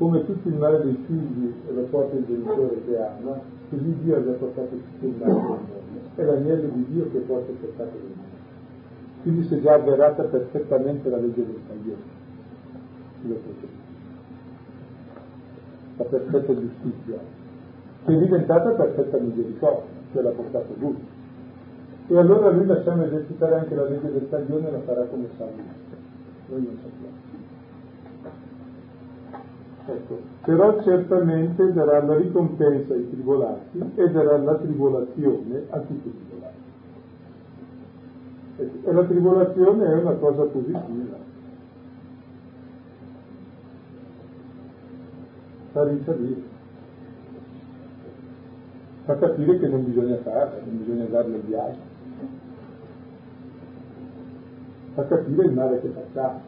come 0.00 0.24
tutto 0.24 0.48
il 0.48 0.54
male 0.54 0.82
dei 0.82 0.96
figli 1.06 1.52
lo 1.74 1.82
porta 1.90 2.16
il 2.16 2.24
genitore 2.24 2.82
che 2.86 2.96
ama, 2.96 3.38
così 3.68 3.96
Dio 4.02 4.16
ha 4.16 4.24
già 4.24 4.30
portato 4.30 4.68
tutto 4.70 5.04
il 5.04 5.14
male 5.18 5.32
del 5.34 5.42
mondo. 5.42 5.72
È 6.14 6.22
l'agnello 6.24 6.68
di 6.68 6.86
Dio 6.88 7.10
che 7.10 7.18
porta 7.18 7.50
il 7.50 7.58
peccato 7.58 7.90
del 7.98 8.08
mondo. 8.16 8.38
Quindi 9.20 9.46
si 9.46 9.54
è 9.56 9.60
già 9.60 9.74
avverata 9.74 10.22
perfettamente 10.22 11.10
la 11.10 11.18
legge 11.18 11.44
del 11.44 11.58
taglione. 11.68 12.18
La 15.98 16.04
perfetta 16.04 16.54
giustizia, 16.58 17.18
che 18.06 18.12
è 18.14 18.18
diventata 18.18 18.70
perfetta 18.70 19.18
misericordia, 19.18 19.90
che 20.12 20.22
l'ha 20.22 20.30
portato 20.30 20.74
lui. 20.78 20.96
E 22.06 22.16
allora 22.16 22.48
lui 22.48 22.64
lasciamo 22.64 23.04
esercitare 23.04 23.54
anche 23.54 23.74
la 23.74 23.84
legge 23.84 24.10
del 24.10 24.30
taglione 24.30 24.66
e 24.66 24.70
la 24.70 24.80
farà 24.80 25.02
come 25.02 25.28
sa 25.36 25.44
lui. 25.44 25.62
Noi 26.46 26.62
non 26.62 26.78
sappiamo. 26.82 27.09
Ecco, 29.90 30.20
però 30.44 30.80
certamente 30.82 31.72
darà 31.72 32.04
la 32.04 32.16
ricompensa 32.16 32.94
ai 32.94 33.10
tribolati 33.10 33.92
e 33.96 34.10
darà 34.10 34.38
la 34.38 34.54
tribolazione 34.54 35.64
a 35.68 35.78
tutti 35.80 36.08
i 36.08 36.14
tribolati. 36.26 36.58
E 38.84 38.92
la 38.92 39.04
tribolazione 39.04 39.84
è 39.86 39.94
una 39.94 40.12
cosa 40.12 40.44
positiva. 40.44 41.16
Fa 45.72 45.84
risalire. 45.84 46.42
Fa 49.04 49.18
capire 49.18 49.58
che 49.58 49.66
non 49.66 49.84
bisogna 49.84 50.16
farla, 50.18 50.60
non 50.64 50.78
bisogna 50.78 51.04
darle 51.06 51.34
agli 51.34 51.54
altri. 51.54 51.88
Fa 54.94 55.06
capire 55.06 55.46
il 55.46 55.52
male 55.52 55.80
che 55.80 55.88
facciamo. 55.88 56.40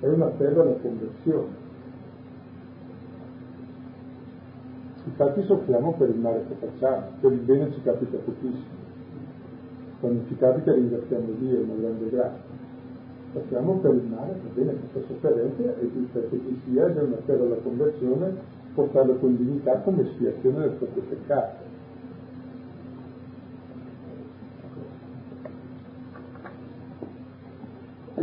È 0.00 0.06
un 0.06 0.22
appello 0.22 0.62
alla 0.62 0.76
conversione. 0.80 1.63
Infatti 5.04 5.42
soffriamo 5.42 5.92
per 5.94 6.08
il 6.08 6.18
male 6.18 6.44
che 6.48 6.54
facciamo, 6.54 7.06
per 7.20 7.32
il 7.32 7.40
bene 7.40 7.72
ci 7.72 7.82
capita 7.82 8.16
pochissimo. 8.16 8.82
Quando 10.00 10.26
ci 10.28 10.36
capita 10.36 10.72
ringraziamo 10.72 11.30
Dio, 11.38 11.60
è 11.60 11.62
una 11.62 11.74
grande 11.74 12.10
grazia. 12.10 12.52
Facciamo 13.32 13.78
per 13.80 13.94
il 13.94 14.04
male, 14.04 14.32
va 14.32 14.48
bene, 14.54 14.76
questa 14.78 15.12
sofferenza 15.12 15.62
è 15.62 15.90
giusta 15.92 16.20
che 16.20 16.40
ci 16.40 16.60
sia, 16.64 16.86
è 16.86 17.02
una 17.02 17.18
terra 17.26 17.44
alla 17.44 17.56
conversione, 17.56 18.34
portarla 18.74 19.14
con 19.14 19.36
dignità 19.36 19.78
come 19.80 20.02
espiazione 20.02 20.60
del 20.60 20.72
proprio 20.72 21.02
peccato. 21.02 21.63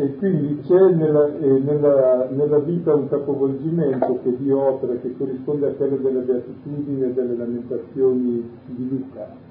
E 0.02 0.16
quindi 0.16 0.62
c'è 0.66 0.90
nella, 0.94 1.28
eh, 1.38 1.60
nella, 1.60 2.28
nella, 2.32 2.58
vita 2.58 2.96
un 2.96 3.08
capovolgimento 3.08 4.20
che 4.24 4.36
Dio 4.38 4.60
opera 4.60 4.94
che 4.96 5.16
corrisponde 5.16 5.68
a 5.68 5.74
quello 5.74 5.98
delle 5.98 6.22
beatitudini 6.22 7.04
e 7.04 7.14
delle 7.14 7.36
lamentazioni 7.36 8.50
di 8.66 8.90
Luca 8.90 9.50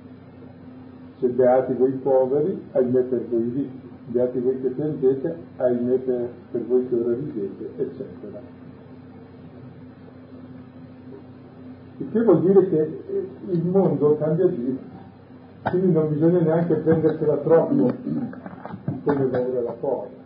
se 1.20 1.28
beati 1.28 1.74
voi 1.74 1.92
poveri, 2.02 2.60
ahimè 2.72 3.02
per 3.02 3.26
voi 3.28 3.50
ricchi, 3.54 3.88
beati 4.06 4.38
voi 4.40 4.58
che 4.60 4.68
piangete, 4.68 5.36
ahimè 5.58 5.98
per, 5.98 6.28
per 6.50 6.64
voi 6.64 6.88
che 6.88 6.94
ora 6.94 7.14
ridete, 7.14 7.70
eccetera. 7.76 8.40
Il 11.98 12.06
che 12.10 12.24
vuol 12.24 12.40
dire 12.40 12.68
che 12.70 13.02
il 13.50 13.64
mondo 13.66 14.16
cambia 14.16 14.50
giro, 14.50 14.78
quindi 15.64 15.92
non 15.92 16.08
bisogna 16.08 16.40
neanche 16.40 16.74
prendersela 16.76 17.36
troppo 17.36 17.92
come 19.04 19.24
paura 19.26 19.60
la 19.60 19.72
porta. 19.78 20.19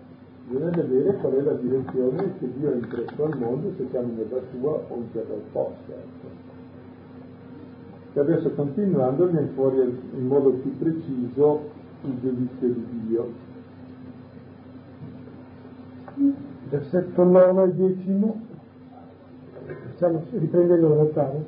Bisogna 0.46 0.70
vedere 0.70 1.16
qual 1.16 1.32
è 1.32 1.40
la 1.42 1.54
direzione 1.54 2.38
che 2.38 2.52
Dio 2.58 2.70
ha 2.70 2.74
impresso 2.74 3.24
al 3.24 3.38
mondo 3.38 3.72
se 3.76 3.86
siamo 3.90 4.12
nella 4.14 4.40
sua 4.50 4.70
o 4.88 4.96
in 4.96 5.10
terra 5.12 5.32
opposta. 5.32 5.92
Ecco 5.92 6.44
e 8.14 8.20
adesso 8.20 8.48
continuando 8.52 9.26
viene 9.26 9.48
fuori 9.54 9.80
in 9.80 10.26
modo 10.28 10.50
più 10.50 10.78
preciso 10.78 11.68
il 12.02 12.16
giudizio 12.20 12.68
di 12.68 12.86
Dio. 13.08 13.32
Versetto 16.68 17.24
9 17.24 17.60
al 17.60 17.72
decimo, 17.72 18.40
stiamo 19.96 20.22
riprendendo 20.30 20.94
notare, 20.94 21.44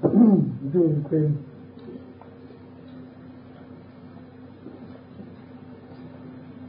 dunque 0.00 1.32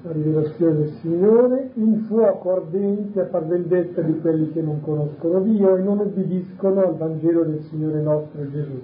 la 0.08 0.14
rivelazione 0.14 0.76
del 0.78 0.92
Signore, 1.02 1.72
in 1.74 2.06
fuoco 2.06 2.54
ardente 2.54 3.22
a 3.22 3.26
far 3.28 3.46
vendetta 3.46 4.02
di 4.02 4.20
quelli 4.20 4.52
che 4.54 4.62
non 4.62 4.82
conoscono 4.82 5.42
Dio 5.42 5.76
e 5.76 5.82
non 5.82 6.00
obbediscono 6.00 6.82
al 6.82 6.96
Vangelo 6.96 7.44
del 7.44 7.62
Signore 7.64 8.02
nostro 8.02 8.50
Gesù. 8.50 8.82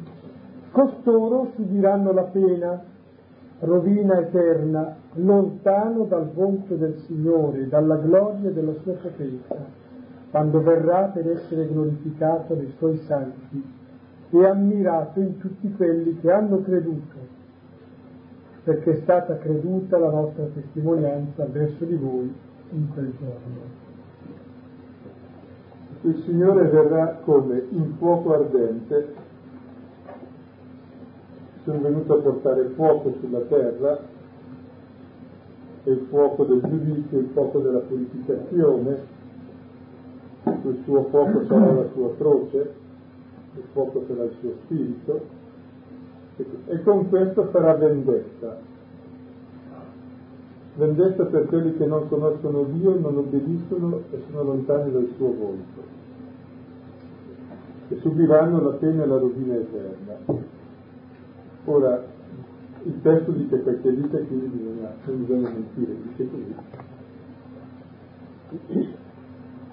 Costoro 0.71 1.51
subiranno 1.55 2.11
la 2.11 2.23
pena, 2.23 2.83
rovina 3.59 4.19
eterna, 4.19 4.95
lontano 5.13 6.03
dal 6.05 6.29
volto 6.33 6.75
del 6.75 6.97
Signore, 7.05 7.69
dalla 7.69 7.95
gloria 7.95 8.51
della 8.51 8.73
sua 8.81 8.93
potenza, 8.93 9.55
quando 10.29 10.61
verrà 10.61 11.11
per 11.13 11.29
essere 11.29 11.67
glorificato 11.67 12.53
dai 12.53 12.73
suoi 12.77 12.97
santi 13.07 13.63
e 14.29 14.45
ammirato 14.45 15.19
in 15.19 15.37
tutti 15.37 15.71
quelli 15.73 16.19
che 16.19 16.31
hanno 16.31 16.61
creduto 16.63 17.32
perché 18.63 18.91
è 18.91 19.01
stata 19.01 19.37
creduta 19.39 19.97
la 19.97 20.09
nostra 20.09 20.45
testimonianza 20.45 21.45
verso 21.45 21.83
di 21.83 21.95
voi 21.95 22.33
in 22.71 22.93
quel 22.93 23.13
giorno. 23.19 23.81
Il 26.01 26.21
Signore 26.23 26.67
verrà 26.69 27.19
come 27.23 27.65
in 27.69 27.95
fuoco 27.97 28.33
ardente. 28.33 29.15
Sono 31.63 31.79
venuto 31.79 32.13
a 32.13 32.21
portare 32.21 32.65
fuoco 32.75 33.13
sulla 33.19 33.39
terra 33.41 33.99
il 35.85 36.05
fuoco 36.09 36.45
del 36.45 36.61
giudizio, 36.61 37.19
il 37.19 37.29
fuoco 37.33 37.59
della 37.59 37.79
purificazione. 37.79 39.11
Il 40.45 40.79
suo 40.83 41.03
fuoco 41.05 41.45
sarà 41.45 41.71
la 41.73 41.87
sua 41.93 42.15
croce, 42.15 42.73
il 43.55 43.63
fuoco 43.71 44.03
sarà 44.07 44.23
il 44.23 44.35
suo 44.39 44.51
spirito 44.63 45.41
e 46.35 46.83
con 46.83 47.09
questo 47.09 47.45
farà 47.51 47.75
vendetta. 47.75 48.57
Vendetta 50.75 51.25
per 51.25 51.45
quelli 51.45 51.77
che 51.77 51.85
non 51.85 52.07
conoscono 52.07 52.63
Dio, 52.63 52.97
non 52.97 53.17
obbediscono 53.17 54.01
e 54.09 54.23
sono 54.27 54.43
lontani 54.43 54.91
dal 54.91 55.07
suo 55.15 55.33
volto. 55.33 56.01
E 57.89 57.99
subiranno 57.99 58.61
la 58.61 58.71
pena 58.71 59.03
e 59.03 59.05
la 59.05 59.17
rovina 59.17 59.53
eterna. 59.55 60.41
Ora, 61.65 62.03
il 62.83 63.01
testo 63.01 63.31
dice 63.31 63.63
che 63.63 63.95
dice, 63.95 64.25
quindi 64.25 64.45
bisogna, 64.47 64.93
non 65.05 65.19
bisogna 65.19 65.49
mentire, 65.49 65.95
dice 66.07 66.29
così. 66.29 66.55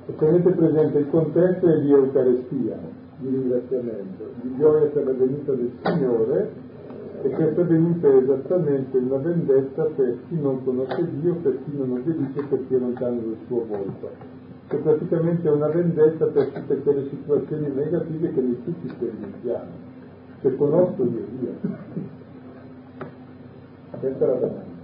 E 0.06 0.16
tenete 0.16 0.50
presente 0.50 0.98
il 0.98 1.08
contesto 1.08 1.66
è 1.66 1.80
di 1.80 1.92
Eucaristia, 1.92 2.78
di 3.20 3.28
ringraziamento, 3.28 4.30
di 4.40 4.56
gioia 4.56 4.86
per 4.86 5.04
la 5.04 5.12
venuta 5.12 5.52
del 5.52 5.70
Signore 5.82 6.68
e 7.22 7.28
questa 7.28 7.62
venuta 7.64 8.08
è 8.08 8.16
esattamente 8.16 8.96
una 8.96 9.16
vendetta 9.18 9.84
per 9.84 10.16
chi 10.26 10.40
non 10.40 10.64
conosce 10.64 11.06
Dio, 11.20 11.34
per 11.34 11.58
chi 11.64 11.76
non 11.76 11.90
obbedisce, 11.90 12.42
per 12.44 12.66
chi 12.66 12.74
è 12.74 12.78
lontano 12.78 13.20
dal 13.20 13.36
suo 13.46 13.66
volto. 13.66 14.10
Che 14.68 14.76
praticamente 14.76 15.46
è 15.46 15.50
una 15.50 15.68
vendetta 15.68 16.26
per 16.26 16.46
tutte 16.46 16.78
quelle 16.78 17.08
situazioni 17.10 17.70
negative 17.74 18.32
che 18.32 18.40
noi 18.40 18.62
tutti 18.64 18.88
sperimentiamo. 18.88 19.70
Se 20.40 20.56
conosco 20.56 21.02
io 21.02 21.26
Dio. 21.38 21.52
Questa 24.00 24.24
è 24.24 24.26
la 24.26 24.34
domanda. 24.34 24.78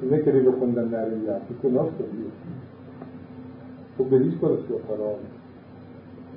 Non 0.00 0.14
è 0.14 0.22
che 0.22 0.32
devo 0.32 0.52
condannare 0.52 1.14
gli 1.16 1.28
altri, 1.28 1.56
conosco 1.60 2.04
Dio. 2.10 2.30
Obbedisco 3.96 4.46
alla 4.46 4.58
sua 4.64 4.78
parola 4.86 5.37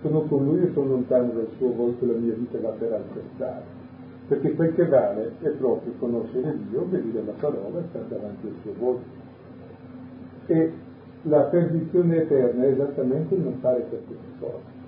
sono 0.02 0.22
con 0.22 0.46
lui 0.46 0.64
e 0.64 0.72
sono 0.74 0.90
lontano 0.90 1.32
dal 1.34 1.48
suo 1.58 1.74
volto, 1.74 2.06
la 2.06 2.14
mia 2.14 2.34
vita 2.34 2.60
va 2.60 2.70
per 2.70 2.92
altre 2.92 3.22
strade. 3.34 3.80
Perché 4.28 4.54
quel 4.54 4.74
che 4.74 4.86
vale 4.88 5.34
è 5.42 5.50
proprio 5.50 5.94
conoscere 6.00 6.58
Dio, 6.70 6.82
obbedire 6.82 7.24
la 7.24 7.34
parola 7.40 7.80
e 7.80 7.84
stare 7.90 8.06
davanti 8.08 8.48
al 8.48 8.56
suo 8.62 8.74
volto. 8.78 9.20
E 10.48 10.74
la 11.24 11.42
perdizione 11.44 12.22
eterna 12.22 12.64
è 12.64 12.68
esattamente 12.68 13.36
non 13.36 13.54
fare 13.60 13.86
queste 13.90 14.16
cose. 14.40 14.80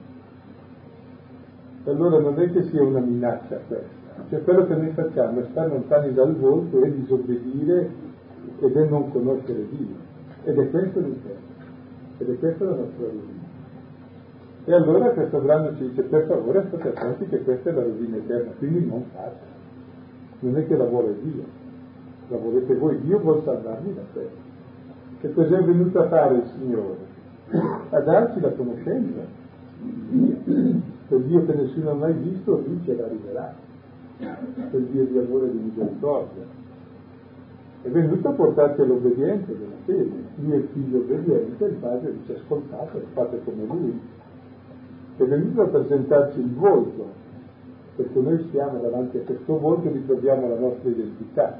Allora 1.85 2.19
non 2.19 2.39
è 2.39 2.51
che 2.51 2.63
sia 2.69 2.81
una 2.81 2.99
minaccia 2.99 3.59
questa, 3.67 4.01
cioè 4.29 4.41
quello 4.43 4.65
che 4.65 4.75
noi 4.75 4.89
facciamo 4.91 5.41
è 5.41 5.45
stare 5.51 5.69
lontani 5.69 6.13
dal 6.13 6.35
volto 6.35 6.81
e 6.81 6.93
disobbedire 6.93 7.89
ed 8.59 8.75
è 8.75 8.87
non 8.87 9.11
conoscere 9.11 9.67
Dio. 9.69 9.95
Ed 10.43 10.57
è 10.57 10.69
questo 10.69 10.99
l'inferno. 10.99 11.51
Ed 12.17 12.29
è 12.29 12.39
questa 12.39 12.63
la 12.63 12.75
nostra 12.75 13.05
rovina. 13.05 13.42
E 14.65 14.73
allora 14.73 15.09
questo 15.09 15.39
brano 15.39 15.75
ci 15.75 15.89
dice 15.89 16.03
per 16.03 16.25
favore 16.25 16.63
state 16.69 16.87
attenti 16.87 17.27
che 17.27 17.43
questa 17.43 17.69
è 17.69 17.73
la 17.73 17.83
rovina 17.83 18.15
eterna, 18.15 18.51
quindi 18.57 18.85
non 18.85 19.03
fate. 19.13 19.51
Non 20.39 20.57
è 20.57 20.65
che 20.65 20.77
la 20.77 20.85
vuole 20.85 21.15
Dio, 21.21 21.43
la 22.29 22.37
volete 22.37 22.73
voi, 22.75 22.99
Dio 23.01 23.19
vuole 23.19 23.41
salvarvi 23.43 23.93
da 23.93 24.01
questo. 24.13 24.51
Che 25.19 25.33
cos'è 25.33 25.61
venuto 25.63 25.99
a 25.99 26.07
fare 26.07 26.35
il 26.35 26.43
Signore? 26.57 27.11
A 27.89 27.99
darci 27.99 28.39
la 28.39 28.51
conoscenza. 28.51 29.19
Quel 31.07 31.23
Dio 31.23 31.45
che 31.45 31.53
nessuno 31.53 31.91
ha 31.91 31.95
mai 31.95 32.13
visto, 32.13 32.63
Lui 32.65 32.79
ce 32.85 32.95
l'ha 32.95 33.07
rivelato. 33.07 33.61
Quel 34.69 34.83
Dio 34.83 35.05
di 35.05 35.17
amore 35.17 35.47
e 35.47 35.51
di 35.51 35.57
misericordia. 35.57 36.43
È 37.81 37.89
venuto 37.89 38.29
a 38.29 38.31
portarci 38.31 38.79
all'obbedienza 38.79 39.51
della 39.51 39.75
fede. 39.83 40.23
Io 40.45 40.55
il 40.55 40.67
figlio 40.71 40.99
obbediente, 40.99 41.65
il 41.65 41.75
padre 41.75 42.13
dice 42.13 42.35
ascoltate, 42.35 43.03
fate 43.11 43.41
come 43.43 43.65
lui 43.65 43.99
è 45.17 45.23
venuto 45.23 45.61
a 45.61 45.67
presentarci 45.67 46.39
il 46.39 46.53
volto, 46.53 47.05
perché 47.95 48.19
noi 48.19 48.47
siamo 48.51 48.79
davanti 48.79 49.17
a 49.17 49.21
questo 49.21 49.59
volto 49.59 49.87
e 49.87 49.91
ritroviamo 49.91 50.47
la 50.47 50.57
nostra 50.57 50.89
identità. 50.89 51.57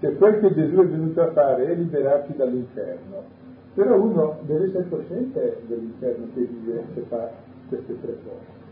Cioè 0.00 0.16
quel 0.16 0.40
che 0.40 0.54
Gesù 0.54 0.76
è 0.76 0.86
venuto 0.86 1.20
a 1.20 1.32
fare 1.32 1.66
è 1.66 1.74
liberarci 1.74 2.34
dall'inferno. 2.36 3.42
Però 3.74 4.00
uno 4.00 4.38
deve 4.42 4.66
essere 4.66 4.88
cosciente 4.88 5.62
dell'inferno 5.66 6.26
che 6.32 6.40
vive 6.42 6.84
se 6.94 7.00
fa 7.08 7.30
queste 7.68 8.00
tre 8.00 8.16
cose. 8.24 8.62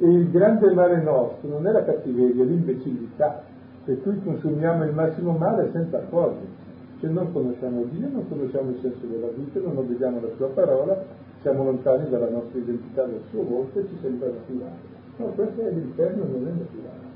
E 0.00 0.10
il 0.10 0.30
grande 0.30 0.72
male 0.72 1.02
nostro 1.02 1.48
non 1.48 1.66
è 1.66 1.70
la 1.70 1.84
cattiveria, 1.84 2.42
è 2.42 2.46
l'imbecillità. 2.46 3.44
per 3.84 4.00
cui 4.02 4.20
consumiamo 4.22 4.84
il 4.84 4.92
massimo 4.92 5.32
male 5.32 5.70
senza 5.72 5.98
accorgerci. 5.98 6.60
Se 7.00 7.08
non 7.08 7.32
conosciamo 7.32 7.84
Dio, 7.90 8.08
non 8.08 8.28
conosciamo 8.28 8.70
il 8.70 8.78
senso 8.80 9.06
della 9.06 9.28
vita, 9.34 9.58
non 9.58 9.76
obbediamo 9.76 10.20
la 10.20 10.28
sua 10.36 10.48
parola, 10.48 11.04
siamo 11.42 11.64
lontani 11.64 12.08
dalla 12.08 12.30
nostra 12.30 12.58
identità, 12.58 13.02
dal 13.04 13.20
suo 13.30 13.42
volto 13.42 13.80
e 13.80 13.86
ci 13.88 13.96
sembra 14.00 14.28
naturale. 14.28 14.90
No, 15.16 15.26
questo 15.26 15.60
è 15.60 15.70
l'inferno, 15.70 16.24
non 16.24 16.46
è 16.46 16.50
naturale. 16.50 17.10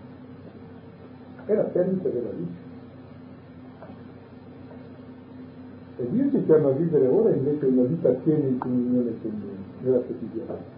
È 1.47 1.55
la 1.55 1.63
perdita 1.63 2.09
della 2.09 2.31
vita. 2.31 2.65
E 5.99 6.11
Dio 6.11 6.31
ci 6.31 6.45
chiama 6.45 6.69
a 6.69 6.73
vivere 6.73 7.07
ora 7.07 7.31
invece 7.31 7.67
una 7.67 7.85
vita 7.85 8.11
piena 8.11 8.47
in 8.47 8.59
comunione 8.59 9.13
con 9.23 9.31
Lui, 9.31 9.57
nella 9.81 9.99
quotidianità. 10.01 10.75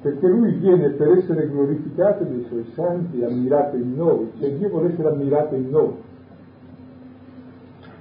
perché 0.00 0.28
lui 0.28 0.52
viene 0.52 0.90
per 0.90 1.10
essere 1.10 1.48
glorificato 1.48 2.22
dai 2.24 2.44
suoi 2.48 2.64
santi, 2.74 3.22
ammirato 3.22 3.76
in 3.76 3.94
noi, 3.96 4.30
cioè 4.38 4.52
Dio 4.52 4.68
vuole 4.68 4.92
essere 4.92 5.08
ammirato 5.08 5.54
in 5.56 5.70
noi. 5.70 5.94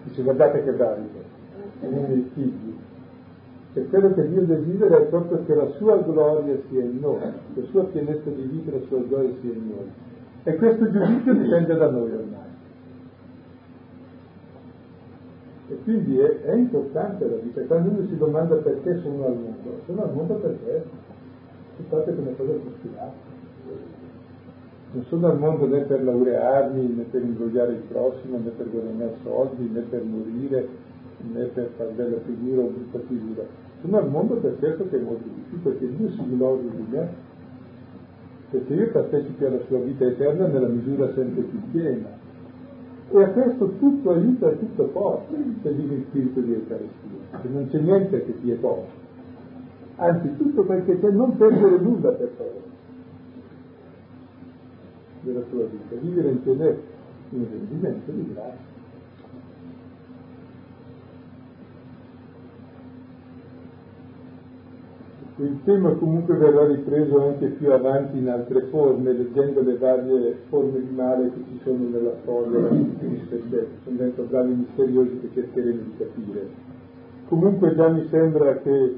Dice 0.08 0.22
guardate 0.24 0.64
che 0.64 0.72
bello, 0.72 1.06
i 1.82 1.88
miei 1.88 2.30
figli. 2.34 2.76
E 3.74 3.88
quello 3.90 4.14
che 4.14 4.28
Dio 4.30 4.42
desidera 4.42 4.98
è 4.98 5.02
proprio 5.04 5.44
che 5.46 5.54
la 5.54 5.68
sua 5.72 5.98
gloria 5.98 6.58
sia 6.70 6.82
in 6.82 6.98
noi, 7.00 7.20
la 7.20 7.64
sua 7.70 7.84
pienezza 7.86 8.30
di 8.30 8.42
vita, 8.44 8.72
la 8.72 8.86
sua 8.88 9.06
gioia 9.08 9.30
sia 9.42 9.52
in 9.52 9.68
noi. 9.68 9.92
E 10.44 10.56
questo 10.56 10.90
giudizio 10.90 11.34
dipende 11.34 11.76
da 11.76 11.90
noi 11.90 12.12
ormai. 12.12 12.46
E 15.70 15.78
quindi 15.84 16.20
è, 16.20 16.42
è 16.44 16.56
importante 16.56 17.28
la 17.28 17.36
vita. 17.36 17.62
Quando 17.64 17.90
uno 17.90 18.08
si 18.08 18.18
domanda 18.18 18.56
perché 18.56 19.00
sono 19.02 19.26
al 19.26 19.36
mondo, 19.36 19.82
sono 19.86 20.04
al 20.04 20.14
mondo 20.14 20.36
perché 20.36 20.86
accettate 21.74 22.16
come 22.16 22.36
cosa 22.36 22.54
trascurata. 22.54 23.27
Non 24.92 25.04
sono 25.10 25.28
al 25.28 25.38
mondo 25.38 25.68
né 25.68 25.82
per 25.82 26.04
laurearmi, 26.04 26.94
né 26.96 27.04
per 27.04 27.22
imbrogliare 27.22 27.74
il 27.74 27.82
prossimo, 27.90 28.38
né 28.38 28.50
per 28.52 28.70
guadagnare 28.70 29.16
soldi, 29.24 29.70
né 29.72 29.82
per 29.82 30.04
morire, 30.04 30.68
né 31.34 31.44
per 31.46 31.72
fare 31.76 31.92
bella 31.92 32.18
figura 32.26 32.62
o 32.62 32.68
brutta 32.68 33.00
figura. 33.08 33.44
Sono 33.82 33.98
al 33.98 34.10
mondo 34.10 34.36
per 34.36 34.58
questo 34.60 34.88
che 34.88 34.98
è 34.98 35.02
molto 35.02 35.24
difficile, 35.28 35.72
perché 35.72 35.96
Dio 35.96 36.10
si 36.12 36.36
gloria 36.36 36.70
di 36.70 36.86
me, 36.90 37.10
perché 38.50 38.74
io 38.74 38.92
partecipi 38.92 39.46
alla 39.46 39.60
sua 39.68 39.80
vita 39.80 40.06
eterna 40.06 40.48
nella 40.48 40.68
misura 40.68 41.12
sempre 41.14 41.42
più 41.42 41.60
piena. 41.72 42.26
E 43.10 43.24
a 43.24 43.30
questo 43.30 43.74
tutto 43.80 44.12
aiuta 44.12 44.52
e 44.52 44.60
tutto 44.60 44.84
porta 44.86 45.36
se 45.64 45.72
vivi 45.72 45.96
il 45.96 46.06
spirito 46.10 46.40
di 46.40 46.54
Eucaristia, 46.54 47.40
che 47.42 47.48
non 47.50 47.68
c'è 47.70 47.80
niente 47.80 48.26
che 48.26 48.40
ti 48.42 48.52
è 48.52 48.56
poco 48.56 49.06
anzi 49.98 50.36
tutto 50.38 50.64
perché 50.64 51.00
c'è 51.00 51.10
non 51.10 51.36
perdere 51.38 51.80
nulla 51.80 52.12
per 52.12 52.32
favore 52.38 52.67
della 55.28 55.42
tua 55.50 55.66
vita, 55.66 55.96
vivere 56.00 56.30
in 56.30 56.44
te 56.44 56.50
un 57.30 57.46
rendimento 57.52 58.12
di 58.12 58.34
grazia. 58.34 58.76
Il 65.40 65.60
tema 65.66 65.92
comunque 65.92 66.36
verrà 66.36 66.66
ripreso 66.66 67.22
anche 67.22 67.50
più 67.50 67.72
avanti 67.72 68.18
in 68.18 68.28
altre 68.28 68.62
forme, 68.72 69.14
leggendo 69.14 69.62
le 69.62 69.78
varie 69.78 70.36
forme 70.50 70.80
di 70.80 70.90
male 70.96 71.32
che 71.32 71.44
ci 71.48 71.60
sono 71.64 71.90
nella 71.90 72.14
storia. 72.24 72.68
Sono 72.70 73.96
dentro 73.98 74.24
bravi 74.24 74.54
misteriosi 74.54 75.20
che 75.20 75.30
cercheremo 75.34 75.82
di 75.82 75.94
capire. 75.98 76.50
Comunque 77.28 77.76
già 77.76 77.88
mi 77.90 78.08
sembra 78.10 78.58
che 78.62 78.96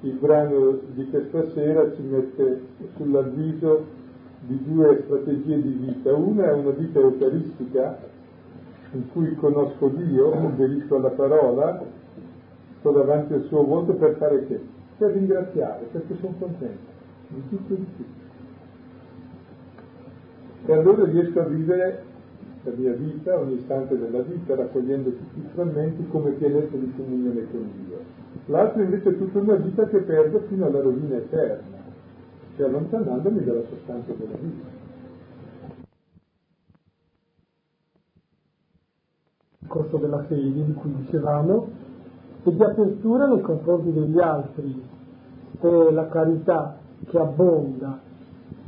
il 0.00 0.12
brano 0.14 0.78
di 0.94 1.10
questa 1.10 1.50
sera 1.50 1.92
ci 1.94 2.02
mette 2.02 2.60
sull'avviso 2.96 4.00
di 4.46 4.58
due 4.64 5.02
strategie 5.04 5.60
di 5.60 5.70
vita. 5.70 6.12
Una 6.12 6.50
è 6.50 6.52
una 6.52 6.70
vita 6.70 6.98
eucaristica 6.98 7.98
in 8.92 9.10
cui 9.12 9.34
conosco 9.36 9.88
Dio, 9.88 10.34
obbedisco 10.34 10.96
alla 10.96 11.10
parola, 11.10 11.82
sto 12.78 12.90
davanti 12.90 13.32
al 13.34 13.44
suo 13.44 13.64
volto 13.64 13.94
per 13.94 14.16
fare 14.16 14.46
che? 14.46 14.60
Per 14.98 15.12
ringraziare, 15.12 15.86
perché 15.90 16.14
sono 16.20 16.34
contento 16.38 16.90
di 17.28 17.42
tutto 17.48 17.72
e 17.72 17.76
di 17.76 17.86
tutto. 17.96 18.20
E 20.66 20.72
allora 20.72 21.04
riesco 21.04 21.40
a 21.40 21.44
vivere 21.44 22.04
la 22.64 22.72
mia 22.76 22.92
vita, 22.92 23.38
ogni 23.38 23.54
istante 23.54 23.98
della 23.98 24.20
vita, 24.20 24.54
raccogliendo 24.54 25.10
tutti 25.10 25.38
i 25.38 25.48
frammenti 25.54 26.06
come 26.08 26.30
pienezza 26.32 26.76
di 26.76 26.92
comunione 26.96 27.46
con 27.50 27.70
Dio 27.84 28.20
l'altro 28.46 28.82
invece 28.82 29.10
è 29.10 29.16
tutta 29.16 29.38
una 29.38 29.54
vita 29.54 29.86
che 29.86 29.98
perdo 29.98 30.40
fino 30.48 30.66
alla 30.66 30.80
rovina 30.80 31.16
eterna, 31.16 31.81
cioè 32.56 32.66
allontanandomi 32.66 33.44
dalla 33.44 33.62
sostanza 33.68 34.12
della 34.12 34.36
vita. 34.36 34.80
Il 39.58 39.68
corso 39.68 39.96
della 39.96 40.22
fede 40.24 40.64
di 40.64 40.72
cui 40.74 40.94
dicevamo 40.96 41.68
e 42.44 42.54
di 42.54 42.62
apertura 42.62 43.26
nei 43.26 43.40
confronti 43.40 43.92
degli 43.92 44.18
altri, 44.18 44.82
è 45.60 45.90
la 45.92 46.08
carità 46.08 46.78
che 47.06 47.18
abbonda, 47.18 48.00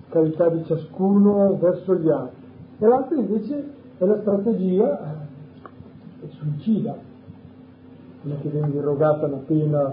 carità 0.09 0.49
di 0.49 0.64
ciascuno 0.64 1.57
verso 1.59 1.97
gli 1.97 2.09
altri, 2.09 2.43
e 2.78 2.87
l'altro 2.87 3.16
invece 3.16 3.72
è 3.99 4.05
la 4.05 4.20
strategia 4.20 5.26
eh, 6.22 6.28
suicida, 6.28 6.97
quella 8.22 8.37
che 8.39 8.49
viene 8.49 8.68
irrogata 8.68 9.26
la 9.26 9.39
pena 9.39 9.93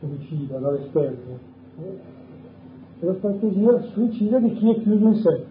omicida 0.00 0.58
dall'esterno, 0.58 1.38
è 1.78 2.11
la 3.04 3.14
strategia 3.14 3.80
suicida 3.92 4.38
di 4.38 4.52
chi 4.54 4.70
è 4.70 4.80
chiuso 4.80 5.06
in 5.06 5.14
sé, 5.16 5.44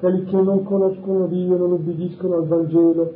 quelli 0.00 0.24
che 0.24 0.36
non 0.36 0.62
conoscono 0.64 1.26
Dio, 1.26 1.56
non 1.56 1.72
obbediscono 1.72 2.34
al 2.36 2.46
Vangelo, 2.46 3.14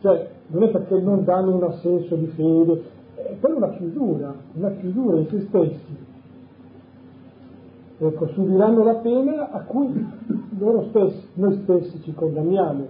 cioè 0.00 0.30
non 0.46 0.62
è 0.62 0.70
perché 0.70 0.98
non 1.00 1.24
danno 1.24 1.56
un 1.56 1.64
assenso 1.64 2.14
di 2.16 2.26
fede, 2.28 2.82
è 3.14 3.34
poi 3.38 3.52
una 3.52 3.70
chiusura, 3.70 4.34
una 4.54 4.70
chiusura 4.70 5.18
in 5.18 5.28
se 5.28 5.40
stessi. 5.48 6.10
Ecco, 7.98 8.26
subiranno 8.28 8.82
la 8.82 8.94
pena 8.94 9.50
a 9.50 9.60
cui 9.60 10.06
loro 10.58 10.86
stessi, 10.88 11.26
noi 11.34 11.60
stessi 11.62 12.00
ci 12.02 12.14
condanniamo, 12.14 12.86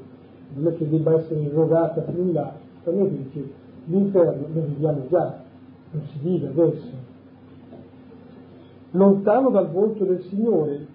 non 0.55 0.73
è 0.73 0.77
che 0.77 0.89
debba 0.89 1.15
essere 1.15 1.41
irrogata 1.41 2.03
più 2.03 2.23
in 2.23 2.33
là, 2.33 2.53
per 2.85 2.95
me 2.95 3.11
dice, 3.11 3.51
l'inferno 3.87 4.47
lo 4.53 4.61
viviamo 4.61 5.07
già, 5.11 5.41
non 5.91 6.03
si 6.13 6.19
vive 6.23 6.47
adesso. 6.47 7.11
Lontano 8.93 9.51
dal 9.51 9.71
volto 9.71 10.05
del 10.05 10.23
Signore, 10.25 10.87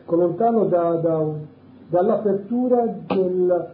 ecco, 0.00 0.16
lontano 0.16 0.64
da, 0.64 0.94
da, 0.94 1.26
dall'apertura 1.90 2.86
del, 3.06 3.72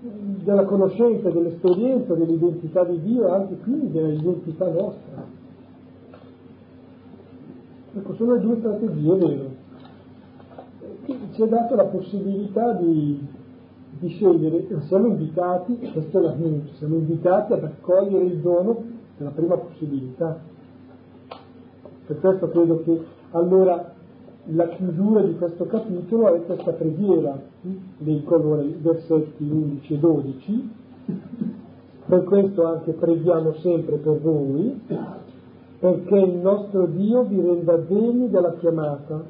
della 0.00 0.64
conoscenza, 0.64 1.30
dell'esperienza, 1.30 2.14
dell'identità 2.14 2.84
di 2.84 3.00
Dio, 3.00 3.32
anche 3.32 3.56
quindi 3.56 3.90
dell'identità 3.92 4.66
nostra. 4.66 5.24
Ecco, 7.96 8.14
sono 8.14 8.34
le 8.34 8.40
due 8.40 8.56
strategie, 8.58 9.14
vero? 9.14 9.56
Ci 11.32 11.42
è 11.42 11.48
data 11.48 11.74
la 11.74 11.86
possibilità 11.86 12.74
di, 12.74 13.26
di 13.98 14.08
scegliere, 14.08 14.66
siamo 14.82 15.06
invitati, 15.06 15.78
questo 15.92 16.18
è 16.18 16.22
l'annuncio, 16.22 16.74
siamo 16.74 16.96
invitati 16.96 17.54
ad 17.54 17.64
accogliere 17.64 18.24
il 18.26 18.38
dono 18.40 18.84
della 19.16 19.30
prima 19.30 19.56
possibilità. 19.56 20.56
Per 22.08 22.20
questo 22.20 22.48
credo 22.48 22.82
che 22.84 23.00
allora 23.32 23.92
la 24.44 24.68
chiusura 24.68 25.20
di 25.20 25.36
questo 25.36 25.66
capitolo 25.66 26.32
è 26.34 26.42
questa 26.42 26.72
preghiera, 26.72 27.38
leggo 27.98 28.34
allora 28.34 28.62
i 28.62 28.74
versetti 28.80 29.46
11 29.46 29.92
e 29.92 29.98
12, 29.98 30.70
per 32.06 32.24
questo 32.24 32.64
anche 32.64 32.92
preghiamo 32.92 33.52
sempre 33.56 33.96
per 33.96 34.20
voi, 34.20 34.80
perché 35.78 36.16
il 36.16 36.36
nostro 36.36 36.86
Dio 36.86 37.24
vi 37.24 37.42
renda 37.42 37.76
degni 37.76 38.30
della 38.30 38.54
chiamata 38.54 39.22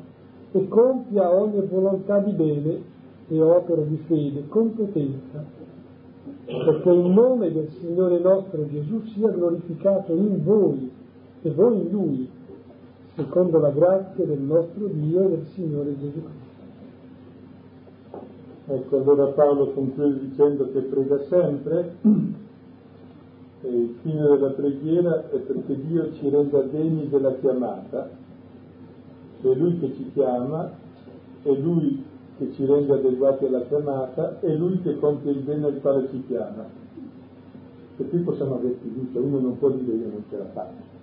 e 0.52 0.68
compia 0.68 1.34
ogni 1.34 1.66
volontà 1.66 2.20
di 2.20 2.30
bene 2.30 2.80
e 3.26 3.42
opere 3.42 3.88
di 3.88 3.96
fede 4.06 4.46
con 4.46 4.72
potenza, 4.72 5.44
perché 6.44 6.90
il 6.90 7.10
nome 7.10 7.52
del 7.52 7.70
Signore 7.80 8.20
nostro 8.20 8.68
Gesù 8.68 9.02
sia 9.14 9.30
glorificato 9.30 10.12
in 10.12 10.44
voi 10.44 10.92
e 11.42 11.50
voi 11.50 11.80
in 11.80 11.90
Lui, 11.90 12.36
secondo 13.18 13.58
la 13.58 13.70
grazia 13.70 14.24
del 14.24 14.38
nostro 14.38 14.86
Dio 14.86 15.24
e 15.24 15.28
del 15.28 15.46
Signore 15.52 15.98
Gesù 15.98 16.22
Cristo. 16.22 16.46
Ecco, 18.66 18.96
allora 18.96 19.32
Paolo 19.32 19.72
conclude 19.72 20.20
dicendo 20.20 20.70
che 20.70 20.82
prega 20.82 21.24
sempre 21.24 21.96
e 23.62 23.68
il 23.68 23.96
fine 24.02 24.22
della 24.22 24.50
preghiera 24.50 25.28
è 25.30 25.36
perché 25.36 25.84
Dio 25.84 26.12
ci 26.12 26.28
renda 26.28 26.60
degni 26.60 27.08
della 27.08 27.34
chiamata, 27.34 28.08
è 29.40 29.48
Lui 29.48 29.80
che 29.80 29.94
ci 29.94 30.12
chiama, 30.12 30.70
è 31.42 31.52
Lui 31.54 32.04
che 32.36 32.52
ci 32.52 32.66
rende 32.66 32.92
adeguati 32.92 33.46
alla 33.46 33.62
chiamata, 33.62 34.38
è 34.38 34.54
Lui 34.54 34.80
che 34.80 34.96
compie 35.00 35.32
il 35.32 35.40
bene 35.40 35.66
al 35.66 35.80
quale 35.80 36.08
ci 36.10 36.22
chiama. 36.28 36.66
E 37.96 38.08
qui 38.08 38.20
possiamo 38.20 38.54
avere 38.54 38.76
fiducia, 38.80 39.18
uno 39.18 39.40
non 39.40 39.58
può 39.58 39.70
dire 39.70 39.96
io 39.96 40.06
non 40.08 40.22
ce 40.28 40.38
la 40.38 40.46
faccio. 40.52 40.97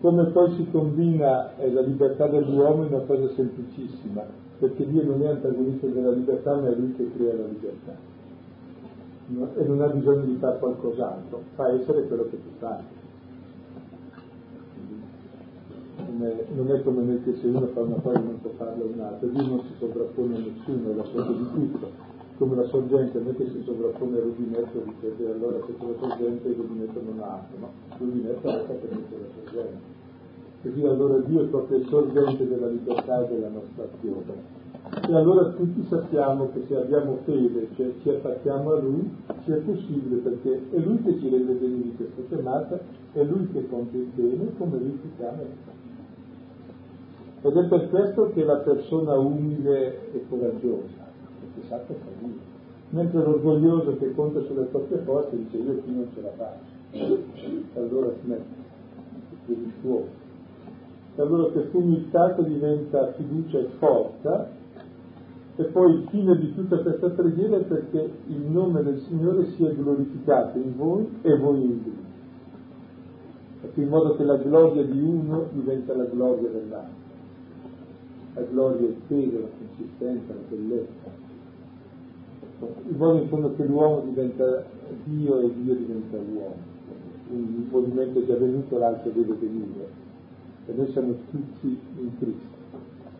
Come 0.00 0.24
poi 0.26 0.54
si 0.54 0.70
combina 0.70 1.56
eh, 1.56 1.72
la 1.72 1.80
libertà 1.80 2.26
dell'uomo 2.28 2.84
in 2.84 2.92
una 2.92 3.02
cosa 3.04 3.28
semplicissima, 3.34 4.24
perché 4.58 4.86
Dio 4.86 5.04
non 5.04 5.22
è 5.22 5.28
antagonista 5.28 5.86
della 5.86 6.10
libertà, 6.10 6.54
ma 6.54 6.68
è 6.68 6.74
Lui 6.74 6.94
che 6.94 7.10
crea 7.16 7.34
la 7.34 7.46
libertà. 7.46 7.96
No? 9.28 9.48
E 9.56 9.64
non 9.64 9.80
ha 9.80 9.88
bisogno 9.88 10.24
di 10.24 10.36
fare 10.36 10.58
qualcos'altro, 10.58 11.42
fa 11.54 11.72
essere 11.72 12.06
quello 12.06 12.28
che 12.30 12.36
tu 12.42 12.48
fai. 12.58 12.82
Non 16.08 16.28
è, 16.28 16.44
non 16.54 16.70
è 16.70 16.82
come 16.82 17.02
noi 17.02 17.22
che 17.24 17.34
se 17.40 17.46
uno 17.46 17.66
fa 17.66 17.80
una 17.80 17.96
cosa 17.96 18.18
non 18.18 18.40
può 18.40 18.50
farla 18.56 18.84
un'altra, 18.84 19.26
Dio 19.26 19.46
non 19.46 19.60
si 19.62 19.74
sovrappone 19.78 20.36
a 20.36 20.38
nessuno, 20.38 20.90
è 20.90 20.94
la 20.94 21.04
fonte 21.04 21.32
di 21.32 21.70
tutto 21.70 22.05
come 22.36 22.56
la 22.56 22.66
sorgente 22.66 23.18
non 23.18 23.32
è 23.32 23.36
che 23.36 23.50
si 23.50 23.62
sovrappone 23.64 24.16
al 24.16 24.22
rubinetto 24.24 24.82
dice 24.84 25.14
beh 25.16 25.30
allora 25.30 25.58
se 25.66 25.74
c'è 25.78 25.86
la 25.86 25.98
sorgente 25.98 26.48
il 26.48 26.54
rubinetto 26.54 27.00
non 27.02 27.20
ha 27.20 27.34
acqua, 27.34 27.58
no? 27.60 27.70
Il 27.92 27.96
rubinetto 27.98 28.50
resta 28.50 28.72
per 28.72 28.90
la 28.90 29.26
sorgente. 29.42 29.94
Così 30.62 30.84
allora 30.84 31.18
Dio 31.18 31.42
è 31.42 31.46
proprio 31.46 31.78
il 31.78 31.86
sorgente 31.86 32.48
della 32.48 32.68
libertà 32.68 33.24
e 33.24 33.28
della 33.28 33.48
nostra 33.48 33.84
azione. 33.84 34.64
E 35.08 35.14
allora 35.14 35.50
tutti 35.50 35.84
sappiamo 35.88 36.50
che 36.52 36.64
se 36.66 36.76
abbiamo 36.76 37.18
fede, 37.24 37.68
cioè 37.76 37.92
ci 38.02 38.08
attacchiamo 38.08 38.72
a 38.72 38.80
Lui, 38.80 39.10
sia 39.44 39.56
possibile 39.56 40.16
perché 40.16 40.60
è 40.70 40.78
Lui 40.78 41.02
che 41.02 41.18
ci 41.18 41.28
rende 41.28 41.52
bene 41.54 41.82
di 41.82 41.94
questa 41.96 42.22
chiamata, 42.28 42.80
è 43.12 43.22
Lui 43.24 43.48
che 43.52 43.68
compie 43.68 44.00
il 44.00 44.10
bene 44.14 44.52
come 44.56 44.78
Lui 44.78 44.98
ci 45.02 45.10
chiama. 45.16 45.42
Ed 47.42 47.56
è 47.56 47.68
per 47.68 47.88
questo 47.90 48.30
che 48.32 48.44
la 48.44 48.56
persona 48.56 49.14
umile 49.14 50.12
è 50.12 50.20
coraggiosa, 50.28 51.05
perché 51.56 51.68
sa 51.68 51.80
che 51.86 51.94
fa 51.94 52.10
Dio. 52.20 52.54
Mentre 52.90 53.22
l'orgoglioso 53.22 53.96
che 53.96 54.14
conta 54.14 54.42
sulle 54.42 54.64
proprie 54.64 54.98
forze 54.98 55.36
dice 55.36 55.56
io 55.56 55.74
qui 55.74 55.94
non 55.94 56.08
ce 56.14 56.20
la 56.20 56.30
faccio. 56.36 56.74
Allora 57.74 58.12
smette, 58.22 58.44
è 59.46 59.52
virtuoso. 59.52 60.24
E 61.16 61.22
allora 61.22 61.50
questa 61.50 61.76
umiltà 61.76 62.32
diventa 62.42 63.12
fiducia 63.12 63.58
e 63.58 63.68
forza 63.78 64.50
e 65.58 65.64
poi 65.64 65.94
il 65.94 66.06
fine 66.10 66.36
di 66.36 66.54
tutta 66.54 66.78
questa 66.78 67.08
preghiera 67.08 67.56
è 67.56 67.62
perché 67.62 68.10
il 68.26 68.40
nome 68.40 68.82
del 68.82 69.00
Signore 69.08 69.46
sia 69.52 69.70
glorificato 69.70 70.58
in 70.58 70.76
voi 70.76 71.08
e 71.22 71.36
voi 71.38 71.62
in 71.62 71.80
Lui. 71.82 72.04
In 73.74 73.88
modo 73.88 74.16
che 74.16 74.24
la 74.24 74.36
gloria 74.36 74.84
di 74.84 75.00
uno 75.00 75.48
diventa 75.52 75.94
la 75.94 76.04
gloria 76.04 76.48
dell'altro. 76.48 77.04
La 78.34 78.42
gloria, 78.42 78.86
il 78.86 78.96
peso, 79.06 79.40
la 79.40 79.48
consistenza, 79.58 80.34
la 80.34 80.40
bellezza. 80.48 81.15
In 82.60 82.96
modo 82.96 83.18
in 83.18 83.28
fondo 83.28 83.54
che 83.54 83.64
l'uomo 83.64 84.00
diventa 84.00 84.64
Dio 85.04 85.40
e 85.40 85.52
Dio 85.62 85.74
diventa 85.74 86.16
l'uomo. 86.16 86.74
Un 87.28 87.66
movimento 87.70 88.20
è 88.20 88.24
già 88.24 88.36
venuto, 88.36 88.78
l'altro 88.78 89.10
deve 89.10 89.34
venire 89.34 90.04
e 90.66 90.72
noi 90.74 90.90
siamo 90.90 91.14
tutti 91.30 91.78
in 91.98 92.18
Cristo 92.18 92.54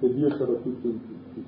e 0.01 0.15
Dio 0.15 0.29
sarà 0.31 0.53
tutto 0.53 0.87
in 0.87 0.99
tutti. 1.07 1.45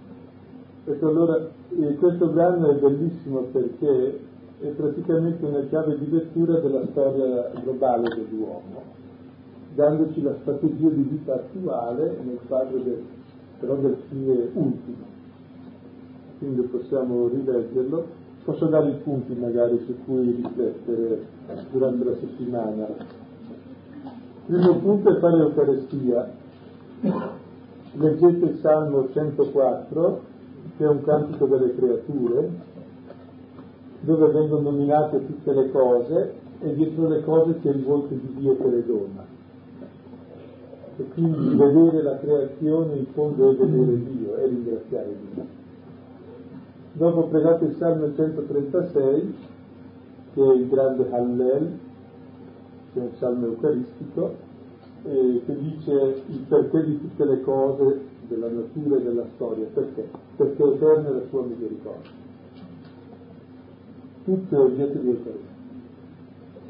Ecco 0.84 1.08
allora 1.08 1.48
eh, 1.76 1.94
questo 1.96 2.28
brano 2.28 2.70
è 2.70 2.74
bellissimo 2.76 3.40
perché 3.52 4.20
è 4.60 4.66
praticamente 4.68 5.44
una 5.44 5.60
chiave 5.68 5.98
di 5.98 6.10
lettura 6.10 6.58
della 6.60 6.86
storia 6.86 7.50
globale 7.62 8.08
dell'uomo, 8.14 8.82
dandoci 9.74 10.22
la 10.22 10.34
strategia 10.40 10.88
di 10.88 11.02
vita 11.02 11.34
attuale 11.34 12.16
nel 12.24 12.38
quadro 12.46 12.78
del, 12.78 13.02
però 13.58 13.74
del 13.76 13.96
fine 14.08 14.48
ultimo. 14.54 15.16
Quindi 16.38 16.62
possiamo 16.62 17.28
rileggerlo. 17.28 18.26
Posso 18.44 18.66
dare 18.66 18.88
i 18.90 18.94
punti 19.02 19.34
magari 19.34 19.82
su 19.84 19.94
cui 20.04 20.40
riflettere 20.42 21.26
durante 21.70 22.04
la 22.04 22.14
settimana. 22.18 22.86
Il 24.46 24.56
primo 24.56 24.78
punto 24.78 25.14
è 25.14 25.18
fare 25.18 25.36
l'Eucarestia. 25.36 26.32
Leggete 27.92 28.44
il 28.44 28.58
Salmo 28.60 29.08
104, 29.12 30.20
che 30.76 30.84
è 30.84 30.88
un 30.88 31.02
cantico 31.02 31.46
delle 31.46 31.74
creature, 31.74 32.50
dove 34.00 34.26
vengono 34.28 34.70
nominate 34.70 35.26
tutte 35.26 35.52
le 35.52 35.70
cose 35.70 36.34
e 36.60 36.74
dietro 36.74 37.08
le 37.08 37.22
cose 37.24 37.58
c'è 37.60 37.70
il 37.70 37.82
volto 37.82 38.14
di 38.14 38.34
Dio 38.38 38.56
che 38.56 38.68
le 38.68 38.86
dona. 38.86 39.26
E 40.96 41.04
quindi 41.12 41.54
vedere 41.54 42.02
la 42.02 42.18
creazione 42.18 42.96
in 42.96 43.06
fondo 43.12 43.50
è 43.50 43.54
vedere 43.54 44.02
Dio, 44.04 44.34
è 44.36 44.46
ringraziare 44.46 45.16
Dio. 45.34 45.57
Dopo 46.92 47.24
pregate 47.28 47.66
il 47.66 47.76
Salmo 47.76 48.14
136, 48.14 49.34
che 50.34 50.42
è 50.42 50.54
il 50.54 50.68
grande 50.68 51.08
Hallel, 51.10 51.78
che 52.92 53.00
è 53.00 53.02
un 53.02 53.14
salmo 53.18 53.46
eucaristico, 53.46 54.34
eh, 55.04 55.42
che 55.44 55.58
dice 55.58 56.22
il 56.26 56.40
perché 56.48 56.84
di 56.84 57.00
tutte 57.00 57.24
le 57.24 57.40
cose 57.42 58.00
della 58.28 58.48
natura 58.48 58.96
e 58.96 59.02
della 59.02 59.24
storia. 59.34 59.66
Perché? 59.72 60.08
Perché 60.36 60.62
è 60.62 60.66
eterna 60.66 61.10
la 61.10 61.22
sua 61.28 61.42
misericordia. 61.42 62.10
Tutto 64.24 64.54
è 64.54 64.58
oggetto 64.58 64.98
di 64.98 65.08
Eucaristia. 65.08 65.56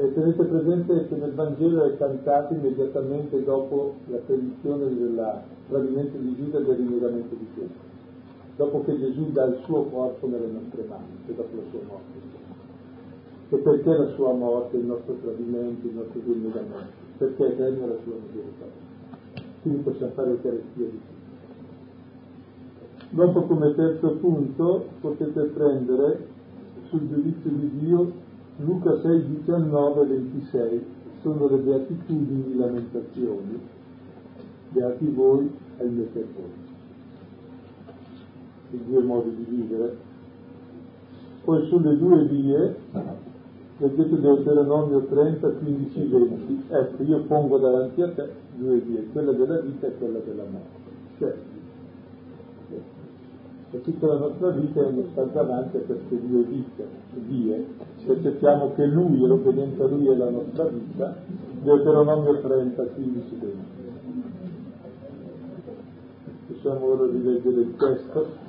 E 0.01 0.15
tenete 0.15 0.45
presente 0.45 1.09
che 1.09 1.17
nel 1.17 1.33
Vangelo 1.33 1.85
è 1.85 1.97
cantato 1.97 2.55
immediatamente 2.55 3.43
dopo 3.43 3.95
la 4.07 4.19
predizione 4.19 4.95
del 4.95 5.43
tradimento 5.69 6.19
di 6.19 6.37
Giuda 6.37 6.59
e 6.59 6.65
del 6.65 6.77
rinnegamento 6.77 7.35
di 7.35 7.47
Pietro, 7.53 7.81
dopo 8.59 8.83
che 8.83 8.99
Gesù 8.99 9.31
dà 9.31 9.45
il 9.45 9.61
suo 9.65 9.85
corpo 9.85 10.27
nelle 10.27 10.49
nostre 10.49 10.85
mani 10.89 11.17
e 11.29 11.35
dopo 11.35 11.55
la 11.55 11.63
sua 11.71 11.81
morte 11.87 12.47
e 13.51 13.57
perché 13.57 13.97
la 13.97 14.09
sua 14.15 14.33
morte, 14.33 14.77
il 14.77 14.85
nostro 14.85 15.15
tradimento, 15.23 15.87
il 15.87 15.95
nostro 15.95 16.21
rinnegamento, 16.27 16.93
perché 17.17 17.47
è 17.47 17.51
eterna 17.53 17.87
la 17.87 17.97
sua 18.03 18.15
misericordia. 18.21 18.87
Quindi 19.63 19.81
possiamo 19.83 20.13
fare 20.13 20.31
Eucaristia 20.31 20.85
di 20.85 20.91
tutto. 20.91 21.17
Dopo 23.11 23.43
come 23.45 23.75
terzo 23.75 24.11
punto 24.17 24.87
potete 25.01 25.41
prendere 25.45 26.27
sul 26.89 27.09
giudizio 27.09 27.51
di 27.51 27.71
Dio 27.79 28.13
Luca 28.59 29.01
6, 29.01 29.29
19 29.29 30.05
26, 30.05 30.85
sono 31.23 31.49
le 31.49 31.57
beatitudini, 31.59 32.57
lamentazioni, 32.57 33.59
beati 34.71 35.07
voi 35.07 35.51
e 35.79 35.85
il 35.85 35.91
mio 35.91 36.09
peccato. 36.13 36.68
I 38.71 38.85
due 38.87 39.03
modi 39.03 39.35
di 39.35 39.47
vivere. 39.49 39.97
Poi 41.45 41.67
sulle 41.69 41.97
due 41.97 42.25
vie 42.25 42.77
leggete 43.79 44.21
Deuteronomio 44.21 45.05
30, 45.05 45.49
15, 45.49 46.01
20, 46.07 46.63
ecco 46.69 47.03
io 47.05 47.23
pongo 47.23 47.59
davanti 47.59 48.03
a 48.03 48.11
te 48.11 48.29
due 48.57 48.79
vie, 48.81 49.07
quella 49.13 49.33
della 49.33 49.61
vita 49.61 49.87
e 49.87 49.97
quella 49.97 50.19
della 50.19 50.45
morte. 50.45 50.87
Cioè, 51.19 51.35
e 53.71 53.83
tutta 53.83 54.07
la 54.07 54.19
nostra 54.19 54.49
vita 54.51 54.81
è 54.81 54.87
uno 54.87 55.05
stare 55.13 55.31
davanti 55.33 55.77
a 55.77 55.81
queste 55.81 56.27
due 56.27 56.43
vite, 56.43 56.87
vie. 57.27 57.67
Se 58.05 58.13
accettiamo 58.13 58.73
che 58.75 58.87
Lui 58.87 59.19
l'obbedienza 59.27 59.85
a 59.85 59.89
Lui 59.89 60.09
è 60.09 60.17
la 60.17 60.31
nostra 60.31 60.65
vita, 60.65 61.17
Deuteronomio 61.63 62.41
30, 62.41 62.83
15, 62.83 63.39
20. 63.39 63.57
Possiamo 66.47 66.87
ora 66.87 67.07
rileggere 67.07 67.61
il 67.61 67.77
testo 67.77 68.48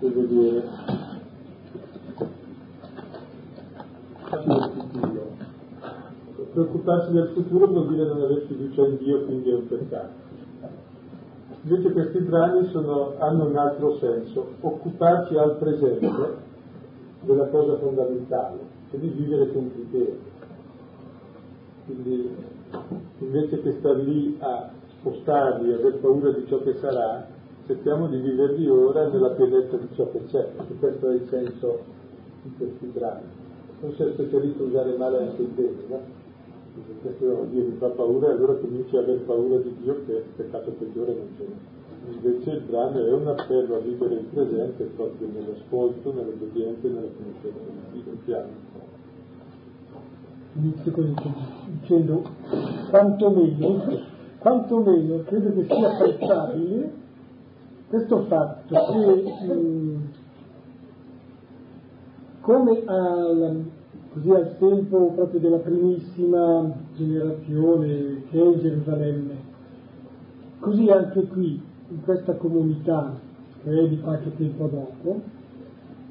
e 0.00 0.08
vedere 0.08 0.62
futuro. 4.28 5.36
Preoccuparsi 6.52 7.12
del 7.12 7.28
futuro 7.34 7.66
vuol 7.66 7.88
dire 7.88 8.04
non 8.04 8.22
avere 8.22 8.40
fiducia 8.46 8.86
in 8.86 8.96
Dio, 8.98 9.24
quindi 9.24 9.50
è 9.50 9.54
un 9.54 9.68
peccato. 9.68 10.26
Invece 11.62 11.92
questi 11.92 12.18
brani 12.20 12.68
sono, 12.70 13.14
hanno 13.18 13.46
un 13.46 13.56
altro 13.56 13.98
senso, 13.98 14.54
occuparci 14.60 15.36
al 15.36 15.56
presente 15.56 16.36
della 17.22 17.46
cosa 17.48 17.76
fondamentale, 17.78 18.58
cioè 18.90 19.00
di 19.00 19.08
vivere 19.08 19.52
con 19.52 19.70
criterio. 19.72 20.36
Quindi 21.84 22.36
invece 23.18 23.60
che 23.62 23.76
star 23.78 23.96
lì 23.96 24.36
a 24.40 24.70
spostarli, 24.98 25.72
aver 25.72 25.98
paura 25.98 26.30
di 26.30 26.46
ciò 26.46 26.62
che 26.62 26.74
sarà, 26.76 27.26
cerchiamo 27.68 28.08
di 28.08 28.18
viverli 28.18 28.68
ora 28.68 29.06
nella 29.06 29.30
pienezza 29.30 29.76
di 29.76 29.88
ciò 29.94 30.10
che 30.10 30.24
c'è, 30.26 30.44
perché 30.56 30.74
questo 30.74 31.10
è 31.10 31.14
il 31.14 31.26
senso 31.28 31.78
di 32.42 32.52
questi 32.56 32.86
brani 32.86 33.46
non 33.80 33.94
sei 33.94 34.12
specialista 34.12 34.62
a 34.62 34.66
usare 34.66 34.96
male 34.96 35.18
anche 35.18 35.42
il 35.42 35.48
bene, 35.48 35.76
no? 35.88 36.26
Questo 37.02 37.46
Dio 37.50 37.64
mi 37.64 37.76
fa 37.78 37.88
paura 37.88 38.28
e 38.28 38.30
allora 38.32 38.54
cominci 38.54 38.96
a 38.96 39.00
aver 39.00 39.20
paura 39.20 39.56
di 39.58 39.74
Dio 39.82 40.04
che 40.04 40.12
il 40.12 40.22
peccato 40.36 40.70
peggiore 40.72 41.14
non 41.14 41.28
c'è. 41.36 41.44
Invece 42.10 42.50
il 42.50 42.60
brano 42.62 43.04
è 43.04 43.12
un 43.12 43.26
appello 43.26 43.76
a 43.76 43.78
vivere 43.80 44.14
il 44.14 44.24
presente 44.32 44.84
proprio 44.96 45.28
nell'ascolto, 45.32 46.12
nell'obbedienza 46.12 46.86
e 46.86 46.90
nella 46.90 47.08
conoscenza 47.16 47.58
di 47.92 48.02
Dio, 48.02 48.12
piano. 48.24 48.48
Inizio 50.54 50.92
così, 50.92 51.14
dicendo 51.80 52.22
quanto 52.90 53.30
meno, 53.30 54.02
quanto 54.38 54.78
meno 54.78 55.22
credo 55.24 55.52
che 55.52 55.66
sia 55.68 55.90
apprezzabile 55.90 57.06
questo 57.88 58.24
fatto 58.24 58.74
che 58.92 59.96
come 62.40 62.82
al, 62.86 63.64
così 64.12 64.30
al 64.30 64.56
tempo 64.58 65.12
proprio 65.14 65.40
della 65.40 65.58
primissima 65.58 66.70
generazione 66.94 68.22
che 68.30 68.40
è 68.40 68.58
Gerusalemme. 68.58 69.56
Così 70.60 70.90
anche 70.90 71.26
qui, 71.28 71.62
in 71.88 72.02
questa 72.02 72.34
comunità 72.36 73.14
che 73.62 73.70
è 73.70 73.88
di 73.88 74.00
qualche 74.00 74.34
tempo 74.36 74.66
dopo, 74.66 75.20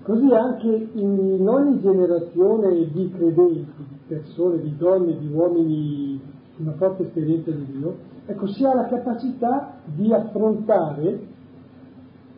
così 0.03 0.31
anche 0.31 0.89
in 0.93 1.45
ogni 1.47 1.81
generazione 1.81 2.91
di 2.91 3.11
credenti, 3.11 3.71
di 3.77 3.97
persone, 4.07 4.61
di 4.61 4.75
donne, 4.77 5.17
di 5.17 5.27
uomini, 5.31 6.21
una 6.57 6.73
forte 6.73 7.03
esperienza 7.03 7.51
di 7.51 7.65
Dio, 7.65 7.95
ecco, 8.25 8.47
si 8.47 8.63
ha 8.63 8.73
la 8.73 8.85
capacità 8.85 9.79
di 9.85 10.13
affrontare 10.13 11.35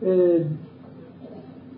eh, 0.00 0.46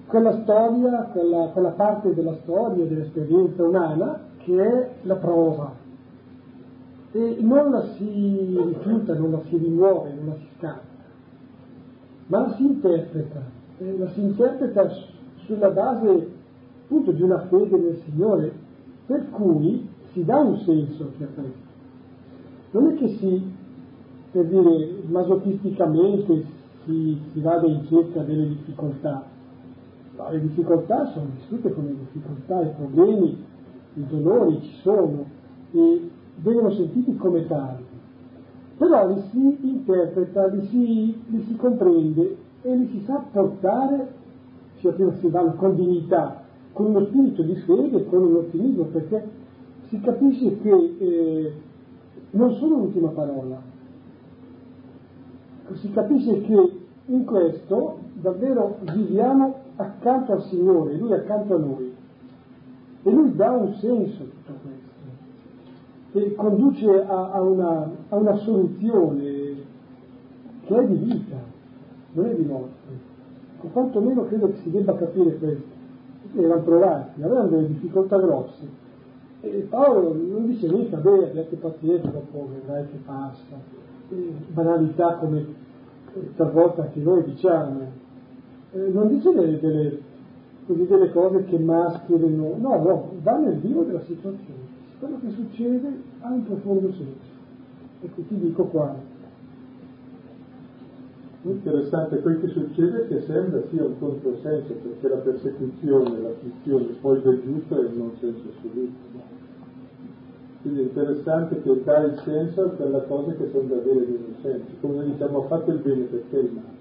quella 0.06 0.42
storia, 0.42 1.08
quella, 1.12 1.48
quella 1.52 1.70
parte 1.70 2.14
della 2.14 2.36
storia, 2.42 2.84
dell'esperienza 2.84 3.62
umana 3.62 4.20
che 4.38 4.56
è 4.56 4.90
la 5.02 5.16
prova. 5.16 5.72
E 7.12 7.36
non 7.40 7.70
la 7.70 7.84
si 7.96 8.58
rifiuta, 8.64 9.14
non 9.14 9.32
la 9.32 9.40
si 9.48 9.56
rimuove, 9.56 10.12
non 10.14 10.26
la 10.28 10.34
si 10.34 10.48
scarta, 10.56 10.86
ma 12.26 12.40
la 12.40 12.54
si 12.54 12.64
interpreta, 12.64 13.42
e 13.78 13.98
la 13.98 14.08
si 14.10 14.20
interpreta 14.20 14.90
sulla 15.44 15.70
base 15.70 16.30
appunto 16.84 17.12
di 17.12 17.22
una 17.22 17.46
fede 17.48 17.76
nel 17.76 18.00
Signore, 18.04 18.52
per 19.06 19.30
cui 19.30 19.88
si 20.12 20.24
dà 20.24 20.38
un 20.38 20.58
senso 20.58 21.04
a 21.04 21.06
questo. 21.16 21.70
Non 22.72 22.86
è 22.88 22.94
che 22.94 23.08
si, 23.18 23.52
per 24.30 24.46
dire, 24.46 25.02
masochisticamente 25.06 26.44
si, 26.84 27.20
si 27.32 27.40
vada 27.40 27.66
in 27.66 27.84
cerca 27.86 28.22
delle 28.22 28.48
difficoltà, 28.48 29.24
ma 30.16 30.30
le 30.30 30.40
difficoltà 30.40 31.06
sono 31.06 31.26
vissute 31.34 31.72
come 31.72 31.94
difficoltà, 31.96 32.62
i 32.62 32.72
problemi, 32.76 33.44
i 33.94 34.06
dolori 34.06 34.60
ci 34.62 34.74
sono 34.82 35.24
e 35.72 36.10
vengono 36.36 36.70
sentiti 36.70 37.16
come 37.16 37.46
tali. 37.46 37.84
Però 38.78 39.08
li 39.08 39.22
si 39.30 39.58
interpreta, 39.60 40.46
li 40.46 40.66
si, 40.66 41.22
li 41.28 41.44
si 41.46 41.56
comprende 41.56 42.36
e 42.62 42.76
li 42.76 42.88
si 42.88 43.02
sa 43.04 43.24
portare, 43.30 44.12
sia 44.78 44.92
prima 44.92 45.12
si 45.20 45.28
vanno 45.28 45.54
con 45.54 45.76
dignità, 45.76 46.42
con 46.72 46.86
uno 46.86 47.04
spirito 47.06 47.42
di 47.42 47.54
fede, 47.56 48.06
con 48.06 48.22
un 48.22 48.36
ottimismo, 48.36 48.84
perché 48.84 49.28
si 49.88 50.00
capisce 50.00 50.58
che 50.60 50.96
eh, 50.98 51.52
non 52.30 52.54
sono 52.54 52.78
l'ultima 52.78 53.08
parola. 53.08 53.71
Si 55.74 55.90
capisce 55.92 56.42
che 56.42 56.80
in 57.06 57.24
questo 57.24 57.98
davvero 58.14 58.78
viviamo 58.92 59.54
accanto 59.76 60.32
al 60.32 60.42
Signore, 60.44 60.96
Lui 60.96 61.12
accanto 61.12 61.54
a 61.54 61.58
noi. 61.58 61.94
E 63.02 63.10
Lui 63.10 63.34
dà 63.34 63.50
un 63.50 63.74
senso 63.74 64.22
a 64.22 64.26
tutto 64.26 64.58
questo, 64.62 64.82
e 66.18 66.34
conduce 66.34 67.04
a, 67.04 67.32
a, 67.32 67.40
una, 67.40 67.90
a 68.08 68.16
una 68.16 68.36
soluzione 68.36 69.54
che 70.64 70.78
è 70.78 70.86
di 70.86 70.96
vita, 70.96 71.36
non 72.12 72.26
è 72.26 72.34
di 72.34 72.44
morte. 72.44 73.10
O 73.62 73.68
quantomeno 73.68 74.24
credo 74.26 74.48
che 74.48 74.56
si 74.62 74.70
debba 74.70 74.94
capire 74.94 75.36
questo. 75.36 75.70
Erano 76.34 76.62
provati, 76.62 77.22
avevano 77.22 77.48
delle 77.48 77.68
difficoltà 77.68 78.18
grosse. 78.18 78.80
E 79.40 79.66
Paolo 79.68 80.14
non 80.14 80.46
dice 80.46 80.68
niente, 80.68 80.96
vabbè, 80.96 81.28
abbiate 81.28 81.56
pazienza, 81.56 82.08
dopo 82.08 82.48
vedrai 82.52 82.86
che 82.86 82.98
passa. 83.04 83.80
E 84.08 84.32
banalità 84.52 85.16
come 85.16 85.44
talvolta 86.36 86.82
anche 86.82 87.00
noi 87.00 87.24
diciamo, 87.24 87.80
eh, 88.72 88.88
non 88.88 89.08
dice 89.08 89.32
delle, 89.32 89.58
delle, 89.60 90.00
così 90.66 90.86
delle 90.86 91.10
cose 91.12 91.44
che 91.44 91.58
mascherino, 91.58 92.56
no, 92.58 92.82
no, 92.82 93.10
va 93.22 93.38
nel 93.38 93.58
vivo 93.58 93.82
della 93.82 94.02
situazione. 94.02 94.70
Quello 94.98 95.18
che 95.20 95.30
succede 95.30 95.88
ha 96.20 96.30
un 96.30 96.44
profondo 96.44 96.92
senso. 96.92 97.30
Ecco, 98.02 98.22
ti 98.28 98.38
dico 98.38 98.64
quale. 98.64 99.10
Interessante, 101.42 102.20
quel 102.20 102.40
che 102.40 102.48
succede 102.48 103.08
che 103.08 103.22
sembra 103.22 103.62
sia 103.70 103.84
un 103.84 103.98
controsenso, 103.98 104.74
perché 104.74 105.08
la 105.08 105.16
persecuzione, 105.16 106.20
l'afflizione 106.20 106.84
poi 107.00 107.20
del 107.20 107.42
giusto 107.42 107.82
è 107.82 107.84
un 107.84 107.96
non 107.96 108.12
senso 108.20 108.42
assoluto. 108.56 109.40
Quindi 110.62 110.80
è 110.80 110.84
interessante 110.84 111.60
che 111.62 111.82
dà 111.82 111.98
il 112.04 112.18
senso 112.24 112.62
a 112.62 112.68
quella 112.68 113.00
cosa 113.02 113.32
che 113.34 113.48
sembra 113.52 113.76
avere 113.76 114.00
meno 114.00 114.34
senso. 114.40 114.66
Come 114.80 115.04
diciamo, 115.04 115.42
fate 115.42 115.72
il 115.72 115.78
bene 115.78 116.04
perché 116.04 116.38
il 116.38 116.50
male 116.52 116.72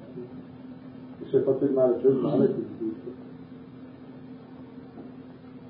se 1.32 1.40
fate 1.40 1.64
il 1.64 1.72
male 1.72 1.98
c'è 2.02 2.08
il 2.08 2.16
male, 2.16 2.46
quindi 2.46 2.76
giusto. 2.78 3.10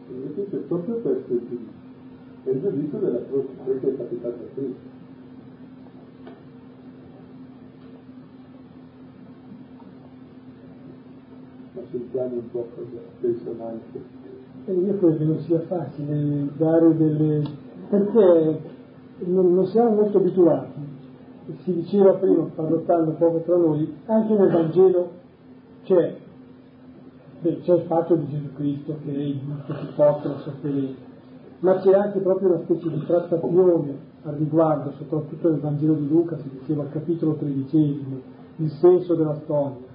Invece 0.09 0.49
c'è 0.49 0.57
proprio 0.57 0.95
questo 0.95 1.33
il 1.33 1.39
giudizio, 1.39 1.71
è 2.43 2.49
il 2.49 2.61
giudizio 2.61 2.97
della 2.97 3.19
croce, 3.27 3.79
che 3.79 3.87
è 3.87 3.97
capitato 3.97 4.35
a 4.35 4.53
Cristo. 4.55 4.99
Ma 11.73 11.81
sentiamo 11.91 12.33
un 12.33 12.51
po' 12.51 12.67
cosa 12.75 13.01
pensano 13.19 13.65
anche. 13.67 14.01
E 14.65 14.73
io 14.73 14.97
credo 14.97 15.17
che 15.17 15.23
non 15.23 15.39
sia 15.41 15.59
facile 15.59 16.49
dare 16.57 16.97
delle... 16.97 17.69
perché 17.91 18.61
non, 19.25 19.53
non 19.53 19.67
siamo 19.67 19.89
molto 19.89 20.17
abituati. 20.17 20.89
Si 21.63 21.73
diceva 21.73 22.13
prima, 22.13 22.49
parlottando 22.55 23.11
poco 23.11 23.39
tra 23.41 23.57
noi, 23.57 23.93
anche 24.05 24.33
nel 24.33 24.49
Vangelo 24.49 25.09
c'è, 25.83 26.15
beh, 27.41 27.59
c'è 27.59 27.73
il 27.73 27.81
fatto 27.81 28.15
di 28.15 28.27
Gesù 28.29 28.53
Cristo 28.53 28.95
che 29.03 29.13
è 29.13 29.17
il 29.17 29.39
che 29.65 29.93
porta 29.93 30.29
la 30.29 30.37
sofferenza, 30.37 31.01
ma 31.59 31.75
c'è 31.79 31.93
anche 31.93 32.19
proprio 32.19 32.53
una 32.53 32.59
specie 32.59 32.89
di 32.89 33.03
trattazione 33.05 34.09
al 34.23 34.35
riguardo, 34.35 34.93
soprattutto 34.97 35.49
nel 35.49 35.59
Vangelo 35.59 35.95
di 35.95 36.07
Luca, 36.07 36.37
si 36.37 36.49
diceva 36.49 36.83
al 36.83 36.91
capitolo 36.91 37.33
tredicesimo, 37.33 38.21
il 38.57 38.69
senso 38.69 39.15
della 39.15 39.35
storia. 39.43 39.89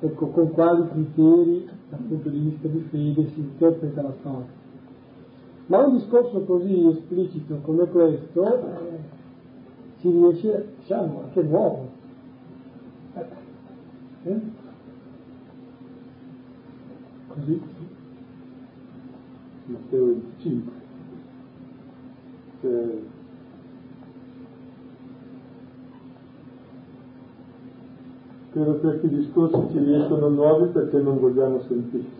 Ecco, 0.00 0.26
con 0.26 0.50
quali 0.50 0.86
criteri, 0.88 1.68
dal 1.88 2.00
punto 2.00 2.28
di 2.28 2.38
vista 2.38 2.68
di 2.68 2.80
fede, 2.90 3.28
si 3.28 3.40
interpreta 3.40 4.02
la 4.02 4.12
storia. 4.18 4.60
Ma 5.72 5.86
un 5.86 5.96
discorso 5.96 6.42
così 6.42 6.86
esplicito 6.86 7.60
come 7.62 7.86
questo 7.86 8.62
ci 10.00 10.10
riesce, 10.10 10.74
diciamo, 10.80 11.22
anche 11.22 11.40
nuovo. 11.40 11.88
Eh? 13.14 13.24
eh? 14.24 14.40
Così? 17.28 17.62
Matteo 19.64 20.04
25. 20.04 20.72
Cioè, 22.60 22.98
credo 28.50 28.74
questi 28.74 29.08
discorsi 29.08 29.68
ci 29.70 29.78
riescono 29.78 30.28
nuovi 30.28 30.66
perché 30.66 30.98
non 30.98 31.18
vogliamo 31.18 31.62
sentirli. 31.62 32.10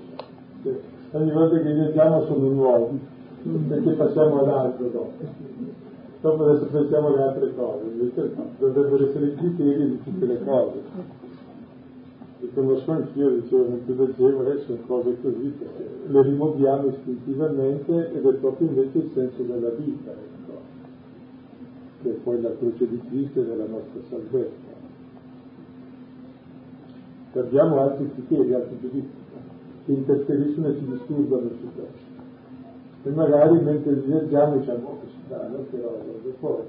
Cioè, 0.63 0.81
ogni 1.11 1.33
volta 1.33 1.61
che 1.61 1.71
leggiamo 1.71 2.25
sono 2.25 2.49
nuovi, 2.49 3.12
perché 3.43 3.90
passiamo 3.93 4.40
ad 4.43 4.49
altro 4.49 4.88
dopo. 4.88 5.12
Dopo 6.20 6.45
adesso 6.45 6.66
pensiamo 6.66 7.09
alle 7.09 7.22
altre 7.22 7.55
cose, 7.55 7.84
invece 7.84 8.34
dovrebbero 8.59 9.09
essere 9.09 9.26
i 9.26 9.34
criteri 9.34 9.88
di 9.88 10.03
tutte 10.03 10.26
le 10.26 10.45
cose 10.45 11.30
li 12.43 12.51
conosco 12.53 12.90
anch'io, 12.90 13.30
dicevo, 13.30 13.68
mentre 13.68 13.95
leggevo, 13.95 14.61
sono 14.62 14.78
cose 14.86 15.16
così, 15.22 15.55
perché 15.59 15.88
le 16.09 16.22
rimuoviamo 16.22 16.88
istintivamente 16.88 18.12
ed 18.12 18.26
è 18.26 18.32
proprio 18.34 18.68
invece 18.68 18.99
il 18.99 19.11
senso 19.14 19.43
della 19.43 19.68
vita, 19.70 20.11
ecco, 20.11 20.59
che 22.03 22.11
è 22.11 22.14
poi 22.14 22.40
la 22.40 22.51
croce 22.57 22.88
di 22.88 23.01
Cristo 23.09 23.40
e 23.40 23.45
della 23.45 23.66
nostra 23.66 24.01
salvezza. 24.09 24.70
Perdiamo 27.32 27.80
altri 27.80 28.11
criteri, 28.12 28.55
altri 28.55 28.78
giudizi 28.80 29.20
che 29.84 29.93
interferiscono 29.93 30.66
e 30.66 30.74
ci 30.78 30.84
disturbano 30.84 31.49
su 31.49 31.68
questo. 31.74 32.12
E 33.05 33.11
magari 33.11 33.59
mentre 33.61 33.93
li 33.93 34.07
leggiamo 34.07 34.59
diciamo, 34.59 34.89
oh, 34.89 35.01
strano, 35.25 35.65
che 35.71 35.81
roba, 35.81 36.05
e 36.25 36.35
poi 36.39 36.63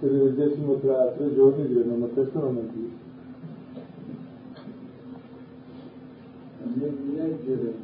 se 0.00 0.08
li 0.08 0.18
leggessimo 0.18 0.74
tra 0.76 1.12
tre 1.16 1.34
giorni 1.34 1.66
diremmo, 1.66 1.96
ma 1.96 2.06
questo 2.06 2.40
non 2.40 2.56
è 2.56 2.72
giusto. 2.72 3.06
nel 6.76 6.94
leggere 7.14 7.74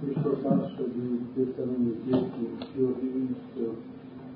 questo 0.00 0.30
passo 0.42 0.84
di 0.92 1.26
Tessalonicensi 1.34 2.48
che 2.74 2.82
ho 2.82 2.94
rivisto 3.00 3.76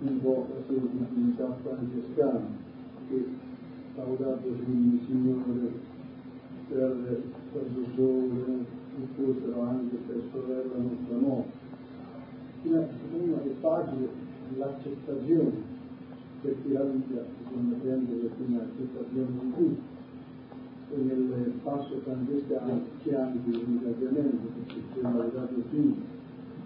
un 0.01 0.21
po' 0.21 0.47
la 0.51 0.61
sensibilità 0.67 1.57
francescana 1.63 2.47
che 3.09 3.25
laudato 3.97 4.47
il 4.47 5.01
Signore 5.07 5.73
per 6.69 7.23
Salvatore 7.53 8.65
e 8.99 9.07
fossero 9.15 9.61
anche 9.63 9.97
per 10.07 10.23
sorella 10.33 10.77
nostra 10.77 11.17
morte. 11.19 11.66
Una, 12.63 12.87
una 13.13 13.37
delle 13.43 13.55
pagine 13.61 14.09
l'accettazione 14.57 15.75
perché 16.43 16.73
la 16.73 16.83
vita 16.85 17.25
bisogna 17.43 17.77
prendere 17.81 18.31
come 18.37 18.57
accettazione 18.59 19.27
di 19.41 19.53
tutti 19.57 19.95
e 20.93 20.97
nel 20.97 21.53
passo 21.63 21.99
francescano 22.03 22.73
anche 22.73 23.49
un 23.49 23.65
ingaggiamento 23.67 24.47
perché 24.55 24.81
c'è 24.95 25.07
un 25.07 25.31
dato 25.33 25.55
figlio 25.71 26.15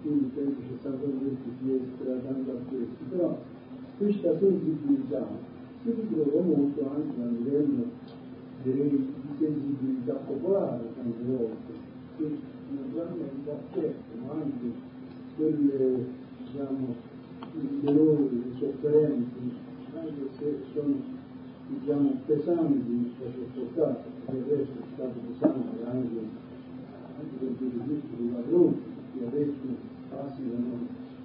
quindi 0.01 0.31
penso 0.33 0.57
c'è 0.61 0.77
stato 0.79 1.05
un 1.05 1.37
di 1.59 1.79
tratando 2.03 2.51
a 2.51 2.55
questi, 2.69 3.03
però 3.09 3.37
questa 3.97 4.39
sensibilità 4.39 5.27
si 5.83 5.91
ritrova 5.91 6.41
molto 6.41 6.89
anche 6.89 7.21
a 7.21 7.25
livello 7.25 7.85
direi, 8.63 8.89
di 8.89 9.35
sensibilità 9.37 10.13
popolare 10.13 10.89
tante 10.95 11.23
volte, 11.23 11.73
che 12.17 12.37
naturalmente 12.69 13.51
accettano 13.51 14.31
anche 14.31 14.89
quelle 15.41 16.05
diciamo, 16.45 16.95
dolori, 17.81 18.43
sofferenze, 18.59 19.39
anche 19.95 20.29
se 20.37 20.57
sono 20.71 20.95
diciamo, 21.67 22.21
pesanti 22.27 23.13
da 23.17 23.25
sopportare, 23.31 24.03
perché 24.25 24.41
adesso 24.43 24.71
è 24.71 24.93
stato 24.93 25.19
pesante 25.25 25.83
anche, 25.83 26.19
anche 27.17 27.45
per 27.57 27.67
il 27.67 27.81
giusto 27.87 28.15
dei 28.17 28.31
ladroni, 28.31 28.81
che 29.17 29.25
adesso 29.25 29.89
passi 30.09 30.41
da, 30.47 30.57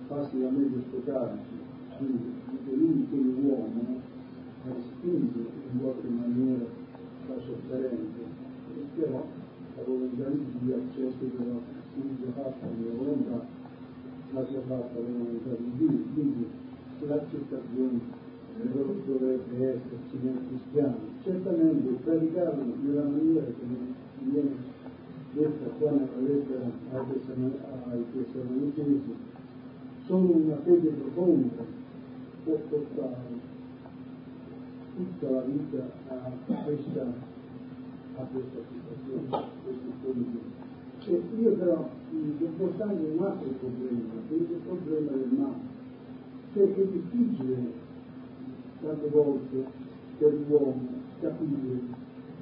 passi 0.09 0.41
da 0.41 0.49
sfocarci, 0.49 1.55
quindi 1.99 2.35
lui 2.65 3.07
come 3.11 3.49
uomo 3.49 4.01
è 4.65 4.81
spinto 4.81 5.39
in 5.39 5.81
qualche 5.81 6.09
maniera 6.09 6.65
la 7.29 7.35
sofferenza, 7.45 8.25
però 8.95 9.27
la 9.77 9.83
volontà 9.85 10.29
di 10.31 10.45
Dio 10.61 10.81
però 10.95 11.61
non 11.97 12.17
sia 12.19 12.33
fatta 12.33 12.67
la 12.67 12.73
mia 12.77 12.93
volontà, 12.97 13.65
ma 14.31 14.45
sia 14.47 14.61
fatta 14.67 14.99
la 14.99 15.07
volontà 15.07 15.51
di 15.57 15.71
Dio, 15.77 15.99
quindi 16.15 16.47
l'accettazione 17.01 18.01
dovrebbe 18.63 19.57
esserci 19.57 20.19
nel 20.23 20.39
cristiano. 20.49 20.97
Certamente 21.23 21.89
predicarlo 22.03 22.75
nella 22.83 23.03
maniera 23.03 23.45
che 23.45 23.65
viene 24.21 24.75
detta 25.33 25.69
qua 25.79 25.91
nella 25.91 26.21
lettera 26.21 26.65
ai 27.91 28.05
Tessalonicesi, 28.13 29.15
solo 30.07 30.33
una 30.33 30.57
fede 30.65 30.89
profonda 30.89 31.65
può 32.45 32.55
portare 32.69 33.55
tutta 34.95 35.31
la 35.31 35.41
vita 35.43 35.91
a 36.09 36.31
questa, 36.65 37.03
a 38.17 38.23
questa 38.23 38.59
situazione, 38.71 39.37
a 39.37 39.51
situazione. 39.65 40.66
E 41.09 41.23
io 41.39 41.53
però 41.53 41.89
mi 42.11 42.35
sto 42.37 42.47
portando 42.57 43.07
un 43.07 43.23
altro 43.23 43.49
problema, 43.61 44.11
che 44.29 44.35
è 44.35 44.39
il 44.39 44.61
problema 44.67 45.11
del 45.13 45.29
male. 45.39 45.75
Cioè 46.53 46.75
è 46.75 46.87
difficile 46.87 47.73
tante 48.83 49.09
volte 49.09 49.65
per 50.19 50.35
l'uomo 50.49 50.89
capire 51.21 51.79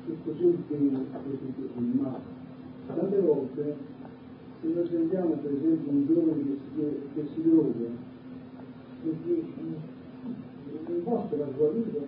che 0.07 0.17
cos'è 0.25 0.45
il 0.45 0.63
bene 0.67 0.99
e 0.99 1.39
che 1.39 1.53
cos'è 1.57 1.79
il 1.79 2.01
male. 2.01 2.23
Tante 2.87 3.21
volte 3.21 3.77
se 4.63 4.69
noi 4.69 4.89
sentiamo 4.89 5.35
per 5.35 5.53
esempio 5.53 5.93
un 5.93 6.07
giovane 6.07 6.43
che 6.75 7.01
che 7.13 7.29
si 7.35 7.43
droga 7.43 8.13
che 9.03 9.43
dimostra 10.87 11.37
la 11.37 11.49
sua 11.55 11.69
vita 11.69 11.99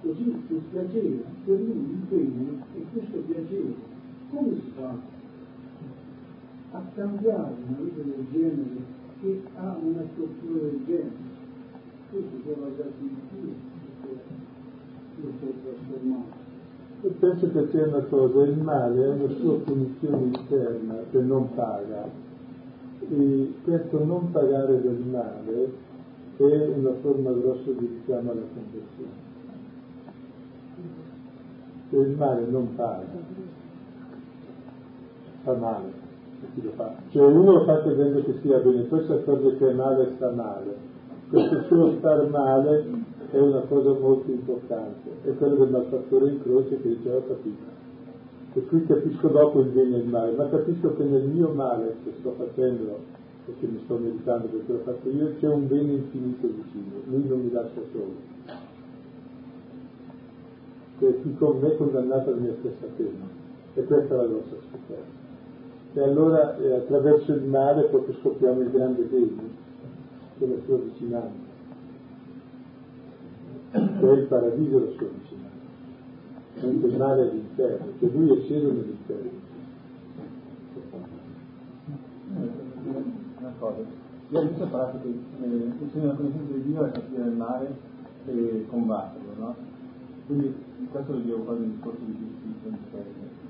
così 0.00 0.34
sul 0.46 0.62
piacere, 0.70 1.24
per 1.44 1.60
lui 1.60 1.90
il 1.90 2.06
bene 2.08 2.62
è 2.74 2.80
questo 2.90 3.18
piacere. 3.18 3.92
Come 4.30 4.54
si 4.54 4.70
fa 4.74 5.12
cambiare 6.94 7.54
una 7.66 7.76
vita 7.80 8.02
del 8.02 8.26
genere 8.30 8.92
che 9.20 9.42
ha 9.56 9.76
una 9.82 10.02
struttura 10.12 10.60
del 10.60 10.80
genere? 10.86 11.32
questi 12.10 12.42
sono 12.44 12.68
Dio 12.68 13.54
che 14.00 15.22
lo 15.22 15.28
può 15.40 15.48
trasformare. 15.62 16.42
Io 17.02 17.10
penso 17.18 17.50
che 17.50 17.68
sia 17.70 17.86
una 17.86 18.02
cosa, 18.02 18.42
il 18.44 18.58
male 18.58 19.04
è 19.04 19.08
una 19.08 19.34
sua 19.34 19.58
punizione 19.58 20.22
interna 20.22 20.94
che 21.10 21.20
non 21.20 21.54
paga 21.54 22.08
e 23.00 23.52
questo 23.62 24.04
non 24.04 24.30
pagare 24.30 24.80
del 24.80 25.02
male 25.10 25.72
è 26.36 26.66
una 26.66 26.94
forma 27.00 27.30
grossa 27.32 27.70
di 27.70 27.86
richiamo 27.86 28.30
alla 28.30 28.42
conversione. 28.54 29.22
Se 31.90 31.96
il 31.96 32.16
male 32.16 32.46
non 32.46 32.74
paga, 32.74 33.06
fa 35.42 35.54
male, 35.54 36.03
chi 36.52 36.62
lo 36.62 36.70
fa? 36.76 36.94
Cioè 37.10 37.22
uno 37.22 37.52
lo 37.52 37.64
fa 37.64 37.80
credendo 37.82 38.22
che 38.22 38.34
sia 38.42 38.58
bene, 38.58 38.82
poi 38.82 39.04
si 39.04 39.12
accorge 39.12 39.56
che 39.56 39.68
è 39.68 39.72
male 39.72 40.12
sta 40.16 40.30
male 40.30 40.92
questo 41.34 41.62
suo 41.62 41.92
star 41.98 42.28
male 42.28 42.86
è 43.30 43.38
una 43.38 43.60
cosa 43.62 43.92
molto 43.98 44.30
importante, 44.30 45.10
è 45.22 45.34
quello 45.36 45.56
del 45.56 45.70
malfattore 45.70 46.30
in 46.30 46.42
croce 46.42 46.80
che 46.80 46.88
diceva 46.88 47.20
capito. 47.26 47.82
E 48.52 48.64
qui 48.66 48.86
capisco 48.86 49.28
dopo 49.28 49.60
il 49.60 49.70
bene 49.70 49.96
e 49.96 49.98
il 50.00 50.08
male, 50.08 50.32
ma 50.36 50.48
capisco 50.48 50.94
che 50.94 51.02
nel 51.02 51.26
mio 51.26 51.48
male 51.48 51.96
che 52.04 52.12
sto 52.20 52.34
facendo 52.36 52.98
e 53.46 53.54
che 53.58 53.66
mi 53.66 53.80
sto 53.84 53.96
meritando 53.96 54.46
perché 54.46 54.72
l'ho 54.72 54.78
fatto 54.84 55.08
io, 55.08 55.34
c'è 55.40 55.48
un 55.48 55.66
bene 55.66 55.92
infinito 55.92 56.46
vicino, 56.46 57.00
lui 57.06 57.26
non 57.26 57.40
mi 57.40 57.50
lascia 57.50 57.80
solo. 57.90 58.32
Che 60.98 61.20
chi 61.22 61.34
con 61.36 61.58
me 61.58 61.72
è 61.72 61.76
condannato 61.76 62.30
alla 62.30 62.40
mia 62.40 62.54
stessa 62.60 62.86
pena. 62.96 63.42
E 63.74 63.82
questa 63.82 64.14
è 64.14 64.16
la 64.16 64.26
grossa 64.26 64.54
scoperta. 64.70 65.23
E 65.96 66.02
allora 66.02 66.58
eh, 66.58 66.72
attraverso 66.74 67.32
il 67.32 67.44
male 67.44 67.84
proprio 67.84 68.16
scopriamo 68.16 68.62
il 68.62 68.70
grande 68.70 69.02
bene 69.02 69.62
della 70.38 70.56
sua 70.64 70.78
vicinanza, 70.78 71.52
che 73.70 73.78
è 73.78 74.12
il 74.12 74.26
paradiso 74.26 74.78
della 74.80 74.90
sua 74.96 75.06
vicinanza, 75.06 76.66
mentre 76.66 76.88
il 76.88 76.96
male 76.96 77.22
è 77.22 77.32
l'inferno, 77.32 77.92
che 78.00 78.10
lui 78.12 78.36
è 78.36 78.42
sceso 78.42 78.66
nell'inferno. 78.72 79.30
Una 83.38 83.52
cosa, 83.60 83.76
io 84.30 84.38
ho 84.40 84.48
visto 84.48 84.66
parlato 84.66 84.98
che 85.00 85.08
eh, 85.08 85.72
insieme 85.78 86.08
alla 86.08 86.16
conoscenza 86.16 86.52
di 86.54 86.62
Dio 86.64 86.84
è 86.86 86.90
capire 86.90 87.22
il 87.22 87.36
male 87.36 87.76
e 88.26 88.66
combatterlo, 88.68 89.30
no? 89.38 89.54
Quindi 90.26 90.54
questo 90.90 91.12
lo 91.12 91.18
dico 91.18 91.36
quasi 91.38 91.62
un 91.62 91.70
discorso 91.70 92.00
di 92.04 92.18
giustizia, 92.18 93.02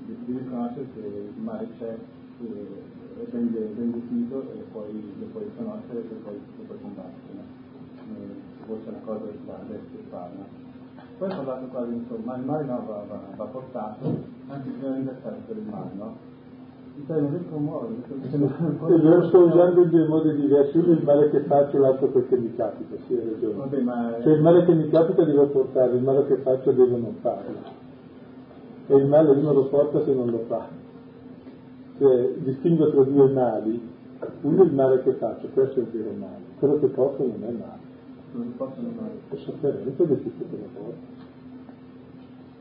di 0.05 0.37
riconoscere 0.37 0.85
che 0.93 0.99
il 0.99 1.41
male 1.41 1.67
c'è, 1.79 1.97
ben, 2.37 3.73
ben 3.75 3.91
definito 3.91 4.41
e 4.53 4.63
poi 4.71 5.13
lo 5.19 5.25
puoi 5.31 5.45
conoscere 5.55 5.99
e 5.99 6.15
poi 6.23 6.33
lo 6.57 6.63
puoi 6.65 6.77
combattere. 6.81 7.63
Eh, 8.05 8.65
fosse 8.65 8.89
una 8.89 8.99
cosa 9.05 9.25
da 9.45 9.53
adesso 9.61 10.03
farla. 10.09 10.63
Poi 11.17 11.31
ho 11.31 11.35
parlato 11.35 11.65
quasi 11.67 11.93
insomma, 11.93 12.35
il 12.35 12.43
male 12.43 12.63
no, 12.65 12.83
va, 12.85 13.03
va, 13.07 13.19
va 13.37 13.45
portato, 13.45 14.05
anche 14.47 14.69
bisogna 14.69 14.95
ringraziare 14.95 15.37
per 15.47 15.55
il 15.55 15.63
male, 15.69 15.89
no? 15.93 16.33
Cioè, 17.07 17.19
non 17.19 17.31
riesco 17.31 17.55
a 17.55 17.59
muovere, 17.59 19.01
io 19.01 19.27
sto 19.27 19.39
usando 19.39 19.81
in 19.81 19.89
due 19.89 20.07
modi 20.07 20.35
diversi, 20.35 20.77
uno 20.77 20.91
il 20.91 21.03
male 21.03 21.29
che 21.29 21.41
faccio, 21.41 21.77
l'altro 21.77 22.07
quel 22.07 22.27
che 22.27 22.37
mi 22.37 22.55
capita, 22.55 22.95
sì 23.05 23.13
hai 23.15 23.29
ragione. 23.31 23.53
Vabbè, 23.53 23.81
ma... 23.81 24.15
Cioè 24.21 24.33
il 24.33 24.41
male 24.41 24.65
che 24.65 24.73
mi 24.73 24.89
capita 24.89 25.23
devo 25.23 25.47
portare, 25.47 25.93
il 25.93 26.03
male 26.03 26.25
che 26.27 26.37
faccio 26.37 26.71
devo 26.71 26.97
non 26.97 27.15
farlo. 27.19 27.83
E 28.87 28.95
il 28.95 29.07
male 29.07 29.29
uno 29.31 29.53
lo 29.53 29.65
porta 29.65 30.03
se 30.03 30.13
non 30.13 30.29
lo 30.29 30.43
fa 30.47 30.83
cioè, 31.97 32.33
distingo 32.37 32.91
tra 32.91 33.03
due 33.03 33.29
mali, 33.31 33.81
uno 34.41 34.63
è 34.63 34.65
il 34.65 34.73
male 34.73 35.01
che 35.03 35.13
faccio, 35.13 35.47
questo 35.53 35.79
è 35.79 35.83
il 35.83 35.89
vero 35.89 36.11
male, 36.17 36.43
quello 36.59 36.79
che 36.79 36.87
porto 36.87 37.25
non 37.25 37.43
è 37.43 37.51
male. 37.51 37.83
Non 38.33 38.53
posso 38.57 38.81
male. 38.81 39.19
È 39.29 39.35
sofferenza 39.35 40.03
del 40.03 40.21
tutto 40.21 40.45
che 40.49 40.57
lo 40.57 40.67
porto. 40.73 41.23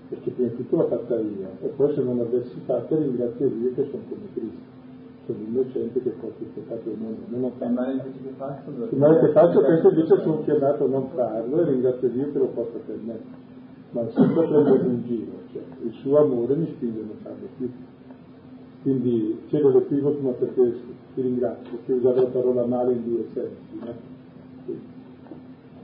Perché 0.08 0.30
prima 0.30 0.48
di 0.50 0.56
tutto 0.56 0.76
l'ho 0.76 0.86
fatta 0.86 1.18
io, 1.18 1.48
e 1.62 1.66
poi 1.68 1.94
se 1.94 2.02
non 2.02 2.18
l'avessi 2.18 2.60
fatta 2.64 2.96
ringrazio 2.96 3.48
Dio 3.48 3.72
che 3.74 3.88
sono 3.90 4.02
come 4.08 4.28
Cristo. 4.34 4.72
Sono 5.26 5.38
innocente 5.38 6.02
che 6.02 6.10
porto 6.10 6.42
il 6.42 6.50
peccato 6.50 6.82
del 6.84 6.98
mondo. 6.98 7.20
Non 7.28 7.44
ho 7.44 7.50
fatto. 7.56 7.64
Il 7.64 7.72
male 7.72 8.02
che 8.02 8.28
faccio? 8.36 8.88
Il 8.90 8.98
male 8.98 9.20
che 9.20 9.32
faccio, 9.32 9.60
questo 9.62 9.88
invece 9.88 10.20
sono 10.20 10.42
chiamato 10.42 10.84
a 10.84 10.88
non 10.88 11.08
farlo 11.14 11.60
e 11.60 11.64
ringrazio 11.64 12.08
Dio 12.10 12.30
che 12.30 12.38
lo 12.38 12.46
porto 12.48 12.78
per 12.86 12.98
me. 13.02 13.18
Ma 13.90 14.08
sempre 14.10 14.46
prendere 14.46 14.86
in 14.86 15.02
giro, 15.04 15.32
cioè 15.52 15.62
il 15.82 15.92
suo 15.94 16.18
amore 16.18 16.54
mi 16.56 16.66
spinge 16.66 17.00
a 17.00 17.04
non 17.04 17.16
farlo 17.22 17.48
più. 17.56 17.70
Quindi 18.84 19.38
chiedo 19.48 19.70
l'equivoco 19.70 20.20
ma 20.20 20.32
perché 20.32 20.74
ti 21.14 21.22
ringrazio, 21.22 21.70
perché 21.70 21.92
usare 21.94 22.20
la 22.20 22.26
parola 22.26 22.66
male 22.66 22.92
in 22.92 23.02
due 23.02 23.24
sensi. 23.32 23.78
No? 23.78 23.94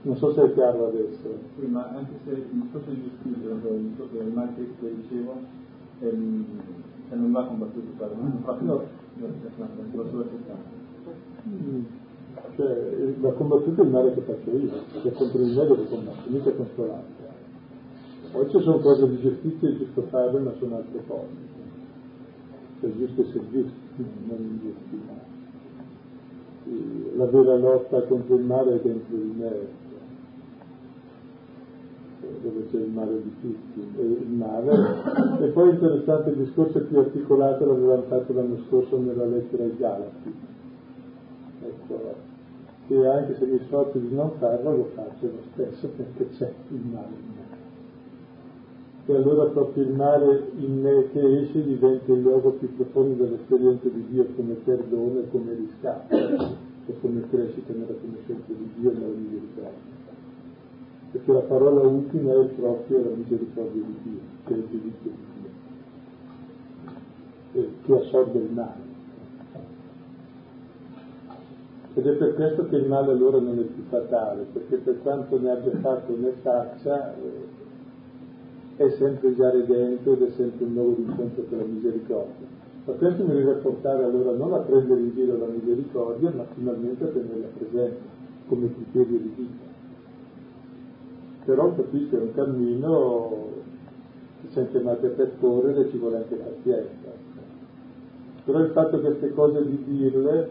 Non 0.03 0.17
so 0.19 0.35
se 0.35 0.43
è 0.43 0.53
chiaro 0.53 0.89
adesso. 0.89 1.33
Sì, 1.59 1.65
ma 1.65 1.89
anche 1.89 2.13
se 2.25 2.33
il 2.33 2.45
discorso 2.53 2.91
di 2.91 3.01
giustizia, 3.01 3.53
il 3.53 3.89
discorso 3.89 4.17
del 4.19 4.33
male 4.35 4.51
che 4.55 4.95
dicevo, 5.01 5.35
ehm, 6.01 6.45
non 7.13 7.33
va 7.33 7.47
combattuto 7.47 7.87
per 7.97 8.15
non 8.19 8.43
fa 8.45 8.59
no. 8.61 8.83
lo 9.93 10.07
solo 10.11 10.27
mm. 11.49 11.85
Cioè, 12.55 13.15
va 13.19 13.33
combattuto 13.33 13.83
il 13.83 13.89
male 13.89 14.13
che 14.13 14.21
faccio 14.21 14.51
io, 14.51 14.73
che 15.01 15.13
contro 15.13 15.41
il 15.41 15.55
me 15.57 15.63
devo 15.63 15.85
combattere, 15.85 16.31
mica 16.31 16.53
contro 16.53 16.87
l'altro. 16.87 17.29
Poi 18.33 18.51
ci 18.51 18.61
sono 18.61 18.79
cose 18.81 19.09
di 19.09 19.21
giustizia 19.21 19.69
e 19.71 19.77
giusto 19.79 20.03
fare, 20.03 20.39
ma 20.39 20.53
sono 20.59 20.77
altre 20.77 21.03
cose 21.07 21.60
è 22.87 22.97
giusto 22.97 23.23
essere 23.23 23.45
giusti, 23.51 24.05
non 24.27 24.39
ingiusti. 24.39 25.01
La 27.17 27.27
vera 27.27 27.57
lotta 27.57 28.03
contro 28.03 28.37
il 28.37 28.45
male 28.45 28.75
è 28.75 28.81
dentro 28.81 29.17
di 29.17 29.35
me, 29.37 29.79
dove 32.43 32.67
c'è 32.71 32.79
il 32.79 32.91
male 32.91 33.23
di 33.23 33.33
tutti, 33.41 34.01
il 34.01 34.29
male. 34.29 35.43
E 35.43 35.49
poi 35.49 35.71
interessante 35.71 36.31
il 36.31 36.37
discorso 36.37 36.81
più 36.81 36.99
articolato 36.99 37.67
l'avevamo 37.67 38.03
fatto 38.03 38.33
l'anno 38.33 38.59
scorso 38.69 38.99
nella 38.99 39.27
lettera 39.27 39.65
ai 39.65 39.77
Galati, 39.77 40.35
dico 41.61 42.29
che 42.91 43.07
anche 43.07 43.37
se 43.37 43.47
mi 43.47 43.59
sforzo 43.67 43.99
di 43.99 44.13
non 44.13 44.33
farlo 44.39 44.77
lo 44.77 44.91
faccio 44.95 45.27
lo 45.27 45.43
stesso 45.53 45.89
perché 45.97 46.29
c'è 46.31 46.53
il 46.71 46.81
male 46.93 47.40
in 49.11 49.17
me. 49.17 49.17
E 49.17 49.17
allora 49.17 49.51
proprio 49.51 49.83
il 49.83 49.93
male 49.93 50.51
in 50.57 51.09
che 51.13 51.41
esce 51.41 51.65
diventa 51.65 52.13
il 52.13 52.21
luogo 52.21 52.51
più 52.53 52.75
profondo 52.77 53.25
dell'esperienza 53.25 53.89
di 53.89 54.07
Dio 54.09 54.27
come 54.37 54.55
perdono 54.55 55.21
e 55.21 55.31
come 55.31 55.55
riscatto 55.55 56.17
e 56.17 56.95
come 57.01 57.29
crescita 57.29 57.73
nella 57.73 57.95
conoscenza 58.01 58.53
di 58.53 58.71
Dio 58.77 58.91
e 58.91 58.95
nella 58.95 59.15
misericordia. 59.15 59.99
Perché 61.13 61.33
la 61.33 61.41
parola 61.41 61.81
ultima 61.81 62.33
è 62.33 62.45
proprio 62.47 63.03
la 63.03 63.17
misericordia 63.17 63.83
di 63.83 63.97
Dio, 64.03 64.21
che 64.45 64.55
è 64.55 64.57
il 64.57 64.65
giudizio 64.71 65.11
di 65.11 65.17
Dio, 67.53 67.69
che 67.85 67.95
assorbe 67.95 68.39
il 68.39 68.53
male. 68.53 68.89
Ed 71.93 72.07
è 72.07 72.13
per 72.13 72.35
questo 72.35 72.69
che 72.69 72.77
il 72.77 72.87
male 72.87 73.11
allora 73.11 73.41
non 73.41 73.59
è 73.59 73.63
più 73.63 73.83
fatale, 73.89 74.47
perché 74.53 74.77
per 74.77 75.03
quanto 75.03 75.41
ne 75.41 75.51
abbia 75.51 75.77
fatto 75.81 76.17
ne 76.17 76.33
faccia, 76.41 77.17
eh, 77.17 77.50
è 78.81 78.89
sempre 78.97 79.37
già 79.37 79.51
redento 79.51 80.15
ed 80.15 80.23
è 80.23 80.31
sempre 80.37 80.65
un 80.65 80.73
nuovo 80.73 80.95
incontro 80.97 81.43
con 81.43 81.59
la 81.59 81.65
misericordia. 81.65 82.47
Ma 82.87 82.95
questo 82.95 83.25
mi 83.25 83.35
deve 83.35 83.53
portare 83.57 84.05
allora 84.05 84.31
non 84.33 84.55
a 84.55 84.61
prendere 84.61 85.01
in 85.01 85.13
giro 85.13 85.37
la 85.37 85.49
misericordia, 85.49 86.31
ma 86.31 86.47
finalmente 86.55 87.05
a 87.05 87.09
tenerla 87.09 87.47
presente 87.59 87.99
come 88.49 88.73
criterio 88.73 89.19
di 89.19 89.33
vita. 89.37 89.69
Però 91.45 91.75
capisco 91.75 92.17
è 92.17 92.21
un 92.21 92.33
cammino 92.33 93.49
che 94.41 94.49
siamo 94.53 94.69
chiamati 94.69 95.05
a 95.05 95.11
percorrere 95.11 95.87
e 95.87 95.91
ci 95.91 95.99
vuole 95.99 96.17
anche 96.17 96.37
pazienza. 96.37 97.09
Però 98.47 98.59
il 98.61 98.71
fatto 98.71 99.01
queste 99.01 99.35
cose 99.35 99.63
di 99.63 99.85
dirle 99.85 100.49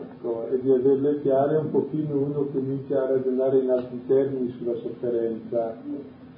ecco, 0.00 0.46
e 0.50 0.60
di 0.60 0.70
averle 0.70 1.20
chiare 1.20 1.56
un 1.56 1.70
pochino 1.72 2.14
uno 2.14 2.46
comincia 2.52 3.02
a 3.02 3.06
ragionare 3.08 3.58
in 3.58 3.70
altri 3.70 4.00
termini 4.06 4.54
sulla 4.56 4.76
sofferenza, 4.76 5.74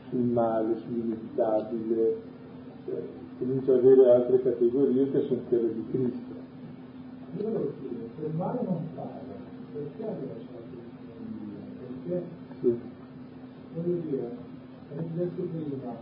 sul 0.08 0.20
male, 0.20 0.76
sull'inevitabile, 0.78 2.16
cioè, 2.84 3.02
comincia 3.38 3.72
ad 3.72 3.78
avere 3.78 4.10
altre 4.10 4.42
categorie 4.42 5.10
che 5.10 5.20
sono 5.22 5.40
quelle 5.48 5.74
di 5.74 5.84
Cristo. 5.90 6.34
Io 7.36 7.44
volevo 7.44 7.72
dire, 7.80 8.08
se 8.18 8.24
il 8.24 8.34
male 8.34 8.60
non 8.62 8.86
parla, 8.94 9.34
perché 9.72 10.02
ha 10.02 10.06
lasciato 10.06 10.72
il 10.72 10.88
Perché? 12.04 12.24
Sì. 12.60 12.78
Voglio 13.74 14.00
dire, 14.00 14.36
come 14.88 15.08
detto 15.14 15.42
prima, 15.42 15.92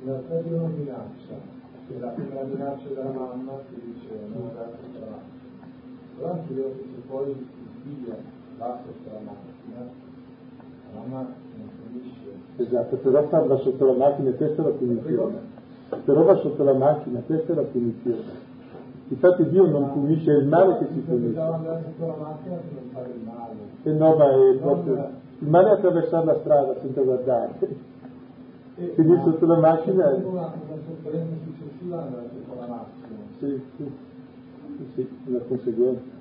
in 0.00 0.04
realtà 0.04 0.40
Dio 0.40 0.56
non 0.56 0.74
minaccia, 0.74 1.56
che 1.86 1.98
la 1.98 2.08
prima 2.08 2.42
minaccia 2.42 2.88
della 2.88 3.10
mamma 3.10 3.60
che 3.68 3.80
dice 3.84 4.20
non 4.32 4.50
date 4.54 4.78
la 4.98 5.06
macchina. 5.06 5.66
Però 6.16 6.32
anche 6.32 6.52
io 6.52 6.74
se 6.76 7.00
poi 7.06 7.30
il 7.30 7.46
figlio 7.82 8.16
va 8.56 8.80
sotto 8.84 9.10
la 9.12 9.20
macchina, 9.20 9.90
la 10.92 11.00
mamma 11.00 11.34
non 11.56 11.68
finisce. 11.82 12.27
Esatto, 12.58 12.96
però 12.96 13.24
va 13.28 13.56
sotto 13.58 13.86
la 13.86 13.92
macchina 13.92 14.30
e 14.30 14.34
questa 14.34 14.62
è 14.62 14.64
la 14.64 14.72
punizione. 14.72 15.40
Però 16.04 16.22
va 16.24 16.36
sotto 16.36 16.64
la 16.64 16.74
macchina, 16.74 17.20
questa 17.24 17.52
è 17.52 17.56
la 17.56 17.62
punizione. 17.62 18.46
Infatti 19.10 19.48
Dio 19.48 19.66
non 19.66 19.92
punisce 19.92 20.32
il 20.32 20.46
male 20.46 20.78
che 20.78 20.86
si 20.92 20.98
punisce. 20.98 21.28
Bisogna 21.28 21.54
andare 21.54 21.84
sotto 21.84 22.06
la 22.06 22.16
macchina 22.16 22.56
per 22.56 22.72
non 22.74 22.90
fare 22.92 23.10
il 23.14 23.22
male. 23.24 23.54
E 23.84 23.92
no, 23.92 24.16
ma 24.16 24.30
è 24.30 24.56
proprio... 24.56 25.26
Il 25.38 25.48
male 25.48 25.68
è 25.68 25.72
attraversare 25.72 26.24
la 26.24 26.38
strada 26.40 26.74
senza 26.80 27.00
guardare. 27.00 27.54
Quindi 28.94 29.20
sotto 29.22 29.46
la 29.46 29.58
macchina... 29.58 30.04
Andare 30.04 30.22
sotto 30.24 31.10
la 32.60 32.66
macchina. 32.66 33.18
Sì, 33.38 33.62
sì, 33.76 33.90
sì, 34.76 34.86
sì, 34.94 35.08
una 35.26 35.38
conseguenza. 35.46 36.16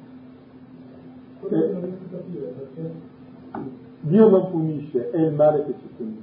Quello 1.39 1.63
Eh. 1.63 3.15
Dio 4.01 4.29
non 4.29 4.51
punisce, 4.51 5.09
è 5.09 5.19
il 5.19 5.33
male 5.33 5.65
che 5.65 5.73
ci 5.79 5.87
punisce. 5.97 6.16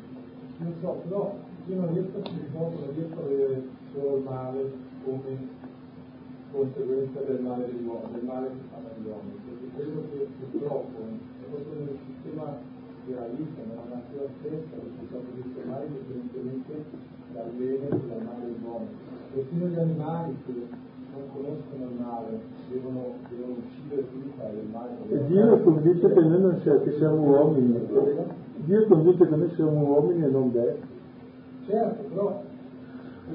Non 0.65 0.75
so, 0.81 0.91
però 1.05 1.37
io 1.67 1.77
non 1.77 1.93
riesco 1.93 2.17
a 2.17 2.31
non 2.53 2.93
riesco 2.95 3.21
a 3.21 3.29
vedere 3.29 3.62
solo 3.93 4.17
il 4.17 4.23
male 4.25 4.73
come 5.05 5.33
conseguenza 6.51 7.21
del 7.21 7.41
male 7.41 7.67
dell'uomo, 7.67 8.09
del 8.12 8.25
male 8.25 8.49
che 8.49 8.62
fanno 8.73 8.89
gli 8.97 9.07
uomini, 9.07 9.37
perché 9.45 9.67
credo 9.77 10.01
che 10.09 10.27
purtroppo 10.41 10.99
è 11.05 11.45
proprio 11.51 11.85
nel 11.85 11.99
sistema 12.07 12.57
della 13.05 13.27
vita, 13.37 13.61
nella 13.61 13.89
natura 13.93 14.25
stessa, 14.41 14.75
che 14.81 14.89
si 14.97 15.07
sono 15.11 15.29
sistemati 15.37 15.87
differentemente 15.93 16.73
dal 17.33 17.51
bene 17.59 17.85
e 17.85 18.01
dal 18.09 18.23
male 18.25 18.45
dell'uomo. 18.49 18.87
Persino 19.35 19.67
gli 19.67 19.79
animali 19.79 20.37
che 20.47 20.53
non 21.12 21.23
conoscono 21.33 21.85
il 21.91 21.97
male 22.01 22.41
devono, 22.71 23.19
devono 23.29 23.55
uccidere 23.61 24.07
fare 24.37 24.55
del 24.55 24.69
male. 24.71 24.91
E 25.09 25.27
Dio 25.27 25.55
è 25.55 25.62
convinto 25.62 26.09
che 26.09 26.21
noi 26.21 26.41
non 26.41 26.61
siamo, 26.62 26.81
che 26.81 26.93
siamo 26.93 27.21
uomini. 27.21 27.73
Dio 28.65 28.83
è 28.83 28.87
convinto 28.87 29.25
che 29.29 29.37
noi 29.37 29.51
siamo 29.55 29.81
uomini 29.81 30.25
e 30.25 30.29
non 30.29 30.51
bestie. 30.53 30.93
Certo, 31.67 32.03
però 32.09 32.43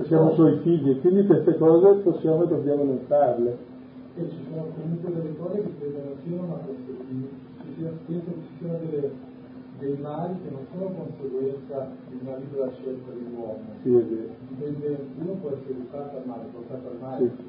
Siamo 0.04 0.34
suoi 0.34 0.60
figli, 0.60 0.92
e 0.92 1.00
quindi 1.00 1.26
queste 1.26 1.58
cose 1.58 2.00
possiamo 2.02 2.44
e 2.44 2.48
dobbiamo 2.48 2.84
non 2.84 3.00
farle. 3.08 3.58
che 4.16 4.30
ci 4.30 4.38
sono 4.50 4.68
comunque 4.76 5.14
delle 5.14 5.36
cose 5.38 5.64
che 5.64 5.94
siano 6.24 6.44
una 6.44 6.60
ci 7.62 7.74
sia, 7.78 7.90
penso 8.06 8.26
che 8.26 8.42
ci 8.48 8.54
siano 8.60 8.78
delle, 8.86 9.12
dei 9.80 9.98
mali 10.02 10.34
che 10.44 10.50
non 10.52 10.66
sono 10.72 10.94
conseguenza 10.94 11.88
di 12.10 12.20
una 12.22 12.36
libera 12.38 12.72
scelta 12.72 13.12
dell'uomo. 13.12 13.66
Sì, 13.82 13.90
è 13.96 14.02
vero. 14.04 14.34
Dipende, 14.50 14.98
uno 15.20 15.34
può 15.42 15.50
essere 15.50 15.74
educato 15.74 16.18
al 16.18 16.24
male, 16.26 16.44
portato 16.52 16.88
al 16.90 16.98
male, 17.00 17.32
Sì. 17.36 17.44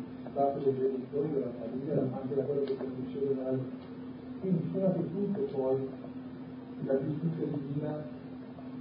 dei 0.65 0.75
genitori, 0.79 1.29
della 1.33 1.53
famiglia, 1.61 2.01
anche 2.01 2.35
da 2.35 2.43
quello 2.43 2.63
che 2.65 2.77
succede 2.77 3.35
nella. 3.35 3.59
Quindi 4.41 4.61
fino 4.73 4.87
a 4.87 4.91
che 4.93 5.01
punto 5.13 5.41
poi 5.53 5.77
la 6.87 6.99
giustizia 6.99 7.47
divina 7.47 8.03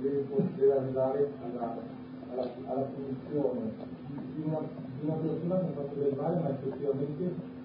deve, 0.02 0.26
deve 0.56 0.74
arrivare 0.74 1.30
alla, 1.44 1.78
alla, 2.32 2.50
alla 2.68 2.86
punizione 2.96 3.72
di 4.36 4.44
una, 4.46 4.60
di 4.60 5.06
una 5.06 5.16
persona 5.16 5.60
che 5.60 5.66
ha 5.66 5.82
fatto 5.82 6.00
del 6.00 6.14
male 6.16 6.40
ma 6.42 6.50
effettivamente 6.50 7.58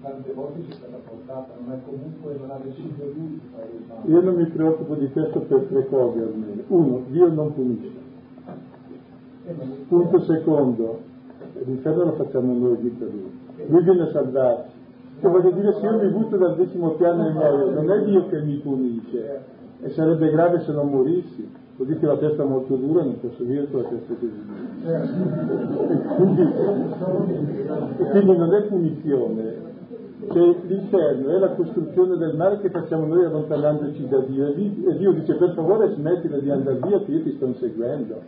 tante 0.00 0.32
volte 0.32 0.62
ci 0.64 0.70
è 0.70 0.74
stata 0.74 0.96
portata, 1.08 1.54
non 1.58 1.72
è 1.74 1.78
comunque, 1.84 2.36
non 2.38 2.50
ha 2.50 2.58
deciso 2.62 3.04
lui 3.14 3.28
di 3.30 3.40
fare 3.52 3.68
il 3.74 3.82
male. 3.88 4.08
Io 4.10 4.20
non 4.20 4.34
mi 4.34 4.46
preoccupo 4.46 4.94
di 4.94 5.10
questo 5.10 5.40
per 5.40 5.60
tre 5.62 5.86
cose 5.88 6.20
almeno. 6.20 6.62
Uno, 6.68 7.02
Dio 7.08 7.28
non 7.32 7.52
punisce. 7.54 7.90
E 9.46 9.52
non- 9.52 9.86
Punto 9.88 10.20
secondo, 10.22 11.00
l'inferno 11.64 12.04
lo 12.04 12.12
facciamo 12.12 12.52
noi 12.52 12.78
di 12.78 12.88
per 12.90 13.08
lui. 13.12 13.66
Lui 13.66 13.82
viene 13.82 14.02
a 14.02 14.10
salvarci. 14.10 14.76
Cioè, 15.20 15.30
voglio 15.32 15.50
dire, 15.50 15.72
se 15.72 15.80
io 15.80 15.98
mi 15.98 16.10
butto 16.10 16.36
dal 16.36 16.54
decimo 16.54 16.90
piano 16.90 17.26
e 17.26 17.32
muoio, 17.32 17.70
non 17.72 17.90
è 17.90 18.04
Dio 18.04 18.28
che 18.28 18.40
mi 18.40 18.54
punisce. 18.58 19.56
E 19.80 19.90
sarebbe 19.90 20.30
grave 20.30 20.60
se 20.60 20.72
non 20.72 20.90
morissi. 20.90 21.66
Dire 21.76 21.98
che 22.00 22.06
la 22.06 22.16
testa 22.16 22.42
è 22.42 22.46
molto 22.46 22.74
dura 22.74 23.04
non 23.04 23.20
posso 23.20 23.44
vivere 23.44 23.70
con 23.70 23.82
la 23.82 23.88
testa 23.88 24.14
così. 24.14 24.32
E 25.88 26.14
quindi, 26.16 26.42
e 27.98 28.10
quindi 28.10 28.36
non 28.36 28.54
è 28.54 28.62
punizione. 28.62 29.66
Cioè, 30.26 30.56
l'inferno 30.66 31.28
è 31.28 31.38
la 31.38 31.50
costruzione 31.50 32.16
del 32.16 32.34
male 32.34 32.58
che 32.58 32.70
facciamo 32.70 33.06
noi 33.06 33.24
allontanandoci 33.24 34.08
da 34.08 34.18
Dio. 34.18 34.46
E 34.48 34.96
Dio 34.96 35.12
dice, 35.12 35.36
per 35.36 35.52
favore 35.54 35.92
smettila 35.94 36.38
di 36.38 36.50
andare 36.50 36.80
via 36.82 37.00
che 37.00 37.12
io 37.12 37.22
ti 37.22 37.34
sto 37.36 37.46
inseguendo. 37.46 38.20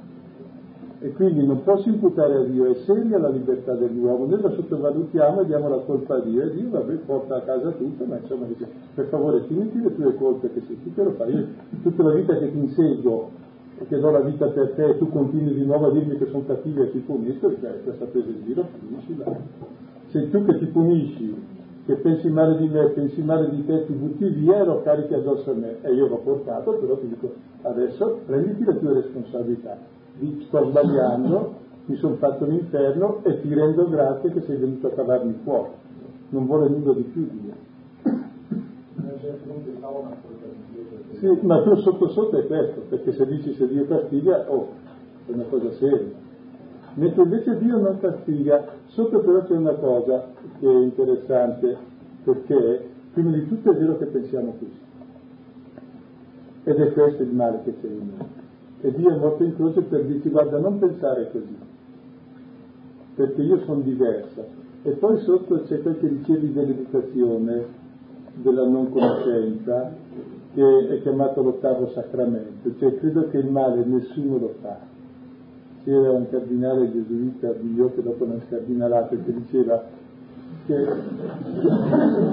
E 1.02 1.12
quindi 1.14 1.46
non 1.46 1.62
posso 1.62 1.88
imputare 1.88 2.34
a 2.34 2.42
Dio, 2.42 2.66
è 2.66 2.74
seria 2.84 3.16
la 3.16 3.30
libertà 3.30 3.72
dell'uomo, 3.72 4.26
noi 4.26 4.42
la 4.42 4.50
sottovalutiamo 4.50 5.40
e 5.40 5.46
diamo 5.46 5.70
la 5.70 5.78
colpa 5.78 6.16
a 6.16 6.20
Dio 6.20 6.42
e 6.42 6.50
Dio 6.50 6.68
vabbè, 6.68 6.92
porta 7.06 7.36
a 7.36 7.40
casa 7.40 7.70
tutto, 7.70 8.04
ma 8.04 8.18
insomma 8.18 8.44
dice 8.44 8.68
per 8.94 9.06
favore 9.06 9.46
tieniti 9.46 9.80
le 9.80 9.94
tue 9.94 10.14
colpe 10.16 10.52
che 10.52 10.60
se 10.60 10.76
tu 10.82 10.92
te 10.92 11.02
lo 11.02 11.12
fai, 11.12 11.32
io 11.32 11.46
tutta 11.82 12.02
la 12.02 12.12
vita 12.12 12.36
che 12.36 12.52
ti 12.52 12.58
inseguo 12.58 13.30
e 13.78 13.86
che 13.86 13.98
do 13.98 14.10
la 14.10 14.20
vita 14.20 14.48
per 14.48 14.72
te 14.72 14.88
e 14.90 14.98
tu 14.98 15.08
continui 15.08 15.54
di 15.54 15.64
nuovo 15.64 15.86
a 15.86 15.90
dirmi 15.90 16.18
che 16.18 16.26
sono 16.26 16.44
cattivo 16.44 16.82
e 16.82 16.90
ti 16.90 16.98
punisco, 16.98 17.48
cioè 17.58 17.82
questa 17.82 18.04
presa 18.04 18.28
in 18.28 18.44
giro 18.44 18.66
finiscila. 18.78 19.24
Sei 20.08 20.28
tu 20.28 20.44
che 20.44 20.58
ti 20.58 20.66
punisci, 20.66 21.34
che 21.86 21.94
pensi 21.94 22.28
male 22.28 22.58
di 22.58 22.68
me, 22.68 22.88
pensi 22.88 23.22
male 23.22 23.48
di 23.48 23.64
te, 23.64 23.86
ti 23.86 23.94
butti 23.94 24.28
via 24.28 24.60
e 24.60 24.64
lo 24.66 24.82
carichi 24.82 25.14
addosso 25.14 25.50
a 25.50 25.54
me 25.54 25.76
e 25.80 25.94
io 25.94 26.08
l'ho 26.08 26.18
portato, 26.18 26.72
però 26.72 26.94
ti 26.98 27.08
dico 27.08 27.32
adesso 27.62 28.18
prenditi 28.26 28.64
le 28.66 28.78
tue 28.78 28.92
responsabilità 28.92 29.99
sto 30.46 30.68
sbagliando, 30.68 31.54
mi 31.86 31.96
sono 31.96 32.14
fatto 32.16 32.44
l'inferno 32.44 33.20
e 33.24 33.40
ti 33.40 33.52
rendo 33.52 33.88
grazie 33.88 34.32
che 34.32 34.42
sei 34.42 34.56
venuto 34.56 34.88
a 34.88 34.90
cavarmi 34.90 35.40
fuori. 35.42 35.70
Non 36.30 36.46
vuole 36.46 36.68
nulla 36.68 36.92
di 36.92 37.02
più 37.02 37.28
di 37.28 37.40
me. 37.46 37.68
Sì, 41.18 41.38
ma 41.42 41.62
tu 41.62 41.74
sotto 41.76 42.08
sotto 42.08 42.38
è 42.38 42.46
questo, 42.46 42.82
perché 42.88 43.12
se 43.12 43.26
dici 43.26 43.54
se 43.54 43.68
Dio 43.68 43.86
castiga, 43.86 44.44
oh, 44.48 44.68
è 45.26 45.32
una 45.32 45.44
cosa 45.44 45.72
seria. 45.72 46.28
Mentre 46.94 47.22
invece 47.22 47.58
Dio 47.58 47.78
non 47.78 47.98
castiga, 48.00 48.64
sotto 48.86 49.20
però 49.20 49.42
c'è 49.44 49.56
una 49.56 49.74
cosa 49.74 50.28
che 50.58 50.66
è 50.66 50.78
interessante, 50.78 51.76
perché 52.24 52.88
prima 53.12 53.32
di 53.32 53.48
tutto 53.48 53.70
è 53.70 53.76
vero 53.76 53.98
che 53.98 54.06
pensiamo 54.06 54.54
così. 54.58 54.78
Ed 56.64 56.76
è 56.76 56.92
questo 56.92 57.22
il 57.22 57.32
male 57.34 57.60
che 57.64 57.74
c'è 57.80 57.86
in 57.86 58.12
noi. 58.16 58.39
E 58.82 58.92
Dio 58.92 59.10
è 59.10 59.16
morto 59.16 59.44
in 59.44 59.54
croce 59.54 59.82
per 59.82 60.04
dirci 60.04 60.30
guarda 60.30 60.58
non 60.58 60.78
pensare 60.78 61.30
così, 61.30 61.56
perché 63.14 63.42
io 63.42 63.60
sono 63.64 63.80
diversa. 63.80 64.44
E 64.82 64.92
poi 64.92 65.18
sotto 65.18 65.62
c'è 65.64 65.82
quel 65.82 65.98
che 65.98 66.08
ricevi 66.08 66.52
dell'educazione, 66.52 67.66
della 68.34 68.66
non 68.66 68.90
conoscenza 68.90 69.92
che 70.54 70.88
è 70.88 71.02
chiamato 71.02 71.42
l'ottavo 71.42 71.88
sacramento, 71.90 72.74
cioè 72.78 72.96
credo 72.96 73.28
che 73.28 73.38
il 73.38 73.50
male 73.50 73.84
nessuno 73.84 74.38
lo 74.38 74.54
fa. 74.60 74.78
C'era 75.84 76.10
un 76.10 76.28
cardinale 76.28 76.90
gesuita, 76.90 77.50
Biglio, 77.52 77.92
che 77.94 78.02
dopo 78.02 78.26
non 78.26 78.40
scardinalato, 78.46 79.16
che 79.24 79.32
diceva 79.32 79.82
che 80.70 80.84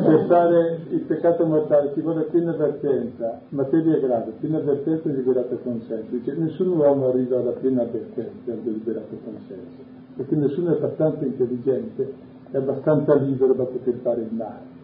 per 0.05 0.26
fare 0.27 0.80
il 0.89 1.01
peccato 1.01 1.45
mortale 1.45 1.91
ci 1.93 2.01
vuole 2.01 2.26
piena 2.26 2.51
avvertenza, 2.51 3.41
materia 3.49 3.97
grave, 3.99 4.34
piena 4.39 4.59
avvertenza 4.59 5.09
e 5.09 5.14
liberato 5.14 5.57
consenso. 5.64 6.05
Dice, 6.11 6.34
nessun 6.34 6.69
uomo 6.69 7.07
arriva 7.07 7.39
alla 7.39 7.53
piena 7.53 7.81
avvertenza 7.81 8.51
al 8.51 8.59
deliberato 8.59 9.18
consenso, 9.23 9.81
perché 10.15 10.35
nessuno 10.35 10.72
è 10.72 10.76
abbastanza 10.77 11.26
intelligente 11.26 12.14
e 12.51 12.57
abbastanza 12.57 13.15
libero 13.15 13.53
da 13.53 13.65
poter 13.65 13.95
fare 14.03 14.22
il 14.22 14.34
male. 14.34 14.76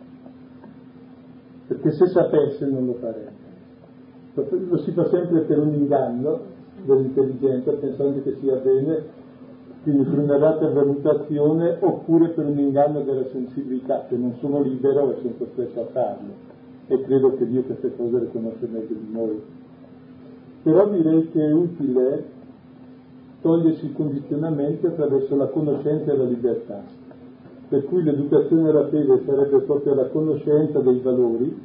Perché 1.67 1.91
se 1.91 2.07
sapesse 2.07 2.65
non 2.65 2.87
lo 2.87 2.93
farebbe. 2.93 3.41
Lo 4.67 4.77
si 4.77 4.91
fa 4.91 5.07
sempre 5.09 5.41
per 5.41 5.59
un 5.59 5.73
inganno 5.73 6.39
dell'intelligenza, 6.85 7.71
pensando 7.73 8.19
che 8.23 8.35
sia 8.39 8.55
bene 8.55 9.21
quindi 9.83 10.03
per 10.05 10.17
una 10.17 10.37
data 10.37 10.69
valutazione 10.69 11.77
oppure 11.81 12.29
per 12.29 12.45
un 12.45 12.57
inganno 12.57 13.01
della 13.01 13.25
sensibilità, 13.31 14.05
che 14.07 14.15
non 14.15 14.35
sono 14.39 14.61
libero 14.61 15.11
e 15.11 15.17
sono 15.21 15.33
costretto 15.37 15.81
a 15.81 15.85
farlo. 15.91 16.51
E 16.87 17.01
credo 17.01 17.35
che 17.35 17.45
Dio 17.45 17.63
queste 17.63 17.93
cose 17.95 18.19
le 18.19 18.31
conosce 18.31 18.65
meglio 18.67 18.95
di 18.95 19.11
noi. 19.11 19.41
Però 20.63 20.87
direi 20.87 21.29
che 21.31 21.45
è 21.45 21.51
utile 21.51 22.23
togliersi 23.41 23.85
il 23.85 23.93
condizionamento 23.93 24.87
attraverso 24.87 25.35
la 25.35 25.47
conoscenza 25.47 26.13
e 26.13 26.17
la 26.17 26.23
libertà. 26.23 26.81
Per 27.67 27.83
cui 27.83 28.03
l'educazione 28.03 28.69
alla 28.69 28.87
fede 28.87 29.21
sarebbe 29.25 29.59
proprio 29.59 29.95
la 29.95 30.07
conoscenza 30.07 30.79
dei 30.79 30.99
valori, 30.99 31.59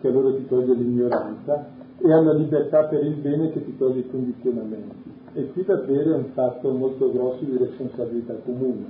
che 0.00 0.08
allora 0.08 0.34
ti 0.34 0.46
toglie 0.46 0.72
l'ignoranza, 0.72 1.68
e 1.98 2.12
alla 2.12 2.32
libertà 2.32 2.84
per 2.84 3.04
il 3.04 3.16
bene 3.16 3.50
che 3.50 3.62
ti 3.62 3.76
toglie 3.76 4.00
i 4.00 4.10
condizionamenti. 4.10 5.15
E 5.36 5.50
qui 5.52 5.64
davvero 5.66 6.14
è 6.14 6.16
un 6.16 6.30
fatto 6.32 6.70
molto 6.70 7.12
grosso 7.12 7.44
di 7.44 7.58
responsabilità 7.58 8.32
comune, 8.42 8.86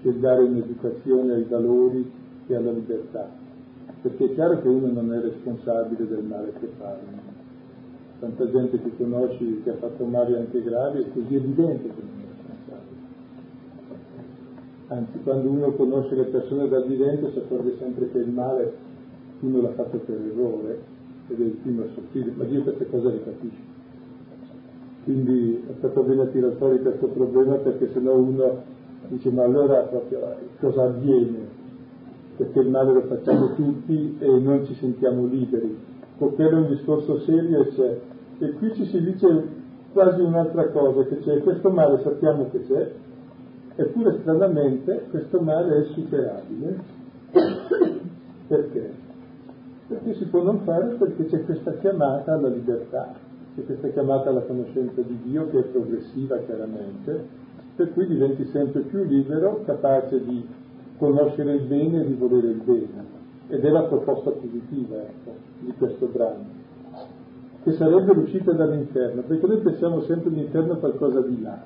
cioè 0.00 0.12
dare 0.12 0.44
un'educazione 0.44 1.32
ai 1.32 1.42
valori 1.42 2.08
e 2.46 2.54
alla 2.54 2.70
libertà. 2.70 3.28
Perché 4.02 4.26
è 4.26 4.34
chiaro 4.34 4.60
che 4.62 4.68
uno 4.68 4.92
non 4.92 5.12
è 5.12 5.20
responsabile 5.20 6.06
del 6.06 6.22
male 6.22 6.52
che 6.60 6.68
fa. 6.78 6.96
Tanta 8.20 8.48
gente 8.48 8.80
che 8.80 8.96
conosci 8.96 9.60
che 9.64 9.70
ha 9.70 9.74
fatto 9.74 10.04
male 10.04 10.38
anche 10.38 10.62
gravi, 10.62 11.00
è 11.00 11.12
così 11.12 11.34
evidente 11.34 11.88
che 11.88 12.00
non 12.00 12.20
è 12.20 12.26
responsabile. 12.36 13.00
Anzi, 14.86 15.18
quando 15.24 15.50
uno 15.50 15.72
conosce 15.72 16.14
le 16.14 16.26
persone 16.26 16.68
da 16.68 16.80
vivente 16.80 17.32
si 17.32 17.38
accorge 17.38 17.74
sempre 17.76 18.08
che 18.12 18.18
il 18.18 18.30
male 18.30 18.72
uno 19.40 19.62
l'ha 19.62 19.72
fatto 19.72 19.98
per 19.98 20.14
errore 20.14 20.80
ed 21.26 21.40
è 21.40 21.44
il 21.44 21.58
primo 21.60 21.82
a 21.82 21.86
soffrire, 21.92 22.30
ma 22.36 22.44
Dio 22.44 22.62
queste 22.62 22.88
cose 22.88 23.10
le 23.10 23.24
capisce. 23.24 23.67
Quindi 25.08 25.64
è 25.66 25.72
stato 25.78 26.02
bene 26.02 26.30
tirare 26.32 26.56
fuori 26.56 26.82
questo 26.82 27.06
problema 27.06 27.54
perché 27.54 27.88
sennò 27.94 28.14
uno 28.14 28.62
dice 29.08 29.30
ma 29.30 29.44
allora 29.44 29.80
proprio 29.84 30.36
cosa 30.60 30.82
avviene? 30.82 31.48
Perché 32.36 32.58
il 32.58 32.68
male 32.68 32.92
lo 32.92 33.00
facciamo 33.00 33.54
tutti 33.54 34.18
e 34.18 34.26
non 34.38 34.66
ci 34.66 34.74
sentiamo 34.74 35.24
liberi. 35.24 35.78
È 36.18 36.22
un 36.52 36.66
discorso 36.68 37.20
serio 37.20 37.62
e 37.62 37.68
c'è. 37.68 38.00
E 38.40 38.52
qui 38.52 38.74
ci 38.74 38.84
si 38.84 39.02
dice 39.02 39.44
quasi 39.94 40.20
un'altra 40.20 40.68
cosa, 40.72 41.02
che 41.04 41.20
c'è 41.20 41.38
questo 41.38 41.70
male 41.70 42.02
sappiamo 42.02 42.50
che 42.50 42.66
c'è, 42.66 42.92
eppure 43.76 44.18
stranamente 44.20 45.06
questo 45.08 45.40
male 45.40 45.74
è 45.74 45.84
superabile. 45.84 46.80
Perché? 48.46 48.92
Perché 49.86 50.14
si 50.16 50.26
può 50.26 50.42
non 50.42 50.58
fare 50.64 50.96
perché 50.96 51.24
c'è 51.24 51.44
questa 51.46 51.72
chiamata 51.78 52.34
alla 52.34 52.48
libertà 52.48 53.26
c'è 53.58 53.64
questa 53.64 53.88
chiamata 53.88 54.30
alla 54.30 54.42
conoscenza 54.42 55.02
di 55.02 55.18
Dio 55.24 55.50
che 55.50 55.58
è 55.58 55.62
progressiva 55.64 56.38
chiaramente, 56.38 57.26
per 57.74 57.92
cui 57.92 58.06
diventi 58.06 58.44
sempre 58.46 58.82
più 58.82 59.02
libero, 59.02 59.62
capace 59.64 60.22
di 60.22 60.46
conoscere 60.96 61.54
il 61.54 61.66
bene 61.66 62.02
e 62.02 62.06
di 62.06 62.14
volere 62.14 62.48
il 62.48 62.60
bene. 62.62 63.16
Ed 63.48 63.64
è 63.64 63.68
la 63.68 63.82
proposta 63.84 64.30
positiva 64.30 64.96
ecco, 64.96 65.34
di 65.60 65.72
questo 65.76 66.06
brano, 66.06 66.44
che 67.64 67.72
sarebbe 67.72 68.14
l'uscita 68.14 68.52
dall'inferno, 68.52 69.22
perché 69.22 69.46
noi 69.46 69.58
pensiamo 69.58 70.02
sempre 70.02 70.30
all'inferno 70.30 70.76
qualcosa 70.76 71.20
di 71.22 71.42
là, 71.42 71.60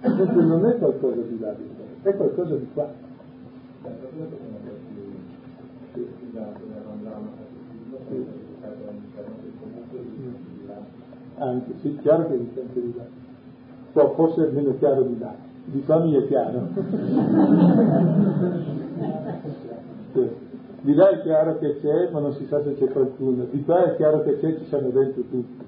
mentre 0.00 0.42
non 0.42 0.64
è 0.64 0.78
qualcosa 0.78 1.20
di 1.20 1.38
là, 1.38 1.54
è 2.02 2.16
qualcosa 2.16 2.54
di 2.54 2.68
qua. 2.72 3.06
Sì 8.08 8.37
anche, 11.38 11.72
sì, 11.80 11.96
chiaro 12.00 12.28
che 12.28 12.38
dice 12.38 12.60
anche 12.60 12.80
di 12.80 12.94
là. 12.96 13.04
Può 13.92 14.12
forse 14.14 14.48
è 14.48 14.50
meno 14.50 14.76
chiaro 14.78 15.02
di 15.02 15.18
là, 15.18 15.34
di 15.64 15.82
qua 15.84 15.98
mi 16.00 16.14
è 16.14 16.26
chiaro. 16.26 16.68
sì. 20.12 20.46
Di 20.80 20.94
là 20.94 21.10
è 21.10 21.22
chiaro 21.22 21.58
che 21.58 21.80
c'è, 21.80 22.08
ma 22.12 22.20
non 22.20 22.34
si 22.34 22.46
sa 22.46 22.62
se 22.62 22.74
c'è 22.76 22.86
qualcuno. 22.86 23.46
Di 23.50 23.64
qua 23.64 23.84
è 23.84 23.96
chiaro 23.96 24.22
che 24.22 24.38
c'è, 24.38 24.58
ci 24.58 24.64
siamo 24.66 24.90
dentro 24.90 25.22
tutti. 25.22 25.66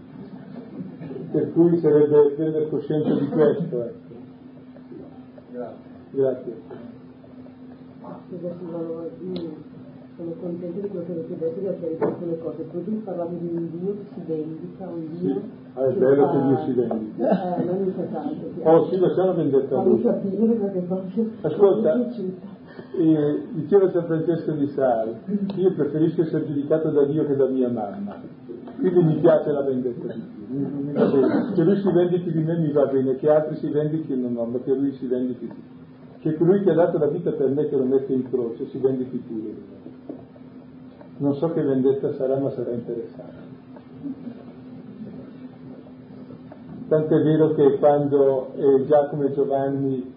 Per 1.32 1.52
cui 1.52 1.78
sarebbe 1.80 2.30
prendere 2.36 2.68
coscienza 2.68 3.12
di 3.14 3.28
questo. 3.28 3.82
Ecco. 3.82 4.14
Grazie. 5.50 5.82
Grazie 6.10 6.54
sono 10.20 10.32
contento 10.38 10.80
di 10.80 10.88
quello 10.88 11.04
che 11.04 11.12
avete 11.12 11.60
detto, 11.60 11.86
di 11.86 11.96
alcune 11.98 12.38
cose. 12.38 12.62
Poi 12.64 12.82
parlavi 13.04 13.38
di 13.38 13.56
un 13.56 13.70
Dio 13.70 13.94
che 13.94 14.04
si 14.12 14.20
vendica, 14.26 14.88
un 14.88 15.18
Dio... 15.18 15.42
Ah, 15.74 15.86
è 15.86 15.92
bello 15.92 16.30
che 16.30 16.42
Dio 16.42 16.58
si 16.64 16.72
vendica. 16.72 17.56
Eh, 17.56 17.64
non 17.64 17.82
mica 17.84 18.02
tanto. 18.02 18.50
Oh 18.62 18.88
sì, 18.88 18.98
lasciamo 18.98 19.34
vendetta 19.34 19.78
a 19.78 19.84
lui. 19.84 20.02
capire 20.02 20.54
perché 20.54 20.78
proprio... 20.80 21.30
Ascolta, 21.42 22.08
eh, 22.96 23.42
diceva 23.50 23.90
San 23.90 24.04
Francesco 24.04 24.52
di 24.52 24.66
Sales, 24.68 25.16
io 25.56 25.72
preferisco 25.74 26.22
essere 26.22 26.46
giudicato 26.46 26.90
da 26.90 27.04
Dio 27.04 27.24
che 27.26 27.36
da 27.36 27.46
mia 27.46 27.68
mamma. 27.68 28.20
Quindi 28.78 29.02
mi 29.02 29.14
piace 29.20 29.52
la 29.52 29.62
vendetta 29.62 30.12
di 30.12 30.22
Dio, 30.48 30.68
mi. 30.68 31.52
Che 31.54 31.62
lui 31.62 31.76
si 31.76 31.92
vendichi 31.92 32.32
di 32.32 32.42
me 32.42 32.56
mi 32.58 32.72
va 32.72 32.86
bene, 32.86 33.16
che 33.16 33.30
altri 33.30 33.56
si 33.56 33.68
vendichino 33.68 34.28
no, 34.28 34.44
ma 34.44 34.58
che 34.58 34.74
lui 34.74 34.92
si 34.92 35.06
vendichi 35.06 35.46
di 35.46 35.52
me. 35.54 35.78
Che 36.20 36.34
colui 36.36 36.62
che 36.62 36.70
ha 36.70 36.74
dato 36.74 36.98
la 36.98 37.06
vita 37.06 37.30
per 37.32 37.48
me 37.48 37.68
che 37.68 37.76
lo 37.76 37.84
mette 37.84 38.12
in 38.12 38.28
croce 38.28 38.66
si 38.66 38.78
vendichi 38.78 39.16
pure 39.18 39.40
di 39.40 39.64
me. 39.68 40.14
Non 41.18 41.34
so 41.34 41.52
che 41.52 41.62
vendetta 41.62 42.12
sarà, 42.14 42.38
ma 42.38 42.50
sarà 42.50 42.72
interessante. 42.72 43.48
Tant'è 46.90 47.22
vero 47.22 47.54
che 47.54 47.78
quando 47.78 48.52
eh, 48.54 48.84
Giacomo 48.86 49.22
e 49.22 49.32
Giovanni 49.32 50.12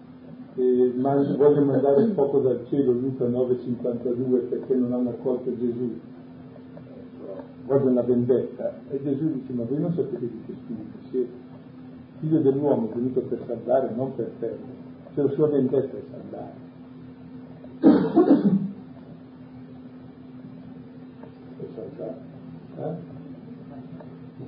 eh, 0.56 0.92
man- 0.96 1.36
vogliono 1.36 1.66
mandare 1.66 2.06
fuoco 2.14 2.40
dal 2.40 2.66
cielo, 2.68 2.90
Luca 2.90 3.26
9,52, 3.26 4.48
perché 4.48 4.74
non 4.74 4.92
hanno 4.92 5.10
accolto 5.10 5.56
Gesù, 5.56 6.00
vogliono 7.66 7.90
una 7.90 8.02
vendetta, 8.02 8.74
e 8.90 9.00
Gesù 9.04 9.34
dice, 9.34 9.52
ma 9.52 9.62
voi 9.62 9.78
non 9.78 9.92
sapete 9.94 10.18
di 10.18 10.42
che 10.46 10.52
spirito 10.64 10.98
siete. 11.10 11.30
Figlio 12.18 12.40
dell'uomo 12.40 12.90
è 12.90 12.94
venuto 12.94 13.20
per 13.20 13.40
salvare, 13.46 13.94
non 13.94 14.12
per 14.16 14.32
perdere. 14.40 14.82
Cioè 15.14 15.24
la 15.26 15.30
sua 15.30 15.46
vendetta 15.46 15.96
è 15.96 16.02
salvare. 16.10 16.62
Eh? 22.76 22.94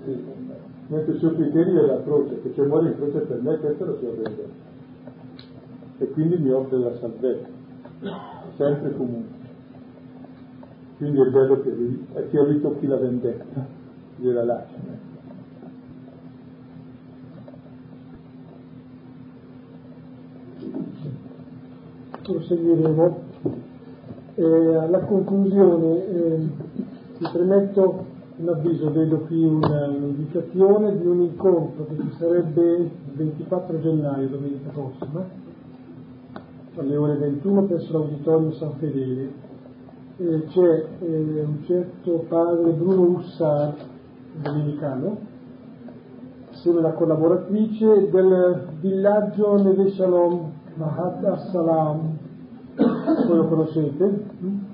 Sì. 0.05 0.76
Mentre 0.89 1.15
il 1.15 1.19
suo 1.19 1.35
criterio 1.35 1.83
è 1.83 1.87
la 1.87 2.03
croce, 2.03 2.41
che 2.43 2.53
se 2.55 2.63
muore 2.63 2.91
in 2.91 2.97
croce 2.97 3.19
per 3.21 3.41
me, 3.43 3.59
questa 3.59 3.85
è 3.85 3.87
la 3.89 3.97
sua 3.97 4.11
vendetta. 4.11 4.75
E 5.99 6.11
quindi 6.11 6.37
mi 6.39 6.51
offre 6.51 6.79
la 6.79 6.95
salvezza, 6.99 7.49
sempre 8.57 8.95
comunque. 8.97 9.35
Quindi 10.99 11.21
è 11.21 11.31
bello 11.31 11.61
che, 11.63 11.71
lui, 11.71 12.07
che 12.31 12.39
a 12.39 12.43
lui 12.45 12.61
tocchi 12.61 12.87
la 12.87 12.97
vendetta, 12.97 13.67
gliela 14.17 14.45
lascia. 14.45 15.05
Proseguiremo. 22.23 23.25
Eh, 24.39 24.75
alla 24.75 25.01
conclusione 25.01 26.07
eh, 26.09 26.37
vi 27.19 27.29
premetto 27.33 28.05
un 28.39 28.49
avviso, 28.49 28.91
vedo 28.93 29.21
qui 29.21 29.43
un'indicazione 29.43 30.99
di 30.99 31.07
un 31.07 31.21
incontro 31.23 31.87
che 31.87 31.97
ci 31.97 32.17
sarebbe 32.19 32.77
il 32.77 32.91
24 33.15 33.81
gennaio, 33.81 34.29
domenica 34.29 34.71
prossima, 34.71 35.25
alle 36.77 36.97
ore 36.97 37.17
21 37.17 37.63
presso 37.63 37.93
l'Auditorio 37.93 38.53
San 38.53 38.73
Fedele. 38.79 39.45
Eh, 40.19 40.45
c'è 40.49 40.87
eh, 41.01 41.45
un 41.45 41.63
certo 41.65 42.25
padre 42.29 42.73
Bruno 42.73 43.19
Ussar, 43.19 43.75
domenicano, 44.43 45.19
assieme 46.51 46.79
alla 46.81 46.93
collaboratrice 46.93 48.11
del 48.11 48.69
villaggio 48.81 49.63
Neve 49.63 49.91
Shalom 49.91 50.53
Mahat 50.75 51.49
Salam, 51.51 52.19
voi 52.75 53.37
lo 53.37 53.47
conoscete? 53.49 54.66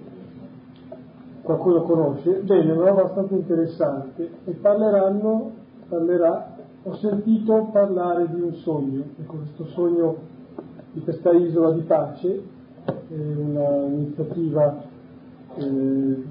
Qualcuno 1.43 1.83
conosce, 1.83 2.43
roba 2.47 2.91
abbastanza 2.91 3.35
interessante, 3.35 4.31
e 4.45 4.53
parleranno, 4.53 5.51
parlerà, 5.89 6.57
ho 6.85 6.95
sentito 6.97 7.69
parlare 7.73 8.29
di 8.33 8.41
un 8.41 8.55
sogno, 8.55 9.03
ecco 9.21 9.37
questo 9.37 9.65
sogno 9.67 10.17
di 10.93 11.01
questa 11.01 11.33
isola 11.33 11.73
di 11.73 11.81
pace, 11.81 12.43
è 12.85 13.15
un'iniziativa 13.15 14.83
eh, 15.55 16.23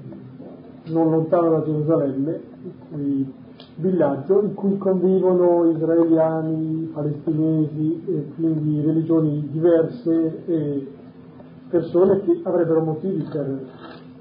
non 0.84 1.10
lontano 1.10 1.50
da 1.50 1.62
Gerusalemme, 1.62 2.40
in 2.62 2.72
cui 2.90 3.32
villaggio 3.76 4.42
in 4.42 4.54
cui 4.54 4.76
convivono 4.76 5.70
israeliani, 5.70 6.90
palestinesi 6.92 8.04
e 8.06 8.32
quindi 8.34 8.80
religioni 8.80 9.48
diverse 9.50 10.44
e 10.46 10.88
persone 11.68 12.20
che 12.22 12.40
avrebbero 12.42 12.82
motivi 12.82 13.22
per, 13.30 13.60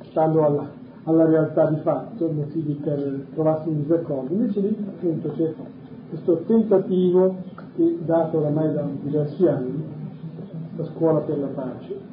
stando 0.09 0.45
alla, 0.45 0.69
alla 1.03 1.26
realtà 1.26 1.69
di 1.69 1.80
fatto, 1.82 2.32
motivi 2.32 2.73
per 2.73 3.26
trovarsi 3.34 3.69
in 3.69 3.82
disaccordo. 3.82 4.34
Invece 4.34 4.60
lì 4.60 4.78
appunto 4.88 5.32
c'è 5.32 5.53
questo 6.10 6.44
tentativo 6.45 7.36
che 7.76 7.98
dato 8.06 8.40
oramai 8.40 8.73
da 8.73 8.86
diversi 9.02 9.48
anni, 9.48 9.84
la 10.76 10.86
scuola 10.86 11.19
per 11.19 11.40
la 11.40 11.48
pace. 11.48 12.10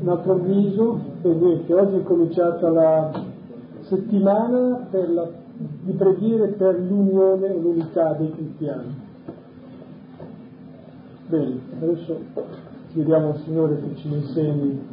Un 0.00 0.08
altro 0.08 0.32
avviso, 0.32 1.00
e 1.22 1.28
niente, 1.28 1.72
oggi 1.72 1.96
è 1.96 2.02
cominciata 2.02 2.68
la 2.68 3.22
settimana 3.80 4.86
la, 4.90 5.28
di 5.56 5.92
preghiere 5.92 6.48
per 6.48 6.78
l'unione 6.78 7.54
e 7.54 7.58
l'unità 7.58 8.12
dei 8.12 8.30
cristiani. 8.32 9.02
Bene, 11.26 11.58
adesso 11.80 12.18
chiediamo 12.92 13.28
al 13.30 13.38
Signore 13.38 13.80
che 13.80 13.96
ci 13.96 14.12
insegni 14.12 14.92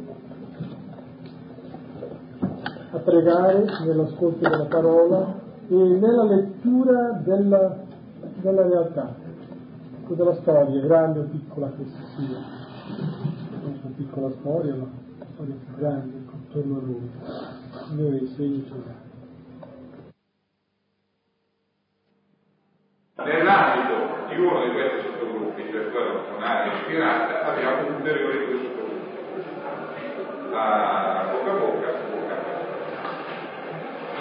a 2.90 2.91
pregare 3.02 3.64
nell'ascolto 3.84 4.48
della 4.48 4.66
parola 4.66 5.40
e 5.68 5.74
nella 5.74 6.24
lettura 6.24 7.20
della, 7.24 7.76
della 8.40 8.62
realtà, 8.62 9.14
della 10.06 10.34
storia, 10.34 10.80
grande 10.82 11.20
o 11.20 11.22
piccola 11.24 11.70
che 11.76 11.84
sia. 12.16 12.38
Non 13.62 13.78
una 13.82 13.94
piccola 13.96 14.30
storia, 14.40 14.74
ma 14.74 14.86
una 15.16 15.26
storia 15.34 15.54
più 15.64 15.76
grande 15.76 16.22
attorno 16.52 16.78
a 16.78 16.80
noi. 16.82 17.10
Signore 17.88 18.16
insegnaci 18.18 18.72
Nell'ambito 23.14 24.26
di 24.28 24.40
uno 24.40 24.64
di 24.64 24.72
questi 24.72 25.06
sottogruppi, 25.06 25.62
cioè 25.70 25.90
quello 25.90 26.24
con 26.28 26.42
aria 26.42 26.74
ispirata, 26.74 27.46
abbiamo 27.46 27.96
ulteriori 27.96 28.46
due 28.46 28.58
sottogruppi. 28.58 28.90
La 30.50 31.30
bocca 31.30 31.50
a 31.50 31.58
bocca. 31.58 32.01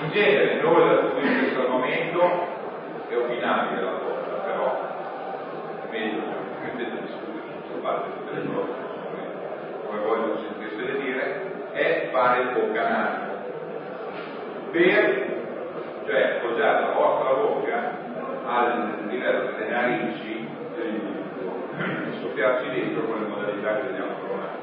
In 0.01 0.09
genere 0.09 0.61
noi 0.61 0.87
dal 0.87 0.99
punto 0.99 1.19
di 1.19 1.27
vista 1.27 1.41
del 1.41 1.53
salvamento 1.53 2.21
è 3.07 3.15
opinabile 3.17 3.81
la 3.81 3.91
cosa, 3.91 4.33
però 4.45 4.65
è 5.83 5.91
meglio 5.91 6.21
che 6.63 6.87
sono 7.67 7.81
fatte 7.81 8.09
tutte 8.17 8.33
le 8.33 8.45
cose 8.51 8.81
come 9.85 10.03
voglio 10.03 10.39
sentirsene 10.39 11.03
dire, 11.03 11.71
è 11.73 12.09
fare 12.11 12.41
il 12.41 12.49
boccanale 12.53 13.29
per, 14.71 15.25
cioè 16.07 16.37
appoggiare 16.37 16.81
la 16.81 16.93
vostra 16.93 17.33
bocca 17.33 17.97
al 18.45 19.07
livello 19.07 19.51
delle 19.51 19.69
narici 19.69 20.47
e 20.77 21.01
soffiarci 22.21 22.69
dentro 22.69 23.03
con 23.03 23.21
le 23.21 23.27
modalità 23.27 23.75
che 23.75 23.87
vediamo 23.87 24.13
trovare. 24.25 24.57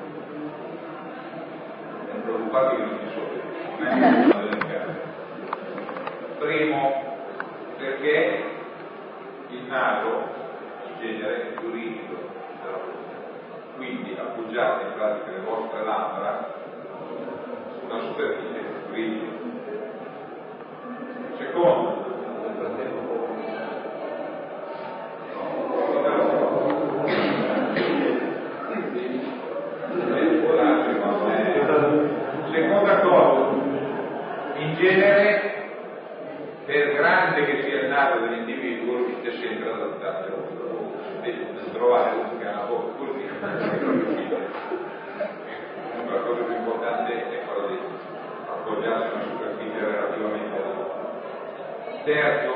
Non 2.10 2.23
preoccupatevi 2.23 2.82
che 2.82 2.89
non 2.89 2.98
mi 3.02 3.10
soffio, 3.12 4.78
Primo, 6.39 7.16
perché 7.78 8.44
il 9.48 9.62
naso 9.65 10.23
in 10.86 11.01
genere 11.01 11.43
è 11.43 11.59
più 11.59 11.73
rigido 11.73 12.31
della 12.62 12.77
bocca, 12.77 13.74
quindi 13.74 14.16
appoggiate 14.16 14.85
in 14.85 14.93
pratica 14.94 15.31
le 15.32 15.40
vostre 15.40 15.85
labbra 15.85 16.55
su 17.73 17.85
una 17.86 18.01
superficie 18.02 18.62
rigida 18.93 19.36
Secondo, 21.39 22.06
seconda 32.52 33.01
cosa, 33.01 33.51
in 34.56 34.74
genere, 34.77 35.28
naso 37.99 38.20
dell'individuo, 38.20 39.07
riesce 39.07 39.33
sempre 39.43 39.73
ad 39.73 39.81
adattare 39.81 40.27
a 40.29 41.70
trovare 41.73 42.16
un 42.16 42.39
che 42.39 42.47
ha 42.47 42.53
una 42.53 42.66
bocca 42.66 42.93
così, 42.97 43.27
la 46.07 46.20
cosa 46.20 46.43
più 46.43 46.55
importante 46.55 47.12
è 47.12 47.45
quella 47.45 47.66
di 47.69 47.79
appoggiarsi 48.47 49.09
a 49.09 49.15
una 49.15 49.25
superficie 49.25 49.79
relativamente 49.85 50.57
adatta. 50.57 50.97
Terzo, 52.05 52.53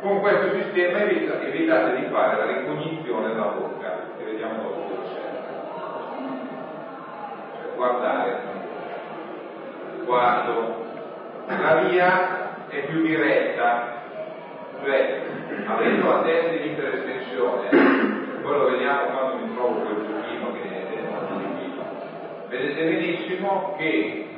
con 0.00 0.20
questo 0.20 0.54
sistema 0.54 0.98
evitate, 0.98 1.46
evitate 1.46 1.96
di 1.96 2.06
fare 2.10 2.36
la 2.36 2.46
ricognizione 2.58 3.28
della 3.28 3.46
bocca, 3.46 4.00
che 4.18 4.24
vediamo 4.24 4.62
dopo 4.62 4.80
cosa 4.88 5.02
c'è. 5.14 5.22
Guardare. 7.76 8.52
Quarto, 10.04 10.84
la 11.46 11.74
via 11.76 12.44
è 12.80 12.86
più 12.86 13.02
diretta, 13.02 14.02
cioè 14.82 15.22
avendo 15.66 16.08
la 16.08 16.22
testa 16.22 16.52
in 16.52 16.70
iperestensione, 16.70 17.68
poi 18.42 18.58
lo 18.58 18.70
vediamo 18.70 19.02
quando 19.06 19.44
mi 19.44 19.54
trovo 19.54 19.80
quel 19.80 20.06
giochino 20.06 20.52
che 20.52 20.62
è 20.62 20.66
il 20.66 21.76
vedete 22.48 22.84
benissimo 22.84 23.74
che 23.78 24.28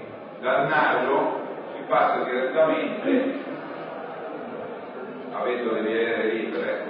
dal 0.41 0.69
naso 0.69 1.45
passa 1.87 2.25
direttamente, 2.25 3.35
avendo 5.33 5.73
le 5.73 5.81
vie 5.83 6.33
libere, 6.33 6.85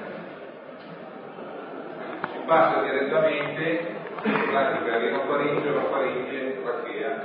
si 2.32 2.38
passa 2.46 2.80
direttamente 2.82 3.94
in 4.22 4.42
pratica 4.50 4.98
rinofaringio, 4.98 5.74
la 5.74 5.84
faringe, 5.84 6.62
trachea, 6.62 7.24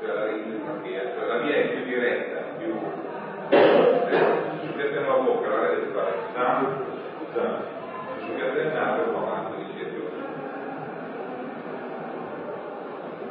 cioè 0.00 0.14
la 0.14 0.24
ringe 0.26 0.60
trachea, 0.64 1.02
cioè 1.14 1.26
la 1.26 1.38
via 1.38 1.54
è 1.54 1.68
più 1.68 1.84
diretta, 1.84 2.40
più 2.58 2.74
di 9.56 9.96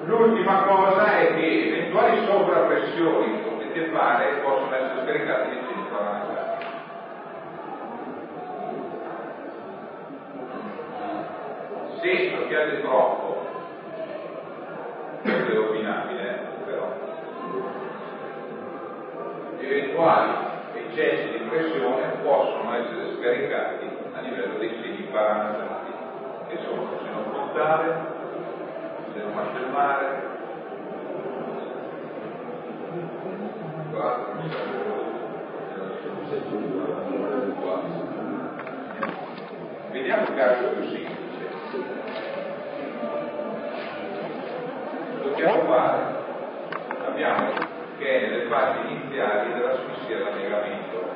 L'ultima 0.06 0.64
cosa 0.64 1.18
è 1.18 1.36
che 1.36 1.68
eventuali 1.68 2.26
sovrappressioni 2.26 3.38
che 3.78 3.90
fare 3.92 4.40
possono 4.42 4.74
essere 4.74 5.04
scaricati 5.04 5.50
nei 5.50 5.58
centri 5.58 5.92
parlamentari. 5.92 6.66
Se 12.02 12.32
tocchiate 12.32 12.82
troppo, 12.82 13.46
questo 15.22 15.52
è 15.52 15.58
opinabile, 15.60 16.40
però, 16.66 16.92
eventuali 19.98 20.32
eccessi 20.74 21.32
di 21.32 21.46
pressione 21.50 22.08
possono 22.22 22.76
essere 22.76 23.18
scaricati 23.20 23.90
a 24.14 24.22
livello 24.22 24.60
dei 24.60 24.78
seni 24.80 25.08
paranasali, 25.12 25.92
che 26.50 26.60
sono 26.64 26.84
il 26.84 27.00
seno 27.04 27.24
frontale, 27.32 27.96
seno 29.14 29.34
mascellare, 29.34 30.26
Vediamo 39.92 40.30
un 40.30 40.36
caso 40.36 40.68
più 40.68 40.84
semplice. 40.90 41.50
Dobbiamo 45.24 45.64
fare, 45.64 46.02
abbiamo 47.08 47.77
che 47.98 48.06
è 48.06 48.30
nelle 48.30 48.46
fasi 48.46 48.80
iniziali 48.92 49.54
della 49.54 49.74
dell'asfissia 49.74 50.18
d'annegamento. 50.20 51.10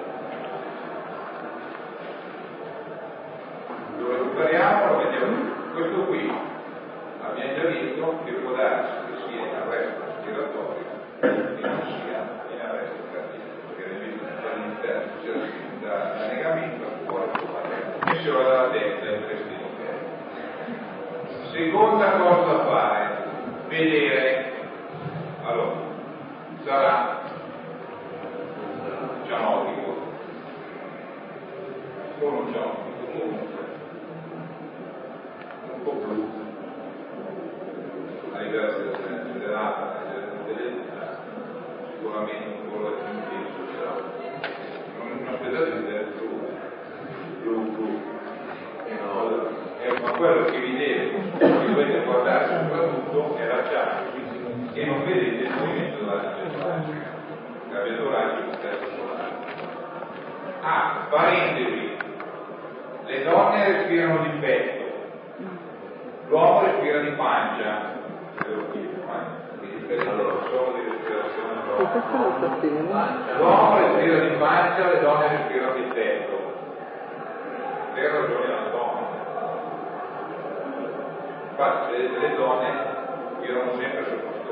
Lo 3.97 4.11
recuperiamo, 4.11 4.85
lo 4.87 4.97
vediamo. 4.97 5.59
Questo 5.73 6.05
qui 6.05 6.31
abbiamo 7.21 7.53
già 7.53 7.67
visto 7.67 8.19
che 8.25 8.31
può 8.31 8.51
darsi 8.53 8.93
che 9.07 9.17
sia 9.27 9.41
in 9.41 9.55
arresto 9.55 10.01
respiratorio 10.05 10.85
e 11.19 11.27
non 11.61 11.81
sia 11.85 12.65
arresto 12.65 13.03
cardiaco, 13.13 13.73
perché 13.75 13.83
all'interno 14.51 15.11
c'è 15.21 15.31
la 15.37 15.45
spinta 15.45 16.15
l'annegamento 16.17 16.83
al 16.83 17.05
cuore 17.05 17.29
tensione 18.05 18.43
della 18.43 18.69
testa 18.69 19.05
e 19.05 19.11
il 19.11 19.21
intestino 19.21 19.69
Seconda 21.51 22.11
cosa 22.11 22.53
da 22.53 22.65
fare, 22.65 23.07
vedere, 23.67 24.51
allora, 25.43 25.90
sarà 26.63 27.21
cianotico 29.27 29.95
o 32.19 32.29
non 32.29 32.53
cianotico, 32.53 33.11
comunque, 33.11 33.63
un 35.73 35.83
po' 35.83 35.91
blu, 35.93 36.29
a 38.33 38.41
livello 38.41 38.97
dell'acqua, 39.39 39.85
a 39.87 40.03
livello 40.05 40.43
dell'età, 40.45 41.17
sicuramente 41.93 42.59
un 42.71 43.15
intenso 43.15 43.61
sarà. 43.73 43.93
Non, 44.97 45.23
non 45.23 45.33
aspettate 45.33 45.71
di 45.71 45.85
vedere 45.85 46.03
blu, 46.15 46.29
blu, 47.41 47.71
blu. 47.71 47.89
Ma 50.03 50.11
quello 50.11 50.45
che 50.45 50.59
vi 50.59 50.77
deve, 50.77 51.11
che 51.37 51.65
dovete 51.65 52.03
guardare 52.03 52.45
soprattutto 52.45 53.35
è 53.35 53.45
la 53.47 53.61
chiave 53.63 54.09
e 54.73 54.85
non 54.85 55.03
vedete 55.05 55.43
il 55.43 55.51
movimento 55.51 55.90
stesso 58.61 58.85
solare. 58.95 59.29
Ah, 60.61 61.07
parentesi, 61.09 61.97
le 63.05 63.23
donne 63.23 63.67
respirano 63.67 64.23
di 64.23 64.29
petto, 64.39 64.83
l'uomo 66.27 66.61
respira 66.61 66.99
di 66.99 67.11
pancia. 67.11 67.99
Allora, 69.91 70.45
solo 70.49 70.73
di 70.73 70.89
respirazione 70.89 71.51
L'uomo 73.37 73.77
respira 73.77 74.19
di 74.19 74.35
pancia, 74.37 74.87
le 74.87 74.99
donne 75.01 75.27
respirano 75.27 75.73
di 75.73 75.81
petto. 75.93 76.39
Le 77.93 78.07
ragioni 78.07 78.45
anatomiche. 78.45 79.19
Infatti 81.49 81.91
le, 81.91 82.19
le 82.19 82.35
donne 82.35 82.69
tirano 83.41 83.71
sempre 83.73 84.05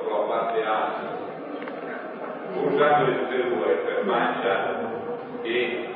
con 0.04 0.20
la 0.20 0.36
parte 0.36 0.66
alta, 0.66 1.29
usando 2.54 3.06
le 3.06 3.30
e 3.30 3.50
due 3.50 3.74
per 3.86 4.04
pancia 4.06 4.54
e 5.42 5.90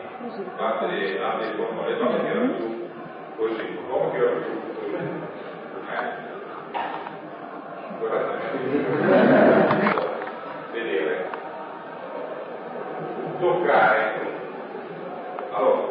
latte 0.57 0.87
di 0.87 1.55
polmone, 1.55 1.89
le 1.89 1.97
donne 1.97 2.19
tirano 2.25 2.57
giù 2.57 2.89
così, 3.37 3.79
l'uomo 3.87 4.11
tira 4.11 4.29
giù 4.41 4.61
così. 4.75 4.95
Eh? 5.89 6.31
vedere 10.71 11.29
toccare 13.39 14.11
allora 15.51 15.81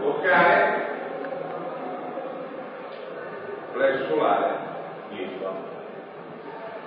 toccare 0.00 0.88
plesso 3.72 4.06
solare 4.08 4.50
irba 5.10 5.52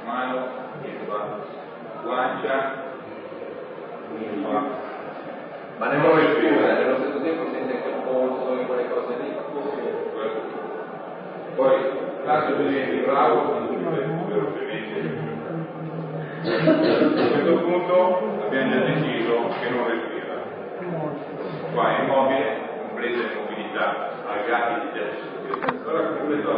mano 0.05 0.47
irba 0.83 1.39
guancia 2.03 2.73
irba 4.17 4.61
ma 5.77 5.87
nello 5.87 6.15
respira 6.15 6.73
nello 6.73 6.97
stesso 6.99 7.21
tempo 7.21 7.43
sente 7.51 7.73
anche 7.75 7.89
il 7.89 7.95
polso 8.05 8.59
e 8.59 8.65
quelle 8.65 8.89
cose 8.89 9.15
lì 9.21 9.35
poi 11.55 11.75
tanto 12.25 12.55
diventi 12.55 13.05
bravo 13.05 13.41
quando 13.41 13.69
ti 13.69 13.75
velocemente 14.33 15.31
a 16.43 16.49
questo 17.31 17.55
punto 17.59 17.95
abbiamo 18.45 18.71
già 18.71 18.79
deciso 18.79 19.33
che 19.61 19.69
non 19.69 19.87
respira 19.87 20.35
qua 21.73 21.97
è 21.97 22.03
immobile 22.03 22.45
compresa 22.87 23.21
l'immobilità 23.27 23.85
al 24.27 24.45
gatti 24.45 24.73
di 24.81 24.87
testa 24.91 25.25
allora 25.87 26.07
completo 26.07 26.49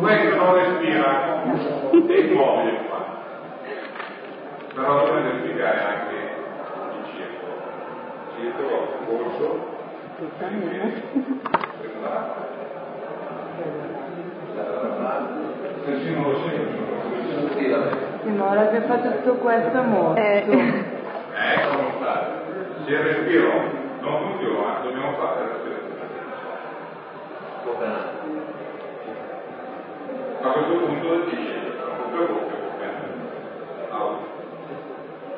questo 0.00 0.36
non 0.36 0.54
respira 0.54 1.10
è 2.42 2.60
immobile. 2.62 2.78
Qua 2.88 3.20
però 4.74 5.04
bisogna 5.04 5.38
spiegare 5.38 5.80
anche 5.84 6.14
il 6.96 7.04
circolo 7.14 7.52
il 8.26 8.40
circolo 8.40 8.76
corso 9.06 9.70
Finora 18.22 18.68
che 18.68 18.80
fa 18.82 18.96
tutto 18.98 19.34
questo 19.34 19.78
è 19.78 19.82
morto. 19.82 20.20
Eh, 20.20 20.44
come 20.46 21.92
fare? 21.98 22.26
Se 22.84 22.90
il 22.90 22.98
respiro. 22.98 23.80
Non 24.00 24.18
funziona, 24.18 24.80
dobbiamo 24.82 25.12
fare 25.16 25.40
la 25.40 25.46
respirazione. 25.46 25.90
A 30.40 30.48
questo 30.50 30.74
punto 30.84 31.24
dice 31.30 31.61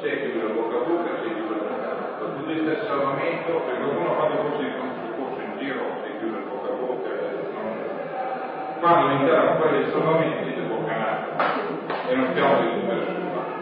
C'è 0.01 0.11
chiuso 0.21 0.49
la 0.49 0.55
bocca 0.55 0.75
a 0.75 0.81
bocca, 0.81 1.11
c'è 1.23 1.31
chiuso 1.35 1.55
la 1.55 1.63
bocca 1.63 1.87
a 1.87 1.95
bocca. 1.95 2.19
Dal 2.19 2.31
punto 2.35 2.49
di 2.49 2.55
vista 2.55 2.71
del 2.75 2.83
salvamento, 2.89 3.53
perché 3.63 3.79
qualcuno 3.79 4.11
ha 4.11 4.17
fatto 4.19 4.37
corsi 4.43 4.59
di 4.59 4.75
in 5.45 5.55
giro, 5.59 5.83
si 6.03 6.11
chiude 6.19 6.39
il 6.39 6.45
bocca 6.51 6.69
a 6.69 6.75
bocca, 6.75 7.11
non... 7.55 7.79
quando 8.81 9.15
iniziamo 9.15 9.51
a 9.51 9.55
fare 9.55 9.77
il 9.79 9.91
salvamento 9.93 10.45
si 10.45 10.61
bocca 10.67 10.95
a 10.99 11.25
e 12.11 12.15
non 12.17 12.27
stiamo 12.33 12.55
sul 12.59 12.83
fatto. 13.33 13.55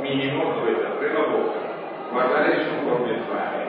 Minimo 0.00 0.52
dovete 0.54 0.86
aprire 0.86 1.12
la 1.12 1.28
bocca, 1.28 1.60
guardare 2.10 2.56
se 2.56 2.64
sono 2.64 2.88
corpi 2.88 3.10
estranei. 3.10 3.68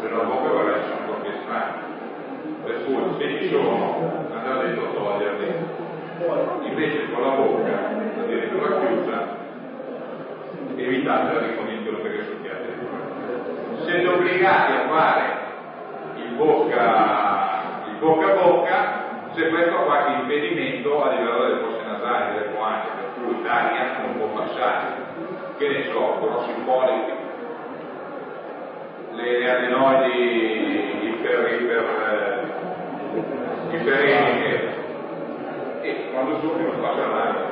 Per 0.00 0.12
la 0.12 0.24
bocca 0.24 0.48
guardare 0.50 0.82
se 0.82 0.88
sono 0.88 1.06
corpi 1.06 1.28
estranei. 1.28 1.99
Per 2.64 2.84
cui 2.84 2.96
se 3.18 3.38
ci 3.38 3.48
sono, 3.48 4.26
andate 4.32 4.66
a 4.66 4.92
toglierli. 4.94 5.54
Invece 6.62 7.10
con 7.12 7.22
la 7.22 7.30
bocca, 7.30 7.90
addirittura 8.20 8.78
chiusa, 8.80 9.36
evitate 10.76 11.32
la 11.32 11.46
ricognizione 11.46 11.98
perché 11.98 12.24
succhiate. 12.24 12.78
Siete 13.84 14.06
obbligati 14.06 14.72
a 14.72 14.88
fare 14.88 15.38
il 16.16 16.34
bocca, 16.34 17.82
il 17.86 17.94
bocca 17.98 18.26
a 18.26 18.34
bocca 18.34 19.08
se 19.34 19.48
questo 19.48 19.76
ha 19.76 19.82
qualche 19.82 20.12
impedimento 20.20 21.02
a 21.02 21.14
livello 21.14 21.44
delle 21.44 21.60
fosse 21.60 21.82
nasali, 21.84 22.34
delle 22.34 22.52
guance, 22.52 22.88
per 22.96 23.24
cui 23.24 23.42
l'aria 23.42 23.98
non 24.02 24.16
può 24.18 24.26
passare. 24.42 25.08
Che 25.56 25.68
ne 25.68 25.84
so, 25.92 26.18
grossi 26.20 26.52
polipi, 26.64 27.12
le 29.12 29.50
adenoidi 29.50 31.09
iper, 31.30 31.62
iper, 31.62 31.84
eh, 33.70 33.76
iperemiche, 33.76 34.54
e 35.82 36.10
quando 36.12 36.40
soffiano 36.40 36.72
passa 36.80 37.06
l'aria. 37.06 37.44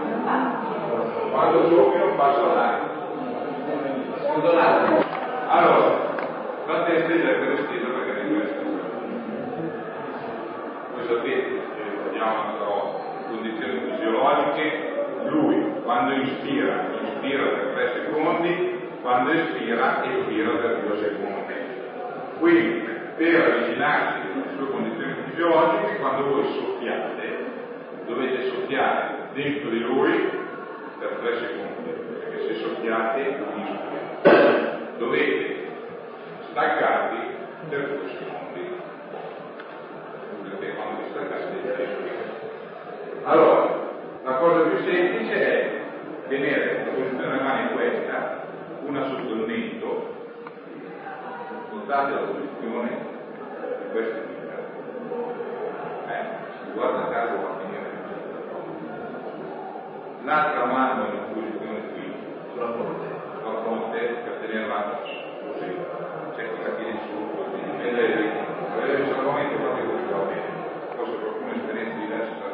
Quando 1.30 1.68
soffiano 1.68 2.14
passa 2.16 2.46
l'aria. 2.54 2.96
Allora, 5.48 6.06
testa 6.66 7.12
è 7.12 7.34
per 7.38 7.50
estesa 7.52 7.86
perché 7.86 8.20
è 8.20 8.34
questo. 8.34 8.62
Voi 10.94 11.06
sapete, 11.06 11.60
un'altra 12.12 12.64
volta, 12.64 12.98
condizioni 13.28 13.80
fisiologiche, 13.90 14.66
lui 15.28 15.56
quando 15.84 16.14
inspira, 16.14 16.86
inspira 17.00 17.44
per 17.44 17.72
3 17.74 17.92
secondi, 17.94 18.80
quando 19.02 19.30
espira, 19.30 20.02
espira 20.04 20.50
per 20.50 20.82
2 20.84 20.98
secondi. 20.98 21.54
Quindi, 22.38 22.97
per 23.18 23.34
avvicinarsi 23.34 24.28
alle 24.32 24.56
sue 24.56 24.70
condizioni 24.70 25.14
fisiologiche, 25.28 25.98
quando 25.98 26.28
voi 26.28 26.44
soffiate, 26.54 27.36
dovete 28.06 28.48
soffiare 28.48 29.28
dentro 29.34 29.70
di 29.70 29.80
lui 29.80 30.30
per 31.00 31.18
3 31.20 31.38
secondi, 31.38 31.90
perché 32.20 32.46
se 32.46 32.54
soffiate 32.60 33.36
non 33.38 33.58
inspira. 33.58 34.76
Dovete 34.98 35.66
staccarvi 36.50 37.18
per 37.68 37.86
2 37.88 37.98
secondi. 38.18 38.36
Perché 40.48 40.74
quando 40.74 41.02
vi 41.02 41.10
staccate 41.10 41.46
allora 43.24 43.90
la 44.24 44.32
cosa 44.36 44.70
più 44.70 44.78
semplice 44.90 45.34
è 45.34 45.80
tenere 46.28 46.84
la 46.86 46.92
posizione 46.92 47.26
delle 47.26 47.42
mani 47.42 47.72
questa 47.72 48.46
una 48.86 49.04
sotto 49.04 49.32
il 49.34 49.44
mento 49.46 50.14
notate 51.72 52.10
la 52.12 52.20
posizione 52.20 53.07
di 53.88 53.94
questa 53.94 54.20
dita 54.20 54.56
eh, 56.12 56.72
guarda 56.74 57.08
caso 57.08 57.40
va 57.40 57.48
a 57.48 57.58
finire 57.64 57.90
l'altra 60.24 60.64
mano 60.66 61.04
in 61.06 61.32
posizione 61.32 61.80
qui 61.92 62.12
sulla 62.52 62.72
fronte 62.72 63.06
sulla 63.40 63.60
fronte 63.62 63.98
per 64.24 64.32
tenerla 64.44 65.00
così 65.46 65.76
c'è 66.36 66.42
chi 66.52 66.62
la 66.62 66.70
tiene 66.76 67.00
su 67.08 67.16
così 67.34 67.60
e 67.80 67.88
avere 68.72 69.00
il 69.00 69.14
salvamento 69.14 69.56
proprio 69.56 69.84
così 69.90 70.04
va 70.12 70.18
bene. 70.18 70.56
Forse 70.94 71.16
qualcuno 71.16 71.52
esperienza 71.54 71.98
diversa 71.98 72.48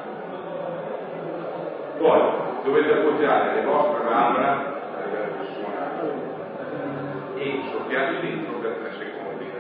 poi 1.98 2.20
dovete 2.65 2.93
appoggiare 2.93 3.55
le 3.55 3.62
vostre 3.62 4.05
labbra 4.05 4.48
a 4.51 5.05
livello 5.05 5.44
suonare 5.55 6.43
e 7.36 7.62
soffiate 7.73 8.20
dentro 8.20 8.59
per 8.59 8.73
3 8.73 8.93
secondi. 8.98 9.51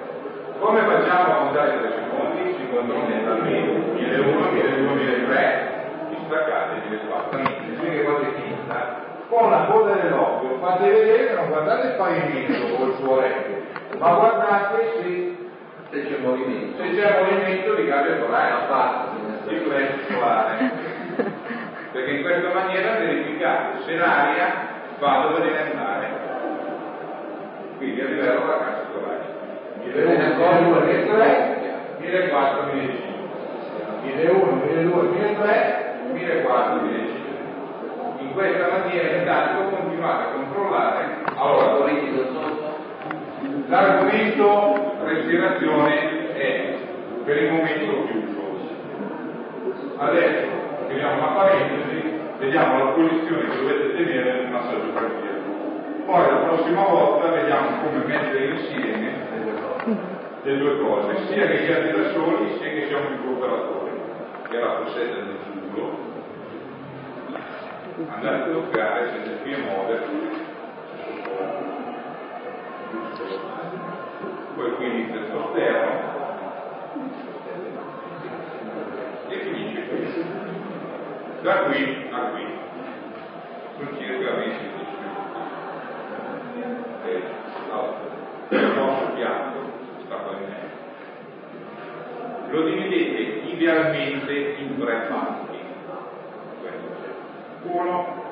Come 0.58 0.84
facciamo 1.14 1.32
a 1.32 1.42
contare 1.44 1.78
3 1.78 1.92
secondi? 1.92 2.54
si 2.58 2.68
controlla 2.70 3.32
almeno 3.32 3.72
1001, 3.94 4.50
1002, 4.50 4.94
1003, 4.94 5.86
distaccate 6.10 6.74
1004. 6.88 7.38
Significa 7.38 7.90
che 7.90 8.02
quasi 8.02 8.26
finta, 8.42 9.02
con 9.28 9.50
la 9.50 9.64
coda 9.70 9.94
dell'occhio 9.94 10.58
fate 10.58 10.90
vedere 10.90 11.26
che 11.28 11.34
non 11.34 11.48
guardate 11.48 11.86
il 11.86 11.94
pavimento 11.94 12.76
col 12.76 12.94
suo 12.96 13.12
orecchio, 13.16 13.62
ma 13.98 14.14
guardate 14.14 14.92
se, 15.02 15.36
Se 15.90 16.02
c'è 16.06 16.18
movimento. 16.18 16.82
se 16.82 16.94
c'è 16.94 17.22
movimento 17.22 17.74
di 17.74 17.86
cambio 17.86 18.16
solare, 18.18 18.52
di 19.46 19.56
flash 19.58 20.06
solare. 20.08 20.72
Perché 21.92 22.10
in 22.10 22.22
questa 22.22 22.52
maniera 22.52 22.98
verificate 22.98 23.82
se 23.84 23.96
l'aria 23.96 24.52
va 24.98 25.28
dove 25.28 25.46
deve 25.46 25.60
andare. 25.70 26.08
Quindi 27.76 28.00
a 28.00 28.04
livello 28.06 28.40
della 28.40 28.58
cassa 28.58 28.84
solare. 28.92 29.23
1001, 29.92 30.80
1003, 30.84 31.98
1004, 32.00 32.72
1005. 32.72 33.14
1001, 34.04 34.60
1002, 34.64 35.02
1003, 35.12 35.94
1004, 36.12 36.80
1005. 36.80 37.24
In 38.20 38.32
questa 38.32 38.68
maniera 38.68 39.16
intanto 39.16 39.76
continuate 39.76 40.22
a 40.22 40.32
controllare. 40.32 41.04
Allora, 41.36 41.64
l'argomento 43.68 44.94
respirazione 45.04 46.34
è 46.34 46.74
per 47.24 47.42
il 47.42 47.50
momento 47.52 48.06
chiuso. 48.06 48.42
Adesso 49.96 50.46
chiudiamo 50.88 51.16
una 51.16 51.32
parentesi, 51.34 52.20
vediamo 52.38 52.78
la 52.78 52.90
posizione 52.90 53.48
che 53.48 53.56
dovete 53.56 53.96
tenere 53.96 54.32
nel 54.32 54.50
massaggio 54.50 54.92
cardiaco. 54.92 55.52
Poi 56.06 56.26
la 56.30 56.36
prossima 56.36 56.82
volta 56.82 57.28
vediamo 57.28 57.68
come 57.82 58.04
mettere 58.04 58.44
insieme 58.46 59.33
le 60.44 60.58
due 60.58 60.78
cose, 60.78 61.26
sia 61.26 61.46
che 61.46 61.64
siate 61.64 61.90
da 61.90 62.10
soli 62.12 62.58
sia 62.58 62.68
che 62.68 62.86
sia 62.86 62.98
un 62.98 63.18
collaboratore, 63.24 63.92
che 64.50 64.58
la 64.58 64.82
fossetta 64.82 65.14
del 65.14 65.38
giullo, 65.42 65.98
andate 68.08 68.50
a 68.50 68.52
toccare 68.52 69.38
più 69.42 69.56
muoversi, 69.64 70.42
poi 74.54 74.74
qui 74.74 74.86
inizia 74.86 75.16
il 75.16 75.26
sotterno 75.30 76.12
e 79.28 79.38
finisce 79.38 79.88
qui. 79.88 80.24
Da 81.40 81.54
qui 81.64 82.08
a 82.10 82.18
qui, 82.18 82.46
sono 83.76 83.98
circa 83.98 84.34
20 84.34 84.72
eh, 87.06 87.22
allora, 87.70 87.96
il 88.48 88.74
nostro 88.74 89.14
piatto 89.14 89.73
Lo 92.50 92.62
dividete 92.62 93.48
idealmente 93.48 94.32
in 94.58 94.78
tre 94.78 95.06
parti. 95.08 95.58
Uno, 97.62 98.22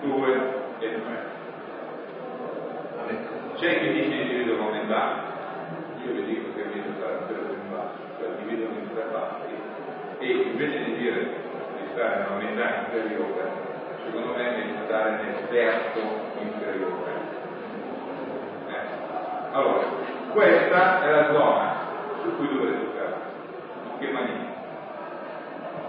due 0.00 0.34
e 0.78 0.88
tre. 0.88 1.36
C'è 3.54 3.80
chi 3.80 3.92
dice 3.92 4.08
di 4.08 4.28
dividerlo 4.28 4.64
aumentare, 4.64 5.20
io 6.04 6.12
vi 6.12 6.24
dico 6.24 6.54
che 6.54 6.62
invece 6.62 6.88
stare 6.96 7.16
un 7.16 7.26
pelo 7.26 7.42
più 7.42 7.54
in 7.54 7.70
basso, 7.70 7.98
cioè 8.18 8.28
dividerlo 8.38 8.78
in 8.78 8.88
tre 8.94 9.02
parti 9.10 9.52
e 10.18 10.26
invece 10.26 10.84
di 10.84 10.96
dire 10.96 11.20
di 11.22 11.88
stare 11.92 12.18
nella 12.18 12.36
metà 12.36 12.84
inferiore, 12.84 13.50
secondo 14.04 14.32
me 14.34 14.42
è 14.46 14.56
meglio 14.58 14.84
stare 14.84 15.10
nel 15.10 15.48
terzo 15.50 16.00
inferiore. 16.40 17.12
Eh. 18.68 19.52
Allora, 19.52 19.86
questa 20.32 21.02
è 21.02 21.10
la 21.10 21.32
zona 21.32 21.76
su 22.22 22.36
cui 22.36 22.48
dovete. 22.48 22.86
In 23.92 23.98
che 23.98 24.12
maniera? 24.12 24.46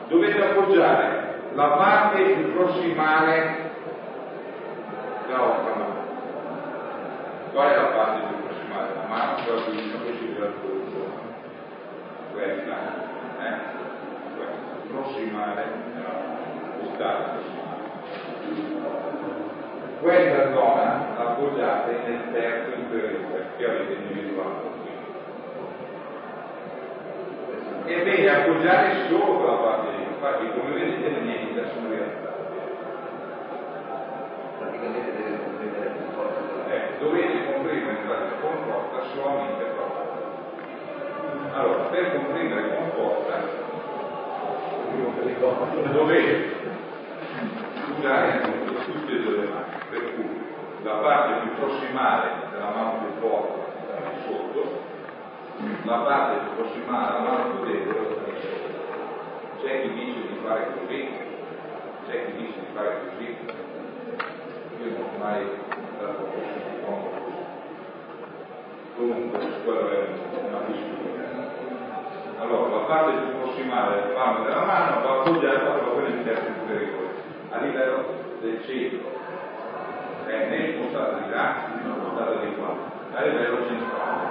Dovete 0.07 0.43
appoggiare 0.43 1.41
la 1.53 1.67
parte 1.67 2.23
più 2.23 2.53
prossimale 2.53 3.71
della 5.27 5.39
vostra 5.39 5.75
mano. 5.75 6.07
Qual 7.51 7.69
è 7.69 7.75
la 7.75 7.83
parte 7.83 8.27
più 8.27 8.47
prossimale 8.47 8.87
della 8.87 9.07
mano? 9.07 9.43
Quella 9.43 9.61
più 9.61 9.73
vicina 9.73 9.97
possibile 9.97 10.45
al 10.45 10.53
polso. 10.53 11.09
Questa, 12.33 12.75
eh? 13.39 13.57
Questa, 14.35 14.87
prossimale 14.87 15.63
della 15.93 16.07
mano. 16.07 16.29
Questa 20.01 20.53
zona 20.53 21.13
la 21.17 21.27
appoggiate 21.31 21.91
nel 22.07 22.31
terzo 22.31 22.73
inferiore 22.73 23.47
che 23.57 23.65
avete 23.65 23.93
individuato 23.93 24.71
qui. 24.79 24.91
È 27.83 28.03
bene 28.03 28.29
appoggiare 28.29 29.07
solo 29.09 29.39
quella 29.39 29.57
parte 29.57 29.97
lì, 29.97 30.03
infatti 30.03 30.51
come 30.57 30.71
vedete 30.71 31.09
le 31.09 31.19
niente 31.19 31.69
sono 31.73 31.89
rialzate. 31.89 32.37
Praticamente 34.57 35.11
deve 35.17 35.37
comprimere 35.43 35.89
più 35.89 36.05
forza. 36.15 36.73
Eh, 36.73 36.81
dovete 36.99 37.51
comprimere 37.51 37.97
con 38.39 38.55
forza 38.67 39.03
solamente 39.13 39.65
qua. 39.75 39.87
Allora, 41.59 41.83
per 41.89 42.13
comprimere 42.13 42.69
con 42.69 42.89
forza 42.95 43.67
dovete 45.91 46.55
usare 47.97 48.68
tutte 48.91 49.11
e 49.11 49.21
due 49.21 49.35
le 49.37 49.47
mani, 49.47 49.73
per 49.89 50.15
cui 50.15 50.47
la 50.81 50.93
parte 50.93 51.41
più 51.41 51.53
prossimale 51.55 52.29
della 52.51 52.69
mano 52.69 52.99
più 52.99 53.21
forte 53.21 53.71
sta 53.83 54.09
di 54.09 54.21
sotto, 54.25 54.81
la 55.83 55.97
parte 55.97 56.37
più 56.39 56.55
prossimale 56.55 57.05
della 57.05 57.29
mano 57.29 57.43
più 57.49 57.71
debole 57.71 58.05
sta 58.09 58.23
di 58.25 58.37
sotto. 58.41 58.67
C'è 59.61 59.81
chi 59.81 59.93
dice 59.93 60.19
di 60.27 60.39
fare 60.43 60.67
così, 60.73 61.09
c'è 62.07 62.25
chi 62.25 62.31
dice 62.37 62.59
di 62.59 62.65
fare 62.73 62.99
così, 63.03 63.37
io 64.79 64.91
non 64.91 65.01
ho 65.03 65.17
mai 65.19 65.41
dato 65.99 66.27
conto 66.85 67.09
così. 67.09 67.37
Comunque, 68.95 69.39
quello 69.63 69.89
è 69.89 70.07
una 70.47 70.61
discussione. 70.67 71.07
Allora, 72.39 72.75
la 72.75 72.83
parte 72.85 73.11
più 73.11 73.39
prossimale 73.39 74.01
del 74.01 74.13
palmo 74.13 74.43
della 74.45 74.63
mano 74.63 75.01
va 75.01 75.19
appoggiata 75.19 75.71
proprio 75.71 76.07
nel 76.07 76.23
terzo 76.23 76.47
inferiore, 76.47 77.07
a 77.51 77.59
livello 77.59 78.28
del 78.41 78.63
centro. 78.65 79.09
È 80.25 80.47
né 80.49 80.77
là, 81.29 81.55
né 81.73 81.91
spostata 81.91 82.39
di 82.41 82.55
qua, 82.55 82.75
a 83.13 83.21
livello 83.23 83.67
centrale. 83.67 84.27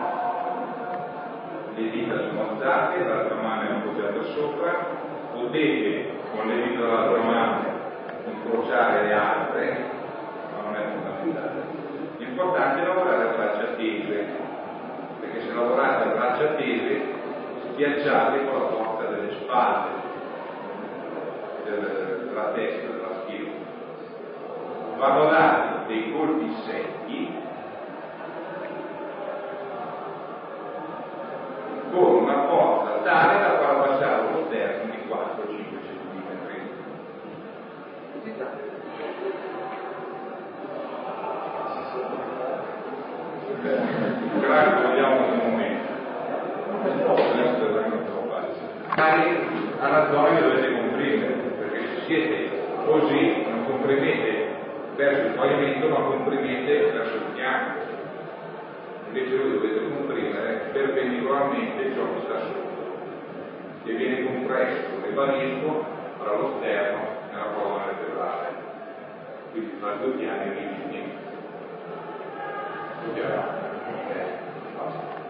Le 1.74 1.90
dita 1.90 2.18
sono 2.18 2.50
alzate, 2.50 3.04
l'altra 3.04 3.36
mano 3.36 3.62
è 3.62 3.72
appoggiata 3.72 4.22
sopra, 4.34 4.86
potete 5.32 6.10
con 6.34 6.46
le 6.46 6.62
dita 6.62 6.80
dell'altra 6.80 7.22
mano 7.22 7.76
incrociare 8.26 9.06
le 9.06 9.12
altre, 9.12 9.84
ma 10.52 10.62
non 10.62 10.74
è 10.74 10.84
fondamentale. 10.92 11.62
L'importante 12.18 12.82
è 12.82 12.86
lavorare 12.86 13.28
a 13.28 13.36
braccia 13.36 13.74
tese, 13.76 14.26
perché 15.20 15.40
se 15.40 15.54
lavorate 15.54 16.08
a 16.08 16.12
braccia 16.14 16.54
tese 16.54 17.00
schiacciate 17.72 18.44
con 18.44 18.60
la 18.60 18.68
forza 18.68 19.10
delle 19.10 19.32
spalle, 19.34 19.90
del- 21.64 22.26
della 22.28 22.50
testa, 22.52 22.90
della 22.90 23.22
schiena. 23.22 23.57
Vanno 24.98 25.30
dati 25.30 25.86
dei 25.86 26.12
colpi 26.12 26.52
secchi 26.66 27.32
con 31.92 32.14
una 32.24 32.46
forza 32.48 32.90
tale 33.04 33.38
da 33.38 33.58
far 33.60 33.86
passare 33.86 34.22
lo 34.32 34.44
sterno 34.46 34.90
di 34.90 34.98
4-5 35.08 35.14
cm. 35.86 36.18
Grazie, 44.40 44.98
in 44.98 45.04
un 45.04 45.38
momento. 45.48 45.86
Magari 48.88 49.24
alla 49.78 50.10
zona 50.10 50.28
che 50.34 50.42
dovete 50.42 50.72
comprimere, 50.72 51.32
perché 51.56 51.78
se 51.86 52.00
siete 52.06 52.36
così 52.84 53.44
non 53.48 53.64
comprimete 53.64 54.37
verso 54.98 55.26
il 55.28 55.34
pavimento 55.34 55.88
ma 55.88 56.00
comprimete 56.00 56.90
verso 56.90 57.14
il 57.14 57.22
fianco. 57.34 57.86
Invece 59.06 59.38
voi 59.38 59.52
dovete 59.52 59.88
comprimere 59.94 60.70
perpendicolarmente 60.72 61.94
ciò 61.94 62.02
che 62.12 62.20
sta 62.24 62.40
sotto, 62.40 63.84
che 63.84 63.92
viene 63.92 64.24
compresso 64.24 64.88
vanisco 65.18 65.84
tra 66.18 66.36
lo 66.36 66.54
sterno 66.58 67.00
e 67.30 67.34
la 67.34 67.46
colonna 67.54 67.86
vertebrale. 67.86 68.46
Quindi 69.50 69.80
tra 69.80 69.92
due 69.94 70.10
piani 70.10 70.50
rigidi. 70.50 71.12
Chiaro? 73.14 73.42
Ok, 73.94 74.14
basta. 74.76 75.27